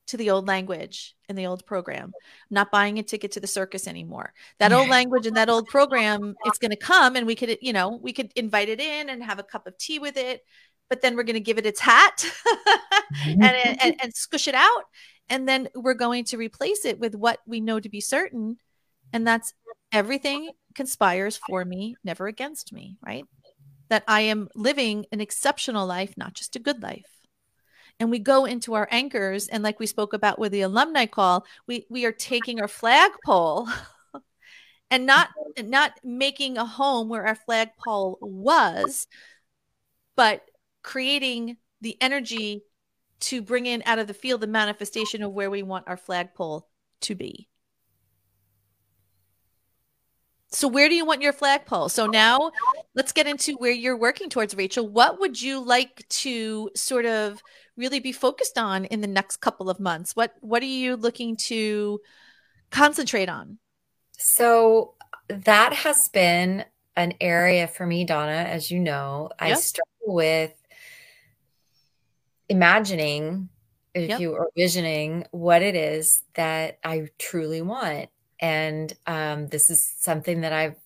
to 0.09 0.18
the 0.18 0.28
old 0.28 0.47
language 0.47 1.16
and 1.26 1.38
the 1.38 1.47
old 1.47 1.64
program. 1.64 2.12
I'm 2.14 2.55
not 2.55 2.70
buying 2.70 2.99
a 2.99 3.03
ticket 3.03 3.32
to 3.32 3.40
the 3.40 3.47
circus 3.47 3.88
anymore. 3.88 4.34
That 4.59 4.70
old 4.70 4.90
language 4.90 5.26
and 5.26 5.38
that 5.38 5.49
old 5.49 5.68
program, 5.68 6.34
it's 6.45 6.59
going 6.59 6.72
to 6.72 6.76
come 6.76 7.16
and 7.16 7.26
we 7.26 7.34
could, 7.34 7.57
you 7.62 7.72
know, 7.72 7.99
we 8.03 8.12
could 8.12 8.30
invite 8.36 8.68
it 8.68 8.78
in 8.78 9.09
and 9.09 9.24
have 9.24 9.38
a 9.38 9.42
cup 9.42 9.66
of 9.66 9.78
tea 9.78 9.99
with 9.99 10.18
it, 10.18 10.42
but 10.90 11.01
then 11.01 11.16
we're 11.16 11.22
going 11.22 11.32
to 11.32 11.40
give 11.40 11.57
it 11.57 11.64
its 11.64 11.80
hat 11.80 12.30
and, 13.24 13.42
and, 13.42 13.97
and 14.03 14.14
squish 14.14 14.47
it 14.47 14.55
out. 14.55 14.82
And 15.30 15.49
then 15.49 15.70
we're 15.74 15.95
going 15.95 16.24
to 16.24 16.36
replace 16.36 16.84
it 16.84 16.99
with 17.01 17.14
what 17.14 17.40
we 17.47 17.62
know 17.62 17.80
to 17.80 17.88
be 17.88 18.03
certain. 18.03 18.59
And 19.14 19.26
that's 19.26 19.55
everything 19.92 20.51
conspires 20.74 21.38
for 21.38 21.64
me, 21.64 21.97
never 22.05 22.26
against 22.26 22.70
me, 22.70 22.99
right? 23.01 23.24
That 23.89 24.05
I 24.09 24.22
am 24.22 24.49
living 24.55 25.07
an 25.12 25.20
exceptional 25.20 25.87
life, 25.87 26.14
not 26.16 26.35
just 26.35 26.57
a 26.57 26.61
good 26.61 26.82
life. 26.82 27.14
And 28.01 28.11
we 28.11 28.18
go 28.18 28.45
into 28.45 28.74
our 28.74 28.89
anchors 28.91 29.49
and 29.49 29.62
like 29.62 29.78
we 29.78 29.87
spoke 29.87 30.12
about 30.12 30.39
with 30.39 30.53
the 30.53 30.62
alumni 30.62 31.07
call 31.07 31.47
we 31.66 31.87
we 31.89 32.05
are 32.05 32.12
taking 32.12 32.61
our 32.61 32.68
flagpole 32.68 33.68
and 34.91 35.07
not 35.07 35.28
not 35.62 35.93
making 36.03 36.59
a 36.59 36.66
home 36.66 37.09
where 37.09 37.26
our 37.26 37.37
flagpole 37.37 38.18
was 38.20 39.07
but 40.16 40.43
creating 40.82 41.57
the 41.80 41.97
energy 42.01 42.62
to 43.20 43.43
bring 43.43 43.66
in 43.66 43.82
out 43.87 43.99
of 43.99 44.07
the 44.07 44.14
field 44.14 44.41
the 44.41 44.47
manifestation 44.47 45.22
of 45.22 45.32
where 45.32 45.51
we 45.51 45.62
want 45.62 45.89
our 45.89 45.97
flagpole 45.97 46.68
to 47.01 47.14
be 47.14 47.49
so 50.55 50.68
where 50.68 50.88
do 50.88 50.94
you 50.94 51.05
want 51.05 51.20
your 51.20 51.32
flagpole 51.32 51.88
so 51.88 52.07
now 52.07 52.50
let's 52.94 53.12
get 53.12 53.26
into 53.26 53.55
where 53.57 53.72
you're 53.72 53.96
working 53.96 54.30
towards 54.30 54.55
rachael 54.55 54.88
what 54.88 55.20
would 55.20 55.40
you 55.40 55.64
like 55.64 56.07
to 56.09 56.70
sort 56.74 57.05
of 57.05 57.42
really 57.76 58.00
be 58.00 58.12
focused 58.12 58.59
on 58.59 58.84
in 58.86 59.00
the 59.00 59.07
next 59.07 59.38
couple 59.38 59.68
of 59.68 59.80
months? 59.80 60.14
What 60.14 60.34
what 60.40 60.62
are 60.62 60.66
you 60.66 60.96
looking 60.96 61.36
to 61.48 62.00
concentrate 62.70 63.28
on? 63.28 63.59
So 64.12 64.94
that 65.28 65.72
has 65.72 66.09
been 66.09 66.64
an 66.96 67.14
area 67.20 67.66
for 67.66 67.86
me, 67.86 68.05
Dona, 68.05 68.32
as 68.32 68.70
you 68.70 68.78
know. 68.78 69.30
Yep. 69.40 69.50
I 69.50 69.55
struggle 69.55 70.14
with 70.14 70.55
imagining 72.48 73.48
if 73.94 74.11
yep. 74.11 74.20
you 74.20 74.34
are 74.34 74.48
visioning 74.57 75.24
what 75.30 75.62
it 75.62 75.74
is 75.74 76.22
that 76.34 76.78
I 76.84 77.09
truly 77.18 77.62
want. 77.62 78.09
And 78.41 78.93
um, 79.07 79.49
this 79.49 79.70
is 79.70 79.95
something 79.99 80.43
that 80.43 80.53
I've 80.53 80.76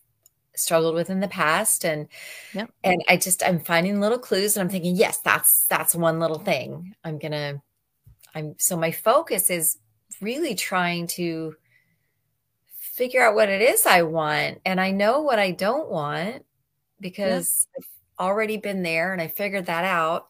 struggled 0.59 0.95
with 0.95 1.11
in 1.11 1.21
the 1.21 1.29
past 1.29 1.85
and 1.85 2.09
yep. 2.53 2.71
and 2.83 3.03
i 3.09 3.17
just 3.17 3.43
i'm 3.45 3.61
finding 3.61 4.01
little 4.01 4.19
clues 4.19 4.57
and 4.57 4.63
i'm 4.63 4.71
thinking 4.71 4.97
yes 4.97 5.19
that's 5.19 5.67
that's 5.67 5.95
one 5.95 6.19
little 6.19 6.39
thing 6.39 6.95
i'm 7.05 7.19
gonna 7.19 7.63
i'm 8.35 8.55
so 8.59 8.77
my 8.77 8.91
focus 8.91 9.51
is 9.51 9.79
really 10.21 10.55
trying 10.55 11.07
to 11.07 11.55
figure 12.77 13.23
out 13.23 13.35
what 13.35 13.49
it 13.49 13.63
is 13.63 13.87
i 13.87 14.03
want 14.03 14.61
and 14.65 14.81
i 14.81 14.91
know 14.91 15.21
what 15.21 15.39
i 15.39 15.51
don't 15.51 15.89
want 15.89 16.45
because 17.01 17.69
yep. 17.77 17.85
i've 17.85 18.27
already 18.27 18.57
been 18.57 18.83
there 18.83 19.13
and 19.13 19.23
i 19.23 19.29
figured 19.29 19.67
that 19.67 19.85
out 19.85 20.29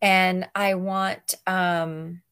and 0.00 0.48
i 0.54 0.74
want 0.74 1.34
um 1.46 2.22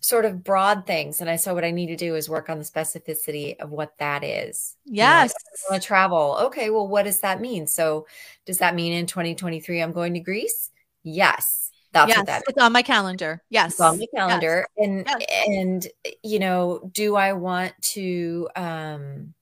sort 0.00 0.24
of 0.24 0.42
broad 0.42 0.86
things. 0.86 1.20
And 1.20 1.30
I 1.30 1.36
saw 1.36 1.54
what 1.54 1.64
I 1.64 1.70
need 1.70 1.86
to 1.88 1.96
do 1.96 2.14
is 2.16 2.28
work 2.28 2.48
on 2.48 2.58
the 2.58 2.64
specificity 2.64 3.58
of 3.60 3.70
what 3.70 3.96
that 3.98 4.24
is. 4.24 4.76
Yes. 4.84 5.32
You 5.32 5.50
know, 5.70 5.72
want 5.74 5.82
to 5.82 5.86
travel. 5.86 6.38
Okay. 6.42 6.70
Well, 6.70 6.88
what 6.88 7.04
does 7.04 7.20
that 7.20 7.40
mean? 7.40 7.66
So 7.66 8.06
does 8.46 8.58
that 8.58 8.74
mean 8.74 8.92
in 8.92 9.06
2023 9.06 9.80
I'm 9.80 9.92
going 9.92 10.14
to 10.14 10.20
Greece? 10.20 10.70
Yes. 11.02 11.70
That's 11.92 12.08
yes, 12.08 12.18
what 12.18 12.26
that 12.26 12.42
it's 12.48 12.62
on 12.62 12.72
my 12.72 12.82
calendar. 12.82 13.42
Yes. 13.50 13.72
It's 13.72 13.80
on 13.80 13.98
my 13.98 14.06
calendar. 14.14 14.66
Yes. 14.76 14.88
And 14.88 15.06
yes. 15.06 15.48
and 15.48 15.86
you 16.22 16.38
know, 16.38 16.88
do 16.92 17.16
I 17.16 17.32
want 17.32 17.72
to 17.82 18.48
um 18.54 19.34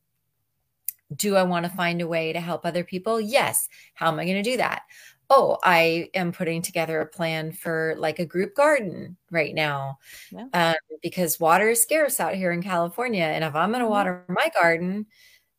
do 1.14 1.36
I 1.36 1.42
want 1.42 1.64
to 1.64 1.70
find 1.70 2.00
a 2.00 2.08
way 2.08 2.32
to 2.32 2.40
help 2.40 2.64
other 2.64 2.84
people? 2.84 3.20
Yes. 3.20 3.68
How 3.94 4.08
am 4.08 4.18
I 4.18 4.24
going 4.24 4.42
to 4.42 4.50
do 4.50 4.56
that? 4.56 4.82
Oh, 5.30 5.58
I 5.62 6.08
am 6.14 6.32
putting 6.32 6.62
together 6.62 7.00
a 7.00 7.06
plan 7.06 7.52
for 7.52 7.94
like 7.98 8.18
a 8.18 8.26
group 8.26 8.54
garden 8.54 9.16
right 9.30 9.54
now 9.54 9.98
yeah. 10.30 10.46
um, 10.54 10.98
because 11.02 11.38
water 11.38 11.68
is 11.70 11.82
scarce 11.82 12.18
out 12.18 12.34
here 12.34 12.50
in 12.50 12.62
California. 12.62 13.24
And 13.24 13.44
if 13.44 13.54
I'm 13.54 13.70
going 13.70 13.80
to 13.80 13.84
mm-hmm. 13.84 13.92
water 13.92 14.24
my 14.28 14.50
garden, 14.58 15.06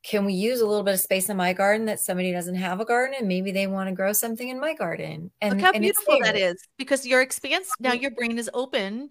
can 0.01 0.25
we 0.25 0.33
use 0.33 0.61
a 0.61 0.65
little 0.65 0.83
bit 0.83 0.93
of 0.93 0.99
space 0.99 1.29
in 1.29 1.37
my 1.37 1.53
garden 1.53 1.85
that 1.85 1.99
somebody 1.99 2.31
doesn't 2.31 2.55
have 2.55 2.79
a 2.79 2.85
garden 2.85 3.15
and 3.19 3.27
maybe 3.27 3.51
they 3.51 3.67
want 3.67 3.89
to 3.89 3.95
grow 3.95 4.13
something 4.13 4.47
in 4.47 4.59
my 4.59 4.73
garden? 4.73 5.29
And 5.41 5.55
look 5.55 5.61
how 5.61 5.71
and 5.71 5.81
beautiful 5.81 6.17
that 6.23 6.35
is 6.35 6.55
because 6.77 7.05
your 7.05 7.21
experience 7.21 7.69
now 7.79 7.93
your 7.93 8.11
brain 8.11 8.37
is 8.37 8.49
open 8.53 9.09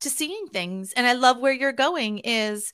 to 0.00 0.10
seeing 0.10 0.46
things. 0.46 0.92
And 0.92 1.06
I 1.06 1.14
love 1.14 1.38
where 1.38 1.52
you're 1.52 1.72
going 1.72 2.18
is 2.18 2.72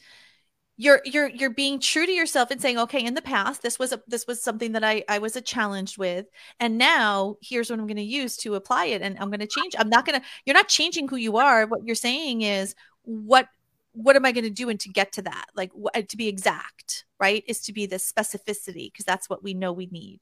you're 0.76 1.00
you're 1.04 1.28
you're 1.28 1.50
being 1.50 1.78
true 1.78 2.04
to 2.04 2.12
yourself 2.12 2.50
and 2.50 2.60
saying 2.60 2.78
okay 2.78 3.04
in 3.04 3.14
the 3.14 3.22
past 3.22 3.62
this 3.62 3.78
was 3.78 3.92
a 3.92 4.02
this 4.08 4.26
was 4.26 4.42
something 4.42 4.72
that 4.72 4.82
i 4.82 5.04
i 5.08 5.18
was 5.18 5.36
a 5.36 5.40
challenged 5.40 5.98
with 5.98 6.26
and 6.58 6.76
now 6.76 7.36
here's 7.40 7.70
what 7.70 7.78
i'm 7.78 7.86
going 7.86 7.96
to 7.96 8.02
use 8.02 8.36
to 8.36 8.56
apply 8.56 8.86
it 8.86 9.00
and 9.00 9.16
i'm 9.20 9.30
going 9.30 9.38
to 9.38 9.46
change. 9.46 9.74
I'm 9.78 9.88
not 9.88 10.06
going 10.06 10.20
to 10.20 10.26
you're 10.44 10.54
not 10.54 10.68
changing 10.68 11.08
who 11.08 11.16
you 11.16 11.36
are. 11.36 11.66
What 11.66 11.84
you're 11.84 11.94
saying 11.94 12.42
is 12.42 12.74
what 13.02 13.48
what 13.92 14.16
am 14.16 14.24
i 14.24 14.32
going 14.32 14.44
to 14.44 14.50
do 14.50 14.68
and 14.68 14.80
to 14.80 14.88
get 14.88 15.12
to 15.12 15.22
that? 15.22 15.46
Like 15.54 15.70
wh- 15.72 15.98
to 15.98 16.16
be 16.16 16.28
exact 16.28 17.04
right 17.20 17.44
is 17.46 17.60
to 17.62 17.72
be 17.72 17.86
the 17.86 17.96
specificity 17.96 18.92
because 18.92 19.04
that's 19.04 19.30
what 19.30 19.42
we 19.42 19.54
know 19.54 19.72
we 19.72 19.86
need 19.86 20.20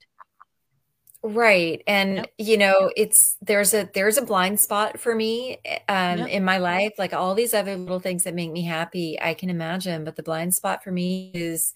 Right. 1.24 1.82
And 1.86 2.16
yep. 2.16 2.32
you 2.38 2.58
know, 2.58 2.90
it's 2.96 3.36
there's 3.40 3.74
a 3.74 3.88
there's 3.94 4.18
a 4.18 4.22
blind 4.22 4.58
spot 4.58 4.98
for 4.98 5.14
me 5.14 5.58
eh, 5.64 5.78
um 5.88 6.18
yep. 6.18 6.28
in 6.28 6.44
my 6.44 6.58
life 6.58 6.94
like 6.98 7.12
all 7.12 7.34
these 7.34 7.54
other 7.54 7.76
little 7.76 8.00
things 8.00 8.24
that 8.24 8.34
make 8.34 8.50
me 8.50 8.62
happy 8.62 9.20
I 9.20 9.34
can 9.34 9.48
imagine, 9.48 10.04
but 10.04 10.16
the 10.16 10.24
blind 10.24 10.54
spot 10.54 10.82
for 10.82 10.90
me 10.90 11.30
is 11.32 11.74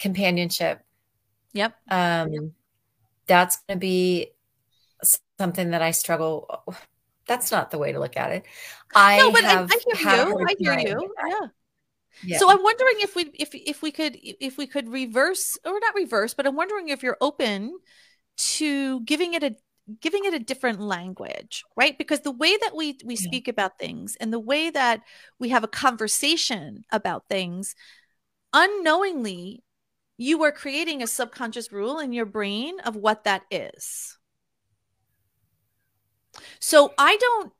companionship. 0.00 0.80
Yep. 1.52 1.74
Um 1.90 2.32
yep. 2.32 2.42
that's 3.26 3.58
going 3.68 3.78
to 3.78 3.80
be 3.80 4.32
something 5.38 5.70
that 5.70 5.82
I 5.82 5.92
struggle 5.92 6.64
that's 7.26 7.52
not 7.52 7.70
the 7.70 7.78
way 7.78 7.92
to 7.92 8.00
look 8.00 8.16
at 8.16 8.32
it. 8.32 8.46
I 8.92 9.18
No, 9.18 9.30
but 9.30 9.44
I, 9.44 9.62
I 9.62 9.78
hear 9.96 10.28
you. 10.28 10.46
I 10.48 10.54
hear 10.58 10.78
you. 10.80 11.14
Yeah. 11.28 11.46
Yeah. 12.24 12.38
So 12.38 12.50
I'm 12.50 12.62
wondering 12.62 12.94
if 12.96 13.14
we 13.14 13.30
if 13.34 13.50
if 13.54 13.80
we 13.80 13.92
could 13.92 14.18
if 14.20 14.58
we 14.58 14.66
could 14.66 14.88
reverse 14.88 15.56
or 15.64 15.78
not 15.78 15.94
reverse, 15.94 16.34
but 16.34 16.48
I'm 16.48 16.56
wondering 16.56 16.88
if 16.88 17.04
you're 17.04 17.16
open 17.20 17.78
to 18.40 19.00
giving 19.02 19.34
it 19.34 19.42
a 19.42 19.54
giving 20.00 20.24
it 20.24 20.34
a 20.34 20.38
different 20.38 20.80
language 20.80 21.64
right 21.76 21.98
because 21.98 22.20
the 22.20 22.30
way 22.30 22.56
that 22.58 22.76
we 22.76 22.96
we 23.04 23.14
yeah. 23.14 23.20
speak 23.20 23.48
about 23.48 23.78
things 23.78 24.16
and 24.20 24.32
the 24.32 24.38
way 24.38 24.70
that 24.70 25.00
we 25.38 25.48
have 25.48 25.64
a 25.64 25.68
conversation 25.68 26.84
about 26.92 27.24
things 27.28 27.74
unknowingly 28.52 29.62
you 30.16 30.42
are 30.44 30.52
creating 30.52 31.02
a 31.02 31.06
subconscious 31.06 31.72
rule 31.72 31.98
in 31.98 32.12
your 32.12 32.26
brain 32.26 32.78
of 32.80 32.94
what 32.94 33.24
that 33.24 33.42
is 33.50 34.16
so 36.60 36.92
i 36.96 37.16
don't 37.16 37.52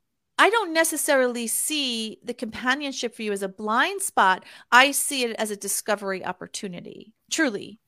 I 0.43 0.49
don't 0.49 0.73
necessarily 0.73 1.47
see 1.49 2.17
the 2.25 2.33
companionship 2.33 3.15
for 3.15 3.21
you 3.21 3.31
as 3.31 3.43
a 3.43 3.49
blind 3.49 4.01
spot. 4.01 4.43
I 4.73 4.93
see 4.93 5.25
it 5.25 5.37
as 5.37 5.51
a 5.51 5.57
discovery 5.57 6.25
opportunity, 6.25 7.13
truly. 7.31 7.79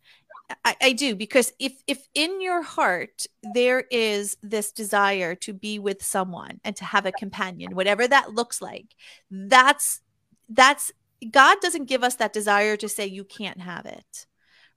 I, 0.65 0.77
I, 0.81 0.93
do 0.93 1.15
because 1.15 1.53
if 1.59 1.73
if 1.87 2.07
in 2.15 2.41
your 2.41 2.63
heart 2.63 3.27
there 3.55 3.85
is 3.91 4.37
this 4.43 4.73
desire 4.73 5.35
to 5.37 5.53
be 5.53 5.79
with 5.79 6.03
someone 6.03 6.61
and 6.65 6.75
to 6.77 6.85
have 6.85 7.07
a 7.07 7.13
companion 7.13 7.75
whatever 7.75 8.07
that 8.09 8.33
looks 8.33 8.61
like 8.61 8.95
that's 9.31 10.01
that's 10.49 10.93
god 11.31 11.59
doesn't 11.61 11.89
give 11.89 12.03
us 12.03 12.17
that 12.17 12.33
desire 12.33 12.77
to 12.77 12.89
say 12.89 13.07
you 13.07 13.25
can't 13.25 13.61
have 13.61 13.87
it 13.87 14.27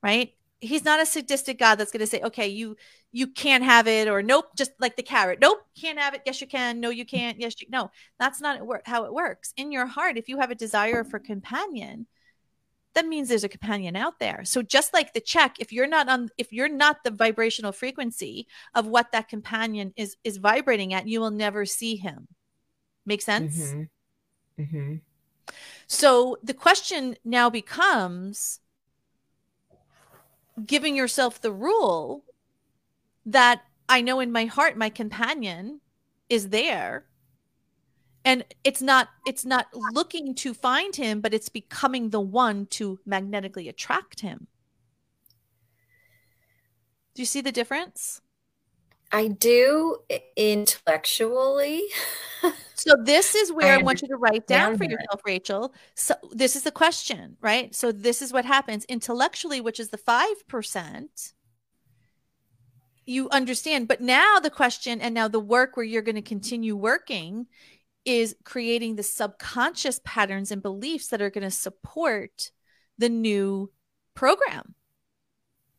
right? 0.05 0.33
He's 0.61 0.85
not 0.85 1.01
a 1.01 1.05
sadistic 1.05 1.59
god 1.59 1.75
that's 1.75 1.91
going 1.91 1.99
to 1.99 2.07
say 2.07 2.21
okay 2.21 2.47
you 2.47 2.77
you 3.11 3.27
can't 3.27 3.63
have 3.63 3.87
it 3.87 4.07
or 4.07 4.23
nope 4.23 4.45
just 4.55 4.71
like 4.79 4.95
the 4.95 5.03
carrot 5.03 5.39
nope 5.39 5.59
can't 5.79 5.99
have 5.99 6.13
it 6.13 6.21
yes 6.25 6.41
you 6.41 6.47
can 6.47 6.79
no 6.79 6.89
you 6.89 7.05
can't 7.05 7.39
yes 7.39 7.59
you 7.61 7.67
no. 7.69 7.91
That's 8.19 8.41
not 8.41 8.61
how 8.85 9.05
it 9.05 9.13
works. 9.13 9.53
In 9.57 9.71
your 9.71 9.85
heart 9.85 10.17
if 10.17 10.29
you 10.29 10.39
have 10.39 10.51
a 10.51 10.55
desire 10.55 11.03
for 11.03 11.19
companion 11.19 12.07
that 12.95 13.05
means 13.05 13.29
there's 13.29 13.43
a 13.43 13.49
companion 13.49 13.95
out 13.95 14.19
there. 14.19 14.43
So 14.45 14.61
just 14.61 14.93
like 14.93 15.13
the 15.13 15.21
check, 15.21 15.57
if 15.59 15.71
you're 15.71 15.87
not 15.87 16.09
on 16.09 16.29
if 16.37 16.51
you're 16.51 16.69
not 16.69 17.03
the 17.03 17.11
vibrational 17.11 17.71
frequency 17.71 18.47
of 18.73 18.87
what 18.87 19.11
that 19.11 19.27
companion 19.27 19.93
is 19.95 20.17
is 20.23 20.37
vibrating 20.37 20.93
at, 20.93 21.07
you 21.07 21.19
will 21.19 21.31
never 21.31 21.65
see 21.65 21.97
him. 21.97 22.27
Make 23.05 23.21
sense? 23.21 23.59
Mm-hmm. 23.59 24.61
Mm-hmm. 24.61 24.95
So 25.87 26.37
the 26.41 26.53
question 26.53 27.17
now 27.23 27.49
becomes 27.49 28.59
giving 30.65 30.95
yourself 30.95 31.41
the 31.41 31.51
rule 31.51 32.23
that 33.25 33.61
I 33.89 34.01
know 34.01 34.21
in 34.21 34.31
my 34.31 34.45
heart 34.45 34.77
my 34.77 34.89
companion 34.89 35.81
is 36.29 36.49
there 36.49 37.05
and 38.25 38.43
it's 38.63 38.81
not 38.81 39.09
it's 39.25 39.45
not 39.45 39.67
looking 39.93 40.35
to 40.35 40.53
find 40.53 40.95
him 40.95 41.21
but 41.21 41.33
it's 41.33 41.49
becoming 41.49 42.09
the 42.09 42.19
one 42.19 42.65
to 42.65 42.99
magnetically 43.05 43.69
attract 43.69 44.19
him 44.19 44.47
do 47.13 47.21
you 47.21 47.25
see 47.25 47.41
the 47.41 47.51
difference 47.51 48.21
i 49.11 49.27
do 49.27 49.97
intellectually 50.35 51.83
So 52.85 52.95
this 53.01 53.33
is 53.35 53.51
where 53.51 53.73
I, 53.73 53.79
I 53.79 53.83
want 53.83 54.01
you 54.01 54.07
to 54.09 54.17
write 54.17 54.47
down 54.47 54.77
for 54.77 54.83
yourself, 54.83 55.21
Rachael. 55.25 55.73
So 55.95 56.13
this 56.31 56.55
is 56.55 56.63
the 56.63 56.71
question, 56.71 57.37
right? 57.41 57.73
So 57.73 57.91
this 57.91 58.21
is 58.21 58.31
what 58.31 58.45
happens 58.45 58.85
intellectually, 58.85 59.59
which 59.61 59.79
is 59.79 59.89
the 59.89 59.97
5%. 59.97 61.33
You 63.07 63.29
understand, 63.29 63.87
but 63.87 64.01
now 64.01 64.39
the 64.39 64.49
question 64.49 64.99
and 64.99 65.15
now 65.15 65.27
the 65.27 65.39
work 65.39 65.77
where 65.77 65.85
you're 65.85 66.01
going 66.01 66.15
to 66.15 66.21
continue 66.21 66.75
working 66.75 67.47
is 68.05 68.35
creating 68.43 68.95
the 68.95 69.03
subconscious 69.03 69.99
patterns 70.05 70.51
and 70.51 70.61
beliefs 70.61 71.07
that 71.07 71.21
are 71.21 71.29
going 71.29 71.43
to 71.43 71.51
support 71.51 72.51
the 72.97 73.09
new 73.09 73.71
program 74.13 74.75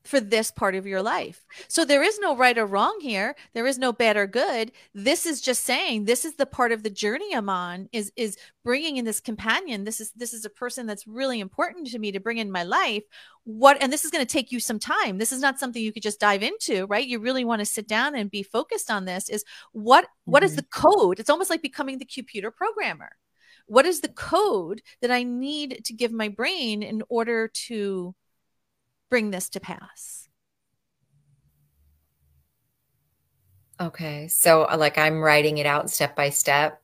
for 0.07 0.21
this 0.21 0.51
part 0.51 0.75
of 0.75 0.87
your 0.87 1.03
life. 1.03 1.45
So 1.69 1.85
there 1.85 2.03
is 2.03 2.19
no 2.19 2.37
right 2.37 2.57
or 2.57 2.67
wrong 2.67 2.99
here. 3.01 3.35
There 3.55 3.67
is 3.67 3.79
no 3.79 3.93
bad 3.93 4.17
or 4.17 4.27
good. 4.27 4.73
This 4.95 5.27
is 5.27 5.41
just 5.41 5.65
saying 5.65 6.05
this 6.05 6.25
is 6.25 6.37
the 6.37 6.47
part 6.47 6.73
of 6.73 6.83
the 6.83 6.91
journey 6.91 7.35
I'm 7.35 7.49
on 7.49 7.89
is 7.93 8.13
is 8.17 8.37
bringing 8.65 8.97
in 8.97 9.05
this 9.05 9.21
companion. 9.21 9.85
This 9.85 10.01
is 10.01 10.13
this 10.13 10.33
is 10.33 10.45
a 10.45 10.51
person 10.51 10.87
that's 10.87 11.07
really 11.07 11.41
important 11.41 11.89
to 11.89 11.99
me 11.99 12.13
to 12.13 12.21
bring 12.21 12.39
in 12.39 12.51
my 12.51 12.63
life. 12.63 13.03
What 13.45 13.79
and 13.81 13.93
this 13.93 14.05
is 14.05 14.11
going 14.11 14.25
to 14.25 14.33
take 14.33 14.53
you 14.53 14.61
some 14.61 14.79
time. 14.79 15.19
This 15.19 15.33
is 15.33 15.41
not 15.41 15.59
something 15.59 15.83
you 15.83 15.93
could 15.93 16.03
just 16.03 16.21
dive 16.21 16.43
into, 16.43 16.87
right? 16.87 17.07
You 17.07 17.19
really 17.19 17.45
want 17.45 17.61
to 17.61 17.67
sit 17.67 17.89
down 17.89 18.15
and 18.15 18.31
be 18.31 18.43
focused 18.43 18.91
on 18.91 19.05
this 19.05 19.29
is 19.29 19.45
what 19.73 20.05
mm-hmm. 20.05 20.31
what 20.33 20.43
is 20.43 20.53
mm-hmm. 20.53 20.57
the 20.57 20.97
code? 20.97 21.21
It's 21.21 21.31
almost 21.31 21.51
like 21.51 21.63
becoming 21.63 21.99
the 21.99 22.05
computer 22.05 22.51
programmer. 22.51 23.13
What 23.67 23.87
is 23.87 24.01
the 24.01 24.09
code 24.09 24.83
that 25.01 25.11
I 25.11 25.25
need 25.25 25.85
to 25.87 25.93
give 25.93 26.13
my 26.13 26.29
brain 26.29 26.85
in 26.85 27.03
order 27.09 27.49
to 27.67 28.15
bring 29.09 29.31
this 29.31 29.49
to 29.51 29.61
pass? 29.61 30.29
Okay. 33.81 34.29
So, 34.29 34.65
uh, 34.65 34.77
like, 34.79 34.99
I'm 34.99 35.21
writing 35.21 35.59
it 35.59 35.67
out 35.67 35.91
step 35.91 36.17
by 36.17 36.31
step, 36.31 36.83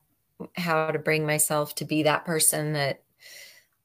how 0.55 0.91
to 0.91 0.99
bring 0.99 1.25
myself 1.25 1.75
to 1.75 1.85
be 1.85 2.03
that 2.03 2.25
person 2.25 2.73
that 2.73 3.03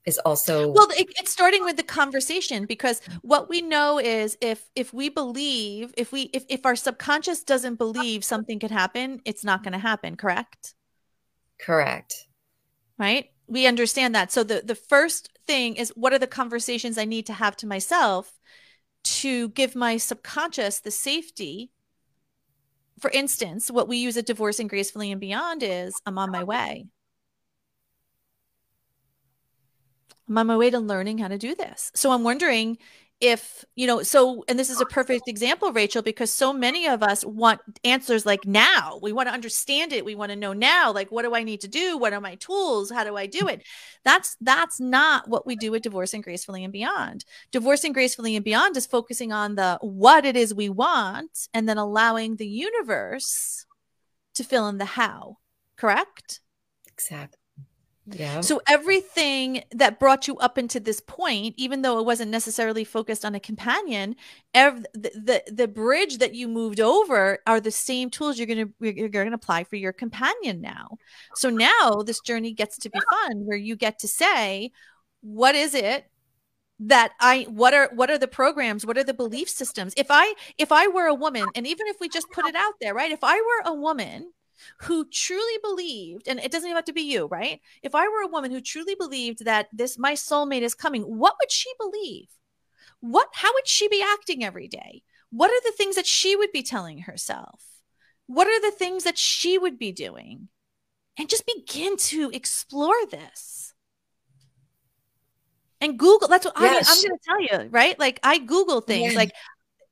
is 0.08 0.18
also 0.18 0.68
well 0.68 0.88
it, 0.96 1.06
it's 1.18 1.30
starting 1.30 1.64
with 1.64 1.76
the 1.76 1.82
conversation 1.82 2.64
because 2.64 3.02
what 3.20 3.50
we 3.50 3.60
know 3.60 3.98
is 3.98 4.38
if 4.40 4.70
if 4.74 4.94
we 4.94 5.10
believe 5.10 5.92
if 5.98 6.12
we 6.12 6.22
if, 6.32 6.44
if 6.48 6.64
our 6.64 6.74
subconscious 6.74 7.44
doesn't 7.44 7.76
believe 7.76 8.24
something 8.24 8.58
could 8.58 8.70
happen 8.70 9.20
it's 9.26 9.44
not 9.44 9.62
going 9.62 9.74
to 9.74 9.78
happen 9.78 10.16
correct 10.16 10.74
correct 11.60 12.26
right 12.96 13.26
we 13.48 13.66
understand 13.66 14.14
that. 14.14 14.30
So 14.30 14.44
the 14.44 14.62
the 14.64 14.74
first 14.74 15.30
thing 15.46 15.76
is 15.76 15.90
what 15.96 16.12
are 16.12 16.18
the 16.18 16.26
conversations 16.26 16.98
i 16.98 17.04
need 17.06 17.26
to 17.26 17.32
have 17.32 17.56
to 17.56 17.66
myself 17.66 18.38
to 19.02 19.48
give 19.50 19.74
my 19.74 19.96
subconscious 19.96 20.80
the 20.80 20.90
safety? 20.90 21.70
For 23.00 23.10
instance 23.10 23.70
what 23.70 23.88
we 23.88 23.96
use 23.96 24.16
at 24.16 24.26
divorcing 24.26 24.66
gracefully 24.68 25.10
and 25.10 25.20
beyond 25.20 25.62
is 25.62 25.94
i'm 26.06 26.18
on 26.18 26.30
my 26.30 26.44
way. 26.44 26.86
I'm 30.28 30.36
on 30.38 30.46
my 30.46 30.56
way 30.56 30.68
to 30.70 30.78
learning 30.78 31.18
how 31.18 31.28
to 31.28 31.38
do 31.38 31.54
this. 31.54 31.90
So 31.94 32.12
i'm 32.12 32.22
wondering 32.24 32.78
if 33.20 33.64
you 33.74 33.86
know 33.86 34.02
so 34.02 34.44
and 34.46 34.56
this 34.58 34.70
is 34.70 34.80
a 34.80 34.86
perfect 34.86 35.26
example 35.26 35.72
rachael 35.72 36.02
because 36.02 36.32
so 36.32 36.52
many 36.52 36.86
of 36.86 37.02
us 37.02 37.24
want 37.24 37.60
answers 37.84 38.24
like 38.24 38.46
now. 38.46 38.98
We 39.02 39.12
want 39.12 39.28
to 39.28 39.32
understand 39.34 39.92
it. 39.92 40.04
We 40.04 40.14
want 40.14 40.30
to 40.30 40.36
know 40.36 40.52
now 40.52 40.92
like 40.92 41.10
what 41.10 41.22
do 41.22 41.34
i 41.34 41.42
need 41.42 41.60
to 41.62 41.68
do? 41.68 41.98
What 41.98 42.12
are 42.12 42.20
my 42.20 42.36
tools? 42.36 42.90
How 42.90 43.02
do 43.02 43.16
i 43.16 43.26
do 43.26 43.48
it? 43.48 43.64
That's 44.04 44.36
that's 44.40 44.78
not 44.78 45.28
what 45.28 45.46
we 45.46 45.56
do 45.56 45.72
with 45.72 45.82
divorcing 45.82 46.20
gracefully 46.20 46.62
and 46.62 46.72
beyond. 46.72 47.24
Divorcing 47.50 47.92
gracefully 47.92 48.36
and 48.36 48.44
beyond 48.44 48.76
is 48.76 48.86
focusing 48.86 49.32
on 49.32 49.56
the 49.56 49.78
what 49.80 50.24
it 50.24 50.36
is 50.36 50.54
we 50.54 50.68
want 50.68 51.48
and 51.52 51.68
then 51.68 51.78
allowing 51.78 52.36
the 52.36 52.46
universe 52.46 53.66
to 54.34 54.44
fill 54.44 54.68
in 54.68 54.78
the 54.78 54.84
how 54.84 55.38
correct? 55.76 56.40
Exactly 56.86 57.37
yeah. 58.12 58.40
So 58.40 58.60
everything 58.68 59.62
that 59.72 59.98
brought 59.98 60.28
you 60.28 60.36
up 60.38 60.58
into 60.58 60.80
this 60.80 61.00
point, 61.00 61.54
even 61.56 61.82
though 61.82 61.98
it 61.98 62.06
wasn't 62.06 62.30
necessarily 62.30 62.84
focused 62.84 63.24
on 63.24 63.34
a 63.34 63.40
companion, 63.40 64.16
ev- 64.54 64.86
the, 64.94 65.10
the 65.14 65.42
the 65.52 65.68
bridge 65.68 66.18
that 66.18 66.34
you 66.34 66.48
moved 66.48 66.80
over 66.80 67.38
are 67.46 67.60
the 67.60 67.70
same 67.70 68.10
tools 68.10 68.38
you're 68.38 68.46
gonna 68.46 68.68
you're 68.80 69.08
gonna 69.08 69.32
apply 69.32 69.64
for 69.64 69.76
your 69.76 69.92
companion 69.92 70.60
now. 70.60 70.98
So 71.34 71.50
now 71.50 72.02
this 72.04 72.20
journey 72.20 72.52
gets 72.52 72.78
to 72.78 72.90
be 72.90 73.00
fun, 73.10 73.44
where 73.44 73.56
you 73.56 73.76
get 73.76 73.98
to 74.00 74.08
say, 74.08 74.72
what 75.20 75.54
is 75.54 75.74
it 75.74 76.06
that 76.80 77.10
i 77.18 77.44
what 77.50 77.74
are 77.74 77.90
what 77.94 78.08
are 78.08 78.18
the 78.18 78.28
programs 78.28 78.86
what 78.86 78.96
are 78.96 79.02
the 79.02 79.12
belief 79.12 79.48
systems 79.48 79.92
if 79.96 80.06
i 80.10 80.32
if 80.58 80.70
i 80.70 80.86
were 80.86 81.06
a 81.06 81.14
woman 81.14 81.44
and 81.56 81.66
even 81.66 81.88
if 81.88 81.96
we 82.00 82.08
just 82.08 82.30
put 82.30 82.44
it 82.46 82.54
out 82.54 82.74
there 82.80 82.94
right 82.94 83.10
if 83.10 83.24
i 83.24 83.34
were 83.34 83.72
a 83.72 83.74
woman 83.74 84.30
who 84.80 85.06
truly 85.08 85.58
believed, 85.62 86.28
and 86.28 86.38
it 86.38 86.50
doesn't 86.50 86.68
even 86.68 86.76
have 86.76 86.84
to 86.86 86.92
be 86.92 87.02
you, 87.02 87.26
right? 87.26 87.60
If 87.82 87.94
I 87.94 88.08
were 88.08 88.22
a 88.22 88.30
woman 88.30 88.50
who 88.50 88.60
truly 88.60 88.94
believed 88.94 89.44
that 89.44 89.68
this 89.72 89.98
my 89.98 90.12
soulmate 90.12 90.62
is 90.62 90.74
coming, 90.74 91.02
what 91.02 91.36
would 91.40 91.50
she 91.50 91.70
believe? 91.78 92.28
What 93.00 93.28
how 93.32 93.52
would 93.54 93.68
she 93.68 93.88
be 93.88 94.02
acting 94.02 94.44
every 94.44 94.68
day? 94.68 95.02
What 95.30 95.50
are 95.50 95.60
the 95.64 95.76
things 95.76 95.96
that 95.96 96.06
she 96.06 96.36
would 96.36 96.52
be 96.52 96.62
telling 96.62 97.00
herself? 97.00 97.62
What 98.26 98.46
are 98.46 98.60
the 98.60 98.76
things 98.76 99.04
that 99.04 99.18
she 99.18 99.58
would 99.58 99.78
be 99.78 99.92
doing? 99.92 100.48
And 101.18 101.28
just 101.28 101.46
begin 101.46 101.96
to 101.96 102.30
explore 102.32 103.06
this. 103.10 103.74
And 105.80 105.98
Google, 105.98 106.28
that's 106.28 106.44
what 106.44 106.54
I, 106.56 106.66
am 106.66 106.84
going 106.84 106.84
to 106.84 107.18
tell 107.24 107.40
you, 107.40 107.68
right? 107.70 107.98
Like 107.98 108.20
I 108.22 108.38
Google 108.38 108.80
things. 108.80 109.12
Yeah. 109.12 109.18
Like 109.18 109.32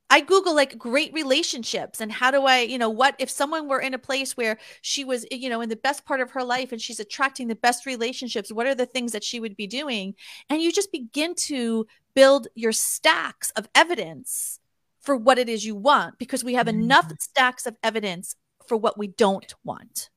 I 0.09 0.21
Google 0.21 0.55
like 0.55 0.79
great 0.79 1.13
relationships 1.13 2.01
and 2.01 2.13
how 2.13 2.31
do 2.31 2.45
I, 2.45 2.61
you 2.61 2.79
know, 2.79 2.91
what 2.91 3.17
if 3.19 3.29
someone 3.29 3.69
were 3.69 3.81
in 3.81 3.95
a 3.95 3.99
place 3.99 4.37
where 4.37 4.59
she 4.81 5.05
was, 5.05 5.27
you 5.31 5.49
know, 5.49 5.61
in 5.61 5.69
the 5.69 5.77
best 5.77 6.05
part 6.05 6.21
of 6.21 6.31
her 6.31 6.45
life 6.45 6.71
and 6.71 6.81
she's 6.81 7.01
attracting 7.01 7.49
the 7.49 7.57
best 7.57 7.87
relationships, 7.87 8.53
what 8.53 8.67
are 8.67 8.75
the 8.75 8.87
things 8.87 9.13
that 9.13 9.25
she 9.25 9.41
would 9.41 9.57
be 9.57 9.67
doing? 9.67 10.15
And 10.49 10.63
you 10.63 10.71
just 10.71 10.93
begin 10.93 11.35
to 11.47 11.87
build 12.15 12.47
your 12.55 12.73
stacks 12.73 13.51
of 13.53 13.69
evidence 13.75 14.61
for 15.01 15.17
what 15.17 15.39
it 15.39 15.49
is 15.49 15.65
you 15.65 15.75
want 15.75 16.19
because 16.19 16.45
we 16.45 16.55
have 16.55 16.69
enough 16.69 17.07
mm-hmm. 17.07 17.15
stacks 17.19 17.67
of 17.67 17.77
evidence 17.83 18.37
for 18.67 18.77
what 18.77 18.99
we 18.99 19.09
don't 19.09 19.55
want 19.65 20.11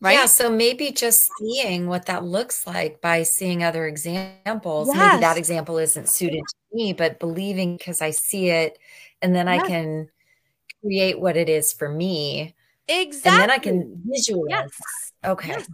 right? 0.00 0.12
Yeah, 0.12 0.26
so 0.26 0.50
maybe 0.50 0.90
just 0.90 1.30
seeing 1.38 1.86
what 1.86 2.06
that 2.06 2.24
looks 2.24 2.66
like 2.66 3.00
by 3.00 3.22
seeing 3.22 3.62
other 3.62 3.86
examples. 3.86 4.88
Yes. 4.88 4.96
Maybe 4.96 5.20
that 5.20 5.36
example 5.36 5.78
isn't 5.78 6.08
suited 6.08 6.42
to 6.46 6.76
me, 6.76 6.92
but 6.92 7.20
believing 7.20 7.76
because 7.76 8.00
I 8.00 8.10
see 8.10 8.48
it 8.50 8.78
and 9.22 9.34
then 9.34 9.46
yes. 9.46 9.62
I 9.62 9.66
can 9.66 10.08
create 10.82 11.20
what 11.20 11.36
it 11.36 11.48
is 11.48 11.72
for 11.72 11.88
me. 11.88 12.54
Exactly. 12.88 13.30
And 13.30 13.40
then 13.42 13.50
I 13.50 13.58
can 13.58 14.02
visualize. 14.06 14.46
Yes. 14.48 15.12
Okay. 15.24 15.48
Yes. 15.48 15.68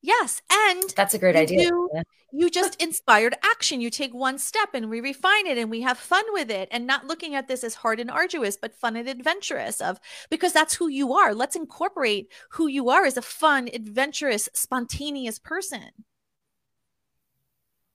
Yes. 0.00 0.42
And 0.50 0.94
that's 0.96 1.14
a 1.14 1.18
great 1.18 1.36
idea. 1.36 1.68
Do, 1.68 1.88
you 2.30 2.50
just 2.50 2.80
inspired 2.80 3.34
action. 3.42 3.80
You 3.80 3.90
take 3.90 4.12
one 4.12 4.38
step 4.38 4.70
and 4.74 4.90
we 4.90 5.00
refine 5.00 5.46
it 5.46 5.58
and 5.58 5.70
we 5.70 5.80
have 5.80 5.98
fun 5.98 6.24
with 6.32 6.50
it 6.50 6.68
and 6.70 6.86
not 6.86 7.06
looking 7.06 7.34
at 7.34 7.48
this 7.48 7.64
as 7.64 7.74
hard 7.74 7.98
and 7.98 8.10
arduous, 8.10 8.56
but 8.56 8.74
fun 8.74 8.96
and 8.96 9.08
adventurous 9.08 9.80
of 9.80 9.98
because 10.30 10.52
that's 10.52 10.74
who 10.74 10.88
you 10.88 11.14
are. 11.14 11.34
Let's 11.34 11.56
incorporate 11.56 12.30
who 12.50 12.66
you 12.66 12.90
are 12.90 13.06
as 13.06 13.16
a 13.16 13.22
fun, 13.22 13.68
adventurous, 13.72 14.48
spontaneous 14.52 15.38
person. 15.38 15.90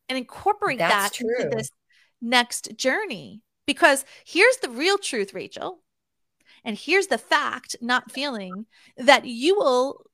And 0.09 0.17
incorporate 0.17 0.79
that's 0.79 0.93
that 0.93 1.13
true. 1.13 1.35
into 1.37 1.55
this 1.55 1.69
next 2.21 2.75
journey. 2.75 3.41
Because 3.65 4.03
here's 4.25 4.57
the 4.57 4.69
real 4.69 4.97
truth, 4.97 5.33
Rachael. 5.33 5.79
And 6.65 6.77
here's 6.77 7.07
the 7.07 7.17
fact, 7.17 7.75
not 7.81 8.11
feeling 8.11 8.65
that 8.97 9.25
you 9.25 9.55
will 9.55 10.05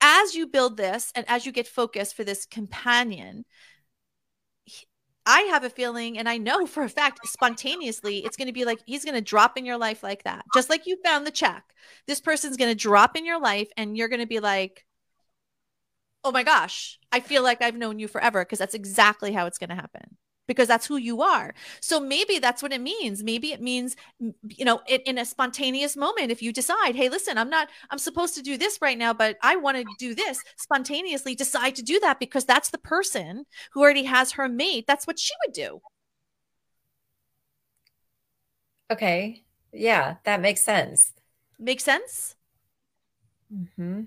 as 0.00 0.34
you 0.34 0.46
build 0.46 0.76
this 0.76 1.12
and 1.14 1.24
as 1.28 1.46
you 1.46 1.52
get 1.52 1.66
focused 1.66 2.14
for 2.14 2.24
this 2.24 2.46
companion, 2.46 3.44
I 5.26 5.42
have 5.42 5.62
a 5.62 5.70
feeling, 5.70 6.16
and 6.16 6.26
I 6.26 6.38
know 6.38 6.66
for 6.66 6.84
a 6.84 6.88
fact, 6.88 7.20
spontaneously, 7.26 8.24
it's 8.24 8.36
going 8.38 8.46
to 8.46 8.52
be 8.52 8.64
like 8.64 8.78
he's 8.86 9.04
going 9.04 9.14
to 9.14 9.20
drop 9.20 9.58
in 9.58 9.66
your 9.66 9.76
life 9.76 10.02
like 10.02 10.24
that. 10.24 10.44
Just 10.54 10.70
like 10.70 10.86
you 10.86 10.96
found 11.04 11.26
the 11.26 11.30
check. 11.30 11.64
This 12.06 12.20
person's 12.20 12.56
going 12.56 12.70
to 12.70 12.74
drop 12.74 13.14
in 13.14 13.26
your 13.26 13.38
life, 13.38 13.68
and 13.76 13.94
you're 13.96 14.08
going 14.08 14.20
to 14.20 14.26
be 14.26 14.40
like, 14.40 14.86
oh 16.24 16.32
my 16.32 16.44
gosh, 16.44 16.98
I 17.12 17.20
feel 17.20 17.42
like 17.42 17.60
I've 17.60 17.76
known 17.76 17.98
you 17.98 18.08
forever 18.08 18.42
because 18.42 18.58
that's 18.58 18.74
exactly 18.74 19.32
how 19.32 19.46
it's 19.46 19.58
going 19.58 19.70
to 19.70 19.76
happen 19.76 20.16
because 20.48 20.66
that's 20.66 20.86
who 20.86 20.96
you 20.96 21.22
are. 21.22 21.54
So 21.80 22.00
maybe 22.00 22.40
that's 22.40 22.62
what 22.62 22.72
it 22.72 22.80
means. 22.80 23.22
Maybe 23.22 23.52
it 23.52 23.60
means, 23.60 23.94
you 24.18 24.64
know, 24.64 24.80
in, 24.88 25.00
in, 25.02 25.18
a 25.18 25.24
spontaneous 25.24 25.96
moment, 25.96 26.32
if 26.32 26.42
you 26.42 26.52
decide, 26.52 26.96
hey, 26.96 27.08
listen, 27.08 27.38
I'm 27.38 27.50
not, 27.50 27.68
I'm 27.90 27.98
supposed 27.98 28.34
to 28.34 28.42
do 28.42 28.56
this 28.56 28.78
right 28.82 28.98
now, 28.98 29.12
but 29.12 29.36
I 29.42 29.54
want 29.54 29.76
to 29.76 29.84
do 29.98 30.14
this 30.14 30.42
spontaneously, 30.56 31.36
decide 31.36 31.76
to 31.76 31.82
do 31.82 32.00
that 32.00 32.18
because 32.18 32.44
that's 32.44 32.70
the 32.70 32.78
person 32.78 33.44
who 33.72 33.82
already 33.82 34.04
has 34.04 34.32
her 34.32 34.48
mate. 34.48 34.86
That's 34.88 35.06
what 35.06 35.18
she 35.18 35.34
would 35.46 35.54
do. 35.54 35.80
Okay. 38.90 39.44
Yeah, 39.72 40.16
that 40.24 40.40
makes 40.40 40.62
sense. 40.62 41.12
Makes 41.58 41.84
sense? 41.84 42.36
Mm-hmm. 43.54 44.02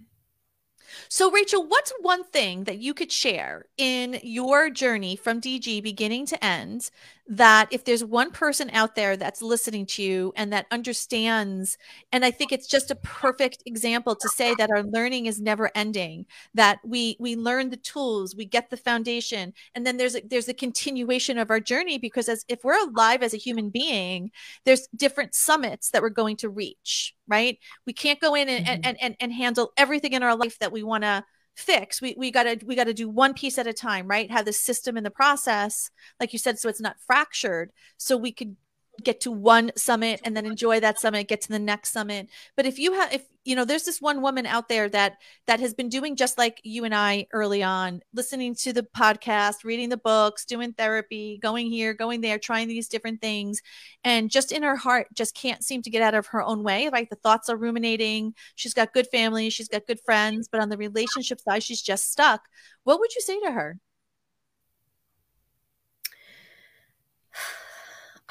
So, 1.09 1.31
Rachael, 1.31 1.65
what's 1.65 1.93
one 2.01 2.23
thing 2.23 2.63
that 2.65 2.79
you 2.79 2.93
could 2.93 3.11
share 3.11 3.65
in 3.77 4.19
your 4.23 4.69
journey 4.69 5.15
from 5.15 5.41
DG 5.41 5.81
beginning 5.81 6.25
to 6.27 6.43
end 6.43 6.89
that 7.27 7.67
if 7.71 7.85
there's 7.85 8.03
one 8.03 8.31
person 8.31 8.69
out 8.71 8.95
there 8.95 9.15
that's 9.15 9.41
listening 9.41 9.85
to 9.85 10.03
you 10.03 10.33
and 10.35 10.51
that 10.51 10.65
understands 10.71 11.77
and 12.11 12.25
i 12.25 12.31
think 12.31 12.51
it's 12.51 12.67
just 12.67 12.91
a 12.91 12.95
perfect 12.95 13.61
example 13.65 14.15
to 14.15 14.27
say 14.29 14.55
that 14.55 14.71
our 14.71 14.83
learning 14.83 15.27
is 15.27 15.39
never 15.39 15.71
ending 15.75 16.25
that 16.53 16.79
we 16.83 17.15
we 17.19 17.35
learn 17.35 17.69
the 17.69 17.77
tools 17.77 18.35
we 18.35 18.45
get 18.45 18.69
the 18.69 18.77
foundation 18.77 19.53
and 19.75 19.85
then 19.85 19.97
there's 19.97 20.15
a, 20.15 20.21
there's 20.29 20.49
a 20.49 20.53
continuation 20.53 21.37
of 21.37 21.51
our 21.51 21.59
journey 21.59 21.97
because 21.97 22.27
as 22.27 22.43
if 22.47 22.63
we're 22.63 22.87
alive 22.89 23.21
as 23.21 23.33
a 23.33 23.37
human 23.37 23.69
being 23.69 24.31
there's 24.65 24.87
different 24.95 25.35
summits 25.35 25.91
that 25.91 26.01
we're 26.01 26.09
going 26.09 26.35
to 26.35 26.49
reach 26.49 27.15
right 27.27 27.59
we 27.85 27.93
can't 27.93 28.19
go 28.19 28.35
in 28.35 28.49
and 28.49 28.65
mm-hmm. 28.65 28.81
and, 28.83 29.01
and 29.01 29.15
and 29.19 29.33
handle 29.33 29.71
everything 29.77 30.13
in 30.13 30.23
our 30.23 30.35
life 30.35 30.57
that 30.59 30.71
we 30.71 30.83
want 30.83 31.03
to 31.03 31.23
fix. 31.55 32.01
We, 32.01 32.15
we 32.17 32.31
gotta 32.31 32.59
we 32.65 32.75
gotta 32.75 32.93
do 32.93 33.09
one 33.09 33.33
piece 33.33 33.57
at 33.57 33.67
a 33.67 33.73
time 33.73 34.07
right? 34.07 34.31
Have 34.31 34.45
the 34.45 34.53
system 34.53 34.97
in 34.97 35.03
the 35.03 35.11
process. 35.11 35.89
Like 36.19 36.33
you 36.33 36.39
said 36.39 36.59
so 36.59 36.69
it's 36.69 36.81
not 36.81 36.99
fractured. 37.05 37.71
So 37.97 38.17
we 38.17 38.31
could 38.31 38.55
get 39.03 39.21
to 39.21 39.31
one 39.31 39.71
summit 39.75 40.21
and 40.23 40.35
then 40.35 40.45
enjoy 40.45 40.79
that 40.79 40.99
summit 40.99 41.27
get 41.27 41.41
to 41.41 41.49
the 41.49 41.59
next 41.59 41.91
summit. 41.91 42.29
But 42.55 42.65
if 42.65 42.79
you 42.79 42.93
have 42.93 43.13
if 43.13 43.23
you 43.43 43.55
know 43.55 43.65
there's 43.65 43.83
this 43.83 44.01
one 44.01 44.21
woman 44.21 44.45
out 44.45 44.69
there 44.69 44.87
that 44.89 45.17
that 45.47 45.59
has 45.59 45.73
been 45.73 45.89
doing 45.89 46.15
just 46.15 46.37
like 46.37 46.61
you 46.63 46.85
and 46.85 46.93
i 46.93 47.25
early 47.33 47.63
on 47.63 48.01
listening 48.13 48.53
to 48.53 48.71
the 48.71 48.83
podcast 48.95 49.63
reading 49.63 49.89
the 49.89 49.97
books 49.97 50.45
doing 50.45 50.73
therapy 50.73 51.39
going 51.41 51.67
here 51.67 51.93
going 51.93 52.21
there 52.21 52.37
trying 52.37 52.67
these 52.67 52.87
different 52.87 53.21
things. 53.21 53.61
And 54.03 54.29
just 54.29 54.51
in 54.51 54.63
her 54.63 54.75
heart 54.75 55.07
just 55.13 55.35
can't 55.35 55.63
seem 55.63 55.81
to 55.83 55.89
get 55.89 56.01
out 56.01 56.13
of 56.15 56.27
her 56.27 56.41
own 56.41 56.63
way. 56.63 56.89
Like 56.89 57.09
the 57.09 57.15
thoughts 57.15 57.49
are 57.49 57.57
ruminating. 57.57 58.33
She's 58.55 58.73
got 58.73 58.93
good 58.93 59.07
family. 59.07 59.49
She's 59.49 59.69
got 59.69 59.87
good 59.87 59.99
friends. 60.05 60.47
But 60.51 60.61
on 60.61 60.69
the 60.69 60.77
relationship 60.77 61.39
side 61.41 61.63
she's 61.63 61.81
just 61.81 62.11
stuck. 62.11 62.41
What 62.83 62.99
would 62.99 63.13
you 63.15 63.21
say 63.21 63.39
to 63.41 63.51
her 63.51 63.79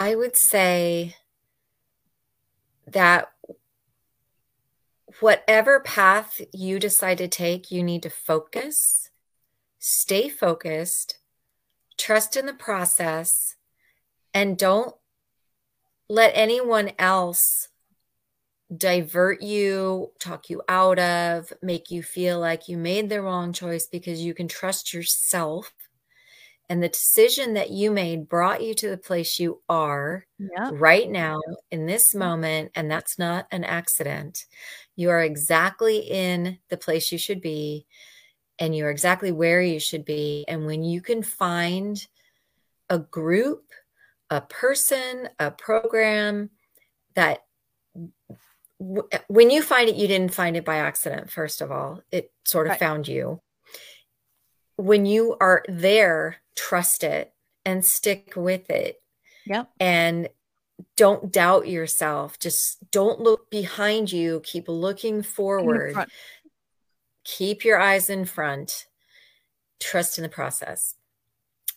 I 0.02 0.14
would 0.14 0.34
say 0.34 1.14
that 2.86 3.30
whatever 5.20 5.78
path 5.78 6.40
you 6.54 6.78
decide 6.78 7.18
to 7.18 7.28
take, 7.28 7.70
you 7.70 7.82
need 7.82 8.02
to 8.04 8.10
focus, 8.10 9.10
stay 9.78 10.30
focused, 10.30 11.18
trust 11.98 12.34
in 12.34 12.46
the 12.46 12.54
process, 12.54 13.56
and 14.32 14.56
don't 14.56 14.94
let 16.08 16.32
anyone 16.34 16.92
else 16.98 17.68
divert 18.74 19.42
you, 19.42 20.12
talk 20.18 20.48
you 20.48 20.62
out 20.66 20.98
of, 20.98 21.52
make 21.60 21.90
you 21.90 22.02
feel 22.02 22.40
like 22.40 22.68
you 22.68 22.78
made 22.78 23.10
the 23.10 23.20
wrong 23.20 23.52
choice 23.52 23.86
because 23.86 24.22
you 24.22 24.32
can 24.32 24.48
trust 24.48 24.94
yourself 24.94 25.74
and 26.70 26.80
the 26.80 26.88
decision 26.88 27.54
that 27.54 27.70
you 27.70 27.90
made 27.90 28.28
brought 28.28 28.62
you 28.62 28.74
to 28.74 28.88
the 28.88 28.96
place 28.96 29.40
you 29.40 29.60
are 29.68 30.24
yeah. 30.38 30.70
right 30.72 31.10
now 31.10 31.40
in 31.72 31.84
this 31.84 32.14
moment. 32.14 32.70
And 32.76 32.88
that's 32.88 33.18
not 33.18 33.48
an 33.50 33.64
accident. 33.64 34.46
You 34.94 35.10
are 35.10 35.20
exactly 35.20 35.98
in 35.98 36.58
the 36.68 36.76
place 36.76 37.10
you 37.10 37.18
should 37.18 37.40
be, 37.40 37.86
and 38.60 38.74
you're 38.74 38.90
exactly 38.90 39.32
where 39.32 39.60
you 39.60 39.80
should 39.80 40.04
be. 40.04 40.44
And 40.46 40.64
when 40.64 40.84
you 40.84 41.00
can 41.00 41.24
find 41.24 42.06
a 42.88 43.00
group, 43.00 43.64
a 44.30 44.40
person, 44.40 45.28
a 45.40 45.50
program 45.50 46.50
that 47.16 47.40
when 48.78 49.50
you 49.50 49.62
find 49.62 49.88
it, 49.88 49.96
you 49.96 50.06
didn't 50.06 50.32
find 50.32 50.56
it 50.56 50.64
by 50.64 50.76
accident, 50.76 51.32
first 51.32 51.62
of 51.62 51.72
all, 51.72 52.00
it 52.12 52.30
sort 52.44 52.68
of 52.68 52.70
right. 52.70 52.78
found 52.78 53.08
you. 53.08 53.40
When 54.76 55.04
you 55.04 55.36
are 55.40 55.64
there 55.68 56.39
trust 56.56 57.04
it 57.04 57.32
and 57.64 57.84
stick 57.84 58.34
with 58.36 58.70
it. 58.70 59.02
Yeah. 59.46 59.64
And 59.78 60.28
don't 60.96 61.32
doubt 61.32 61.68
yourself. 61.68 62.38
Just 62.38 62.78
don't 62.90 63.20
look 63.20 63.50
behind 63.50 64.12
you. 64.12 64.40
Keep 64.44 64.68
looking 64.68 65.22
forward. 65.22 65.96
Keep 67.24 67.64
your 67.64 67.78
eyes 67.78 68.10
in 68.10 68.24
front. 68.24 68.86
Trust 69.78 70.18
in 70.18 70.22
the 70.22 70.28
process. 70.28 70.94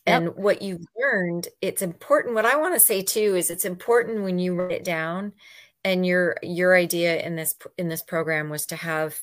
Yep. 0.06 0.22
And 0.22 0.36
what 0.36 0.62
you've 0.62 0.84
learned, 0.98 1.48
it's 1.62 1.82
important. 1.82 2.34
What 2.34 2.46
I 2.46 2.56
want 2.56 2.74
to 2.74 2.80
say 2.80 3.02
too 3.02 3.36
is 3.36 3.50
it's 3.50 3.64
important 3.64 4.22
when 4.22 4.38
you 4.38 4.54
write 4.54 4.72
it 4.72 4.84
down. 4.84 5.32
And 5.86 6.06
your 6.06 6.36
your 6.42 6.74
idea 6.74 7.20
in 7.20 7.36
this 7.36 7.56
in 7.76 7.88
this 7.88 8.02
program 8.02 8.48
was 8.48 8.64
to 8.66 8.76
have 8.76 9.18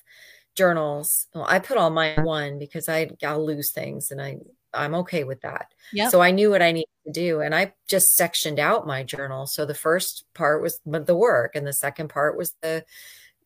journals. 0.55 1.25
Well, 1.33 1.45
I 1.47 1.57
put 1.57 1.77
all 1.77 1.89
my 1.89 2.21
one 2.21 2.59
because 2.59 2.87
I 2.87 3.09
I'll 3.23 3.43
lose 3.43 3.71
things 3.71 4.11
and 4.11 4.21
I 4.21 4.37
I'm 4.73 4.95
okay 4.95 5.23
with 5.23 5.41
that. 5.41 5.73
Yeah. 5.91 6.09
So 6.09 6.21
I 6.21 6.31
knew 6.31 6.49
what 6.49 6.61
I 6.61 6.71
needed 6.71 6.87
to 7.05 7.11
do. 7.11 7.41
And 7.41 7.53
I 7.53 7.73
just 7.87 8.13
sectioned 8.13 8.59
out 8.59 8.87
my 8.87 9.03
journal. 9.03 9.47
So 9.47 9.65
the 9.65 9.73
first 9.73 10.25
part 10.33 10.61
was 10.61 10.79
the 10.85 11.15
work, 11.15 11.55
and 11.55 11.65
the 11.65 11.73
second 11.73 12.09
part 12.09 12.37
was 12.37 12.55
the 12.61 12.85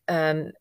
um, 0.08 0.52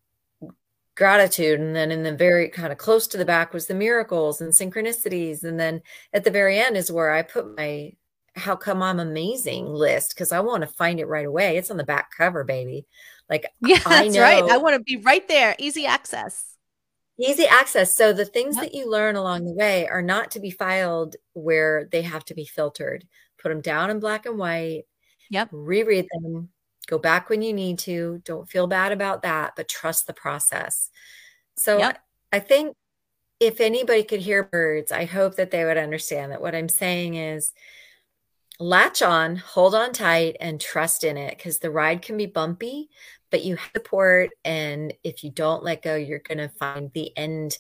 gratitude. 0.95 1.61
And 1.61 1.75
then 1.75 1.91
in 1.91 2.03
the 2.03 2.15
very 2.15 2.49
kind 2.49 2.73
of 2.73 2.79
close 2.79 3.07
to 3.09 3.19
the 3.19 3.25
back 3.25 3.53
was 3.53 3.67
the 3.67 3.75
miracles 3.75 4.41
and 4.41 4.53
synchronicities. 4.53 5.45
And 5.45 5.59
then 5.59 5.83
at 6.13 6.25
the 6.25 6.31
very 6.31 6.59
end 6.59 6.77
is 6.77 6.91
where 6.91 7.11
I 7.11 7.23
put 7.23 7.57
my 7.57 7.93
how 8.37 8.57
come 8.57 8.83
I'm 8.83 8.99
amazing 8.99 9.67
list 9.67 10.11
because 10.11 10.33
I 10.33 10.41
want 10.41 10.63
to 10.63 10.67
find 10.67 10.99
it 10.99 11.07
right 11.07 11.27
away. 11.27 11.57
It's 11.57 11.71
on 11.71 11.77
the 11.77 11.85
back 11.85 12.11
cover, 12.17 12.43
baby. 12.43 12.87
Like, 13.31 13.47
yeah, 13.61 13.79
that's 13.79 14.19
right. 14.19 14.43
I 14.43 14.57
want 14.59 14.75
to 14.77 14.83
be 14.83 14.97
right 15.03 15.27
there, 15.29 15.55
easy 15.59 15.87
access. 15.87 16.54
Easy 17.19 17.47
access. 17.47 17.97
So 17.97 18.13
the 18.13 18.25
things 18.25 18.57
yep. 18.57 18.65
that 18.65 18.75
you 18.75 18.91
learn 18.91 19.17
along 19.17 19.45
the 19.45 19.53
way 19.53 19.87
are 19.87 20.03
not 20.03 20.33
to 20.33 20.41
be 20.41 20.51
filed 20.51 21.17
where 21.33 21.89
they 21.91 22.03
have 22.03 22.25
to 22.27 22.35
be 22.35 22.45
filtered. 22.45 23.07
Put 23.39 23.51
them 23.51 23.61
down 23.61 23.91
in 23.91 24.01
black 24.01 24.27
and 24.27 24.39
white. 24.39 24.83
Yep. 25.31 25.49
Reread 25.53 26.07
them. 26.11 26.49
Go 26.87 26.99
back 26.99 27.31
when 27.31 27.41
you 27.41 27.53
need 27.53 27.79
to. 27.81 28.21
Don't 28.25 28.51
feel 28.51 28.67
bad 28.67 28.93
about 28.93 29.23
that, 29.23 29.53
but 29.57 29.69
trust 29.69 30.07
the 30.07 30.13
process. 30.13 30.91
So 31.57 31.79
yep. 31.79 32.01
I 32.33 32.41
think 32.41 32.77
if 33.41 33.61
anybody 33.61 34.03
could 34.03 34.21
hear 34.21 34.43
birds, 34.43 34.91
I 34.91 35.05
hope 35.05 35.37
that 35.37 35.51
they 35.51 35.65
would 35.65 35.77
understand 35.77 36.33
that 36.33 36.43
what 36.43 36.55
I'm 36.55 36.69
saying 36.69 37.15
is 37.15 37.53
latch 38.59 39.03
on, 39.03 39.37
hold 39.37 39.75
on 39.75 39.93
tight, 39.93 40.37
and 40.41 40.61
trust 40.61 41.05
in 41.05 41.17
it 41.17 41.37
because 41.37 41.59
the 41.59 41.71
ride 41.71 42.03
can 42.03 42.17
be 42.17 42.27
bumpy, 42.27 42.89
but 43.35 43.43
you 43.43 43.57
have 43.57 43.71
support. 43.75 44.31
And 44.45 44.95
if 45.03 45.25
you 45.25 45.31
don't 45.33 45.65
let 45.65 45.83
go, 45.83 45.97
you're 45.97 46.21
going 46.21 46.39
to 46.39 46.49
find 46.51 46.93
the 46.93 47.11
end 47.17 47.59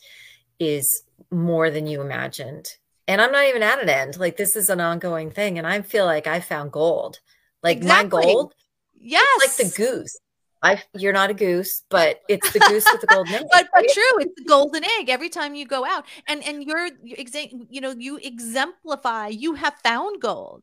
is 0.61 1.03
more 1.33 1.68
than 1.68 1.89
you 1.89 2.01
imagined. 2.01 2.68
And 3.09 3.20
I'm 3.20 3.33
not 3.33 3.47
even 3.47 3.64
at 3.64 3.83
an 3.83 3.89
end. 3.89 4.16
Like 4.16 4.37
this 4.37 4.55
is 4.55 4.70
an 4.70 4.81
ongoing 4.81 5.33
thing. 5.33 5.59
And 5.59 5.66
I 5.66 5.83
feel 5.83 6.05
like 6.05 6.29
I 6.29 6.39
found 6.39 6.70
gold. 6.70 7.18
Like 7.64 7.79
exactly. 7.79 8.25
my 8.25 8.33
gold. 8.33 8.55
Yes. 8.95 9.27
Like 9.41 9.68
the 9.68 9.77
goose. 9.77 10.16
I, 10.62 10.81
you're 10.97 11.12
not 11.12 11.31
a 11.31 11.35
goose, 11.35 11.83
but 11.89 12.20
it's 12.29 12.53
the 12.53 12.61
goose 12.61 12.87
with 12.93 13.01
the 13.01 13.09
golden 13.09 13.35
egg. 13.35 13.47
but, 13.51 13.66
but 13.75 13.85
true, 13.93 14.20
it's 14.20 14.35
the 14.37 14.45
golden 14.47 14.85
egg 15.01 15.09
every 15.09 15.31
time 15.31 15.57
you 15.57 15.66
go 15.66 15.85
out, 15.85 16.07
and 16.27 16.43
and 16.43 16.62
you're 16.62 16.89
you 17.03 17.83
know 17.83 17.95
you 17.99 18.16
exemplify. 18.16 19.27
You 19.27 19.55
have 19.55 19.75
found 19.83 20.22
gold, 20.22 20.62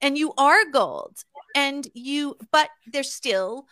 and 0.00 0.16
you 0.16 0.32
are 0.38 0.64
gold, 0.70 1.18
and 1.54 1.86
you. 1.92 2.38
But 2.50 2.70
there's 2.90 3.12
still 3.12 3.66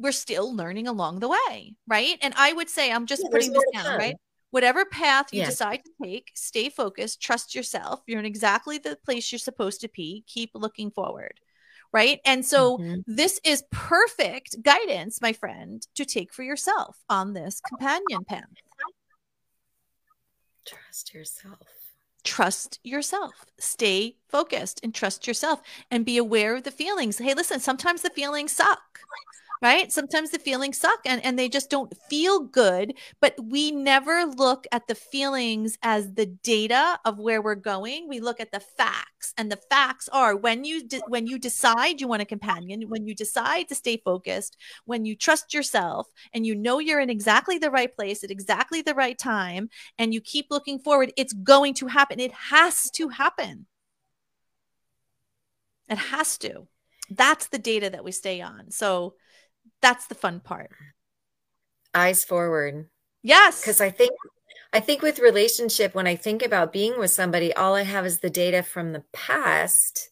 we're 0.00 0.12
still 0.12 0.54
learning 0.54 0.88
along 0.88 1.20
the 1.20 1.28
way, 1.28 1.74
right? 1.86 2.16
And 2.22 2.34
I 2.36 2.52
would 2.52 2.70
say, 2.70 2.90
I'm 2.90 3.06
just 3.06 3.22
yeah, 3.22 3.28
putting 3.30 3.52
this 3.52 3.64
down, 3.72 3.98
right? 3.98 4.16
Whatever 4.50 4.84
path 4.84 5.26
you 5.32 5.40
yeah. 5.40 5.46
decide 5.46 5.82
to 5.84 5.90
take, 6.02 6.32
stay 6.34 6.70
focused, 6.70 7.20
trust 7.20 7.54
yourself. 7.54 8.00
You're 8.06 8.18
in 8.18 8.24
exactly 8.24 8.78
the 8.78 8.96
place 9.04 9.30
you're 9.30 9.38
supposed 9.38 9.82
to 9.82 9.90
be. 9.94 10.24
Keep 10.26 10.52
looking 10.54 10.90
forward, 10.90 11.38
right? 11.92 12.18
And 12.24 12.44
so, 12.44 12.78
mm-hmm. 12.78 13.00
this 13.06 13.40
is 13.44 13.62
perfect 13.70 14.62
guidance, 14.62 15.20
my 15.20 15.32
friend, 15.32 15.86
to 15.94 16.04
take 16.04 16.32
for 16.32 16.42
yourself 16.42 16.96
on 17.08 17.32
this 17.32 17.60
companion 17.60 18.24
path. 18.24 18.44
Trust 20.66 21.14
yourself 21.14 21.58
trust 22.22 22.78
yourself 22.84 23.46
stay 23.58 24.14
focused 24.28 24.78
and 24.82 24.94
trust 24.94 25.26
yourself 25.26 25.62
and 25.90 26.04
be 26.04 26.18
aware 26.18 26.54
of 26.54 26.64
the 26.64 26.70
feelings 26.70 27.16
hey 27.16 27.32
listen 27.32 27.58
sometimes 27.58 28.02
the 28.02 28.10
feelings 28.10 28.52
suck 28.52 29.00
right? 29.62 29.92
Sometimes 29.92 30.30
the 30.30 30.38
feelings 30.38 30.78
suck 30.78 31.00
and, 31.04 31.22
and 31.24 31.38
they 31.38 31.48
just 31.48 31.68
don't 31.68 31.94
feel 32.08 32.40
good, 32.40 32.94
but 33.20 33.34
we 33.42 33.70
never 33.70 34.24
look 34.24 34.66
at 34.72 34.86
the 34.86 34.94
feelings 34.94 35.76
as 35.82 36.14
the 36.14 36.26
data 36.26 36.98
of 37.04 37.18
where 37.18 37.42
we're 37.42 37.54
going. 37.54 38.08
We 38.08 38.20
look 38.20 38.40
at 38.40 38.52
the 38.52 38.60
facts, 38.60 39.34
and 39.36 39.52
the 39.52 39.60
facts 39.68 40.08
are 40.12 40.34
when 40.34 40.64
you 40.64 40.86
de- 40.86 41.02
when 41.08 41.26
you 41.26 41.38
decide 41.38 42.00
you 42.00 42.08
want 42.08 42.22
a 42.22 42.26
companion, 42.26 42.88
when 42.88 43.06
you 43.06 43.14
decide 43.14 43.68
to 43.68 43.74
stay 43.74 43.98
focused, 43.98 44.56
when 44.86 45.04
you 45.04 45.14
trust 45.14 45.52
yourself 45.52 46.08
and 46.32 46.46
you 46.46 46.54
know 46.54 46.78
you're 46.78 47.00
in 47.00 47.10
exactly 47.10 47.58
the 47.58 47.70
right 47.70 47.94
place 47.94 48.24
at 48.24 48.30
exactly 48.30 48.80
the 48.80 48.94
right 48.94 49.18
time, 49.18 49.68
and 49.98 50.14
you 50.14 50.20
keep 50.20 50.46
looking 50.50 50.78
forward, 50.78 51.12
it's 51.16 51.34
going 51.34 51.74
to 51.74 51.86
happen. 51.88 52.18
It 52.18 52.32
has 52.32 52.90
to 52.92 53.08
happen. 53.08 53.66
It 55.88 55.98
has 55.98 56.38
to. 56.38 56.68
That's 57.10 57.48
the 57.48 57.58
data 57.58 57.90
that 57.90 58.04
we 58.04 58.12
stay 58.12 58.40
on. 58.40 58.70
So 58.70 59.14
that's 59.80 60.06
the 60.06 60.14
fun 60.14 60.40
part. 60.40 60.70
Eyes 61.94 62.24
forward. 62.24 62.88
Yes. 63.22 63.60
Because 63.60 63.80
I 63.80 63.90
think 63.90 64.12
I 64.72 64.80
think 64.80 65.02
with 65.02 65.18
relationship, 65.18 65.94
when 65.94 66.06
I 66.06 66.16
think 66.16 66.42
about 66.42 66.72
being 66.72 66.98
with 66.98 67.10
somebody, 67.10 67.52
all 67.54 67.74
I 67.74 67.82
have 67.82 68.06
is 68.06 68.20
the 68.20 68.30
data 68.30 68.62
from 68.62 68.92
the 68.92 69.02
past 69.12 70.10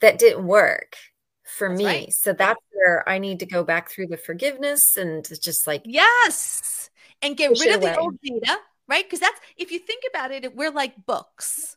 that 0.00 0.18
didn't 0.18 0.46
work 0.46 0.96
for 1.44 1.68
That's 1.68 1.78
me. 1.78 1.86
right. 1.86 2.12
So 2.12 2.32
that's 2.32 2.60
where 2.72 3.06
I 3.08 3.18
need 3.18 3.40
to 3.40 3.46
go 3.46 3.62
back 3.62 3.90
through 3.90 4.06
the 4.06 4.16
forgiveness 4.16 4.96
and 4.96 5.26
just 5.40 5.66
like 5.66 5.82
yes, 5.84 6.90
and 7.20 7.36
get 7.36 7.58
rid 7.58 7.74
of 7.74 7.82
the 7.82 7.98
old 7.98 8.18
data, 8.22 8.56
right? 8.88 9.04
Because 9.04 9.20
that's 9.20 9.38
if 9.56 9.70
you 9.70 9.78
think 9.78 10.04
about 10.08 10.30
it, 10.30 10.56
we're 10.56 10.70
like 10.70 11.04
books. 11.04 11.76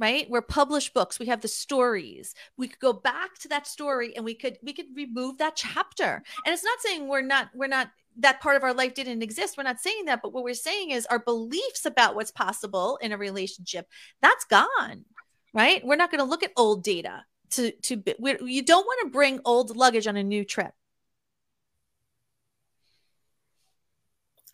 Right? 0.00 0.28
We're 0.30 0.40
published 0.40 0.94
books. 0.94 1.18
We 1.18 1.26
have 1.26 1.42
the 1.42 1.48
stories. 1.48 2.34
We 2.56 2.68
could 2.68 2.78
go 2.78 2.94
back 2.94 3.38
to 3.40 3.48
that 3.48 3.66
story 3.66 4.16
and 4.16 4.24
we 4.24 4.34
could 4.34 4.56
we 4.62 4.72
could 4.72 4.86
remove 4.96 5.36
that 5.38 5.56
chapter. 5.56 6.22
And 6.46 6.54
it's 6.54 6.64
not 6.64 6.80
saying 6.80 7.06
we're 7.06 7.20
not 7.20 7.50
we're 7.54 7.68
not 7.68 7.90
that 8.16 8.40
part 8.40 8.56
of 8.56 8.62
our 8.62 8.72
life 8.72 8.94
didn't 8.94 9.22
exist. 9.22 9.58
We're 9.58 9.64
not 9.64 9.78
saying 9.78 10.06
that, 10.06 10.22
but 10.22 10.32
what 10.32 10.42
we're 10.42 10.54
saying 10.54 10.90
is 10.90 11.04
our 11.06 11.18
beliefs 11.18 11.84
about 11.84 12.14
what's 12.14 12.30
possible 12.30 12.98
in 13.02 13.12
a 13.12 13.18
relationship, 13.18 13.88
that's 14.22 14.46
gone. 14.46 15.04
Right? 15.52 15.84
We're 15.84 15.96
not 15.96 16.10
going 16.10 16.20
to 16.20 16.30
look 16.30 16.42
at 16.42 16.52
old 16.56 16.82
data 16.82 17.24
to 17.50 17.70
to 17.70 18.02
you 18.46 18.62
don't 18.62 18.86
want 18.86 19.00
to 19.04 19.10
bring 19.10 19.40
old 19.44 19.76
luggage 19.76 20.06
on 20.06 20.16
a 20.16 20.22
new 20.22 20.46
trip. 20.46 20.72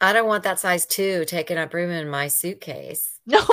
I 0.00 0.12
don't 0.12 0.26
want 0.26 0.44
that 0.44 0.60
size 0.60 0.84
two 0.84 1.24
taking 1.24 1.56
up 1.56 1.72
room 1.72 1.90
in 1.90 2.08
my 2.08 2.28
suitcase. 2.28 3.12
No. 3.28 3.44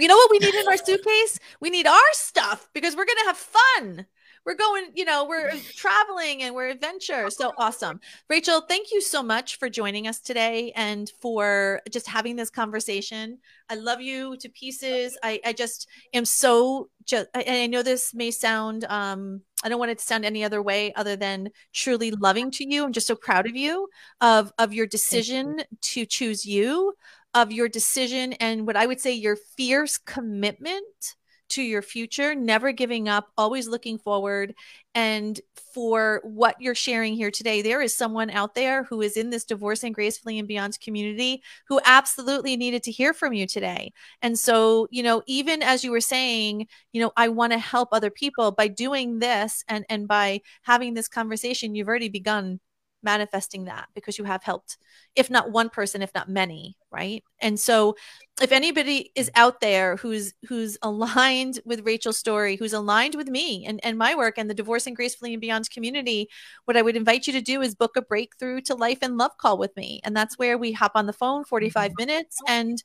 You 0.00 0.08
know 0.08 0.16
what 0.16 0.30
we 0.30 0.38
need 0.38 0.54
in 0.54 0.66
our 0.66 0.76
suitcase? 0.78 1.38
We 1.60 1.70
need 1.70 1.86
our 1.86 2.12
stuff 2.12 2.68
because 2.72 2.96
we're 2.96 3.04
going 3.04 3.18
to 3.18 3.26
have 3.26 3.36
fun. 3.36 4.06
We're 4.46 4.54
going, 4.54 4.86
you 4.94 5.04
know, 5.04 5.26
we're 5.26 5.52
traveling 5.76 6.42
and 6.42 6.54
we're 6.54 6.68
adventure. 6.68 7.28
So 7.28 7.52
awesome. 7.58 8.00
Rachael, 8.30 8.62
thank 8.62 8.90
you 8.90 9.02
so 9.02 9.22
much 9.22 9.58
for 9.58 9.68
joining 9.68 10.06
us 10.06 10.18
today 10.18 10.72
and 10.74 11.10
for 11.20 11.82
just 11.90 12.08
having 12.08 12.36
this 12.36 12.48
conversation. 12.48 13.38
I 13.68 13.74
love 13.74 14.00
you 14.00 14.38
to 14.38 14.48
pieces. 14.48 15.18
I, 15.22 15.40
I 15.44 15.52
just 15.52 15.88
am 16.14 16.24
so 16.24 16.88
just, 17.04 17.28
and 17.34 17.48
I 17.48 17.66
know 17.66 17.82
this 17.82 18.14
may 18.14 18.30
sound, 18.30 18.84
um, 18.84 19.42
I 19.62 19.68
don't 19.68 19.78
want 19.78 19.90
it 19.90 19.98
to 19.98 20.04
sound 20.04 20.24
any 20.24 20.42
other 20.42 20.62
way 20.62 20.94
other 20.94 21.16
than 21.16 21.50
truly 21.74 22.10
loving 22.12 22.50
to 22.52 22.64
you. 22.66 22.82
I'm 22.82 22.92
just 22.92 23.06
so 23.06 23.14
proud 23.14 23.46
of 23.46 23.54
you 23.54 23.88
of, 24.22 24.52
of 24.58 24.72
your 24.72 24.86
decision 24.86 25.60
to 25.82 26.06
choose 26.06 26.46
you 26.46 26.94
of 27.34 27.52
your 27.52 27.68
decision 27.68 28.32
and 28.34 28.66
what 28.66 28.76
I 28.76 28.86
would 28.86 29.00
say 29.00 29.12
your 29.12 29.36
fierce 29.36 29.98
commitment 29.98 31.14
to 31.50 31.62
your 31.62 31.82
future, 31.82 32.34
never 32.34 32.72
giving 32.72 33.08
up, 33.08 33.28
always 33.36 33.68
looking 33.68 33.98
forward. 33.98 34.54
And 34.94 35.40
for 35.74 36.20
what 36.24 36.56
you're 36.60 36.74
sharing 36.74 37.14
here 37.14 37.30
today, 37.30 37.60
there 37.60 37.82
is 37.82 37.94
someone 37.94 38.30
out 38.30 38.54
there 38.54 38.84
who 38.84 39.02
is 39.02 39.16
in 39.16 39.30
this 39.30 39.44
Divorcing 39.44 39.92
Gracefully 39.92 40.38
and 40.38 40.48
Beyond 40.48 40.80
community 40.80 41.42
who 41.68 41.80
absolutely 41.84 42.56
needed 42.56 42.82
to 42.84 42.92
hear 42.92 43.12
from 43.12 43.32
you 43.32 43.46
today. 43.46 43.92
And 44.22 44.38
so, 44.38 44.86
you 44.90 45.02
know, 45.02 45.22
even 45.26 45.62
as 45.62 45.84
you 45.84 45.90
were 45.90 46.00
saying, 46.00 46.66
you 46.92 47.02
know, 47.02 47.12
I 47.16 47.28
want 47.28 47.52
to 47.52 47.58
help 47.58 47.88
other 47.92 48.10
people 48.10 48.52
by 48.52 48.68
doing 48.68 49.18
this 49.18 49.64
and 49.68 49.84
and 49.88 50.06
by 50.06 50.40
having 50.62 50.94
this 50.94 51.08
conversation, 51.08 51.74
you've 51.74 51.88
already 51.88 52.08
begun 52.08 52.60
manifesting 53.02 53.64
that 53.64 53.88
because 53.94 54.18
you 54.18 54.24
have 54.24 54.42
helped 54.42 54.76
if 55.16 55.30
not 55.30 55.50
one 55.50 55.70
person 55.70 56.02
if 56.02 56.12
not 56.14 56.28
many 56.28 56.76
right? 56.90 57.22
And 57.40 57.58
so 57.58 57.96
if 58.40 58.52
anybody 58.52 59.12
is 59.14 59.28
mm. 59.28 59.32
out 59.34 59.60
there 59.60 59.96
who's 59.96 60.32
who's 60.48 60.78
aligned 60.82 61.60
with 61.66 61.84
rachael's 61.84 62.16
story 62.16 62.56
who's 62.56 62.72
aligned 62.72 63.14
with 63.14 63.28
me 63.28 63.66
and, 63.66 63.80
and 63.82 63.98
my 63.98 64.14
work 64.14 64.38
and 64.38 64.48
the 64.48 64.54
divorcing 64.54 64.94
gracefully 64.94 65.34
and 65.34 65.42
beyond 65.42 65.68
community 65.68 66.26
what 66.64 66.74
i 66.74 66.80
would 66.80 66.96
invite 66.96 67.26
you 67.26 67.34
to 67.34 67.42
do 67.42 67.60
is 67.60 67.74
book 67.74 67.96
a 67.96 68.02
breakthrough 68.02 68.60
to 68.62 68.74
life 68.74 68.98
and 69.02 69.18
love 69.18 69.36
call 69.38 69.58
with 69.58 69.76
me. 69.76 70.00
And 70.04 70.16
that's 70.16 70.38
where 70.38 70.58
we 70.58 70.72
hop 70.72 70.92
on 70.94 71.06
the 71.06 71.12
phone 71.12 71.44
45 71.44 71.90
mm-hmm. 71.90 71.94
minutes 71.98 72.36
and 72.48 72.82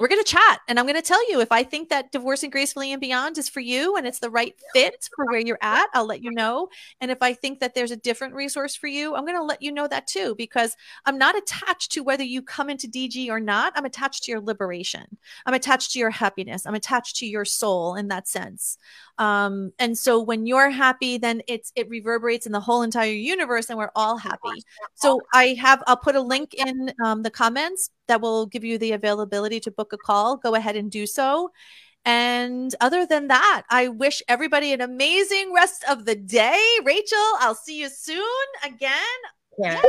we're 0.00 0.08
going 0.08 0.22
to 0.22 0.30
chat 0.30 0.60
and 0.68 0.78
I'm 0.78 0.86
going 0.86 0.96
to 0.96 1.02
tell 1.02 1.30
you 1.30 1.40
if 1.40 1.52
I 1.52 1.62
think 1.62 1.90
that 1.90 2.12
divorcing 2.12 2.48
gracefully 2.48 2.92
and 2.92 3.00
beyond 3.00 3.36
is 3.36 3.50
for 3.50 3.60
you 3.60 3.96
and 3.96 4.06
it's 4.06 4.20
the 4.20 4.30
right 4.30 4.54
fit 4.72 5.08
for 5.14 5.26
where 5.26 5.40
you're 5.40 5.58
at, 5.60 5.86
I'll 5.92 6.06
let 6.06 6.22
you 6.22 6.30
know. 6.30 6.68
And 7.02 7.10
if 7.10 7.18
I 7.20 7.34
think 7.34 7.60
that 7.60 7.74
there's 7.74 7.90
a 7.90 7.96
different 7.96 8.32
resource 8.32 8.74
for 8.74 8.86
you, 8.86 9.14
I'm 9.14 9.26
going 9.26 9.36
to 9.36 9.44
let 9.44 9.60
you 9.60 9.70
know 9.70 9.86
that 9.86 10.06
too, 10.06 10.34
because 10.38 10.76
I'm 11.04 11.18
not 11.18 11.36
attached 11.36 11.92
to 11.92 12.00
whether 12.00 12.24
you 12.24 12.40
come 12.40 12.70
into 12.70 12.88
DG 12.88 13.28
or 13.28 13.38
not. 13.38 13.74
I'm 13.76 13.84
attached 13.84 14.24
to 14.24 14.32
your 14.32 14.40
liberation. 14.40 15.18
I'm 15.44 15.54
attached 15.54 15.92
to 15.92 15.98
your 15.98 16.10
happiness. 16.10 16.64
I'm 16.64 16.74
attached 16.74 17.16
to 17.16 17.26
your 17.26 17.44
soul 17.44 17.94
in 17.94 18.08
that 18.08 18.28
sense. 18.28 18.78
Um, 19.18 19.72
and 19.78 19.96
so 19.96 20.22
when 20.22 20.46
you're 20.46 20.70
happy, 20.70 21.18
then 21.18 21.42
it's, 21.48 21.70
it 21.76 21.88
reverberates 21.90 22.46
in 22.46 22.52
the 22.52 22.60
whole 22.60 22.80
entire 22.80 23.12
universe 23.12 23.68
and 23.68 23.78
we're 23.78 23.90
all 23.94 24.16
happy. 24.16 24.62
So 24.94 25.20
I 25.34 25.48
have, 25.60 25.82
I'll 25.86 25.98
put 25.98 26.16
a 26.16 26.20
link 26.20 26.54
in 26.54 26.94
um, 27.04 27.22
the 27.22 27.30
comments 27.30 27.90
that 28.08 28.20
will 28.20 28.46
give 28.46 28.64
you 28.64 28.78
the 28.78 28.92
availability 28.92 29.60
to 29.60 29.70
book 29.70 29.92
a 29.92 29.98
call. 29.98 30.36
Go 30.36 30.54
ahead 30.54 30.76
and 30.76 30.90
do 30.90 31.06
so. 31.06 31.50
And 32.04 32.74
other 32.80 33.06
than 33.06 33.28
that, 33.28 33.62
I 33.70 33.88
wish 33.88 34.22
everybody 34.28 34.72
an 34.72 34.80
amazing 34.80 35.52
rest 35.54 35.84
of 35.88 36.04
the 36.04 36.16
day. 36.16 36.60
Rachael, 36.84 37.36
I'll 37.38 37.54
see 37.54 37.80
you 37.80 37.88
soon 37.88 38.22
again. 38.64 38.98
Yeah. 39.58 39.80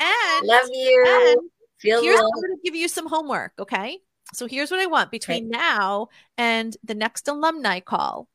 And 0.00 0.46
love 0.46 0.68
you. 0.70 1.04
And 1.06 1.50
Feel 1.78 2.02
here's 2.02 2.20
I'm 2.20 2.26
going 2.26 2.56
to 2.56 2.60
give 2.64 2.74
you 2.74 2.88
some 2.88 3.08
homework. 3.08 3.52
Okay. 3.58 3.98
So 4.32 4.46
here's 4.46 4.70
what 4.70 4.80
I 4.80 4.86
want 4.86 5.10
between 5.10 5.46
okay. 5.46 5.58
now 5.58 6.08
and 6.38 6.76
the 6.84 6.94
next 6.94 7.26
alumni 7.26 7.80
call. 7.80 8.28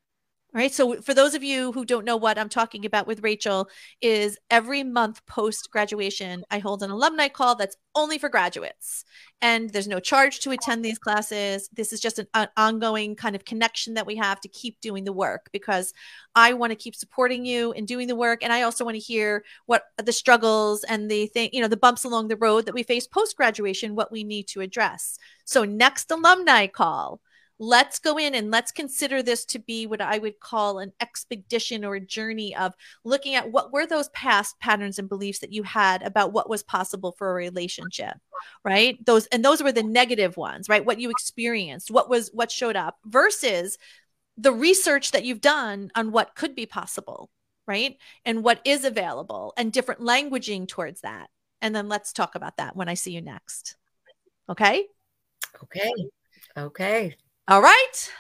All 0.56 0.62
right. 0.62 0.74
So 0.74 1.01
for 1.01 1.14
those 1.14 1.34
of 1.34 1.43
you 1.43 1.74
who 1.74 1.84
don't 1.84 2.06
know 2.06 2.16
what 2.16 2.38
I'm 2.38 2.47
talking 2.47 2.86
about 2.86 3.08
with 3.08 3.22
Rachael 3.22 3.68
is 3.99 4.38
every 4.49 4.86
month 4.86 5.26
post 5.26 5.70
graduation, 5.70 6.45
I 6.49 6.60
hold 6.60 6.82
an 6.82 6.91
alumni 6.91 7.28
call 7.28 7.56
that's 7.56 7.76
only 7.93 8.18
for 8.18 8.30
graduates. 8.30 9.03
And 9.41 9.70
there's 9.70 9.89
no 9.89 9.99
charge 9.99 10.39
to 10.39 10.51
attend 10.51 10.86
these 10.86 10.97
classes. 10.97 11.70
This 11.74 11.91
is 11.91 11.99
just 11.99 12.20
an, 12.20 12.47
ongoing 12.56 13.18
kind 13.18 13.36
of 13.36 13.43
connection 13.43 13.95
that 13.95 14.06
we 14.06 14.16
have 14.16 14.39
to 14.39 14.47
keep 14.47 14.80
doing 14.80 15.03
the 15.03 15.12
work 15.12 15.49
because 15.51 15.93
I 16.36 16.53
want 16.53 16.72
to 16.72 16.78
keep 16.78 16.95
supporting 16.95 17.45
you 17.45 17.74
and 17.74 17.86
doing 17.86 18.08
the 18.08 18.16
work. 18.16 18.41
And 18.41 18.53
I 18.53 18.62
also 18.62 18.86
want 18.86 18.95
to 18.95 18.99
hear 18.99 19.43
what 19.66 19.84
the 20.01 20.14
struggles 20.14 20.86
and 20.86 21.12
the 21.12 21.28
thing, 21.28 21.49
you 21.51 21.60
know, 21.60 21.68
the 21.68 21.76
bumps 21.76 22.06
along 22.06 22.30
the 22.30 22.38
road 22.38 22.66
that 22.66 22.74
we 22.74 22.84
face 22.84 23.08
post 23.08 23.36
graduation, 23.36 23.93
what 23.93 24.10
we 24.10 24.24
need 24.24 24.47
to 24.47 24.62
address. 24.62 25.20
So 25.43 25.66
next 25.66 26.10
alumni 26.12 26.68
call 26.68 27.20
let's 27.58 27.99
go 27.99 28.18
in 28.18 28.36
and 28.36 28.51
let's 28.51 28.72
consider 28.72 29.24
this 29.24 29.45
to 29.45 29.60
be 29.60 29.88
what 29.88 30.01
I 30.01 30.18
would 30.18 30.39
call 30.39 30.80
an 30.80 30.91
expedition 30.99 31.86
or 31.86 31.95
a 31.95 32.01
journey 32.01 32.56
of 32.56 32.74
looking 33.03 33.36
at 33.36 33.51
what 33.51 33.72
were 33.72 33.86
those 33.86 34.10
past 34.10 34.60
patterns 34.60 34.99
and 34.99 35.08
beliefs 35.08 35.39
that 35.39 35.53
you 35.53 35.64
had 35.64 36.01
about 36.03 36.34
what 36.34 36.49
was 36.49 36.64
possible 36.64 37.14
for 37.18 37.32
a 37.32 37.36
relationship, 37.36 38.16
right? 38.64 38.97
Those 39.06 39.28
and 39.28 39.43
those 39.43 39.64
were 39.64 39.72
the 39.72 39.84
negative 39.84 40.36
ones, 40.36 40.68
right? 40.68 40.86
What 40.86 40.99
you 40.99 41.10
experienced, 41.10 41.91
what 41.91 42.10
was 42.10 42.30
what 42.34 42.51
showed 42.51 42.76
up 42.76 42.97
versus 43.06 43.78
the 44.38 44.51
research 44.51 45.12
that 45.12 45.24
you've 45.24 45.41
done 45.41 45.91
on 45.95 46.12
what 46.12 46.36
could 46.36 46.56
be 46.56 46.66
possible, 46.66 47.30
right? 47.68 47.97
And 48.26 48.43
what 48.43 48.60
is 48.66 48.84
available 48.84 49.53
and 49.56 49.72
different 49.72 50.01
languaging 50.01 50.68
towards 50.68 51.01
that. 51.01 51.30
And 51.62 51.74
then 51.74 51.88
let's 51.88 52.12
talk 52.12 52.36
about 52.36 52.58
that 52.58 52.76
when 52.76 52.89
I 52.89 52.95
see 52.95 53.14
you 53.14 53.22
next. 53.22 53.78
Okay? 54.49 54.88
Okay. 55.64 55.91
Okay. 56.58 57.16
All 57.48 57.62
right. 57.62 58.12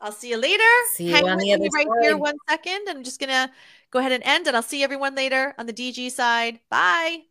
I'll 0.00 0.12
see 0.12 0.30
you 0.30 0.36
later. 0.36 0.64
See 0.92 1.04
you 1.08 1.14
Hang 1.14 1.28
on 1.28 1.38
the 1.38 1.52
other 1.52 1.68
right 1.72 1.86
side. 1.86 2.02
here 2.02 2.16
one 2.16 2.36
second. 2.48 2.88
I'm 2.88 3.04
just 3.04 3.20
going 3.20 3.30
to 3.30 3.50
go 3.90 4.00
ahead 4.00 4.12
and 4.12 4.22
end 4.24 4.48
and 4.48 4.56
I'll 4.56 4.62
see 4.62 4.82
everyone 4.82 5.14
later 5.14 5.54
on 5.58 5.66
the 5.66 5.72
DG 5.72 6.10
side. 6.10 6.58
Bye. 6.68 7.22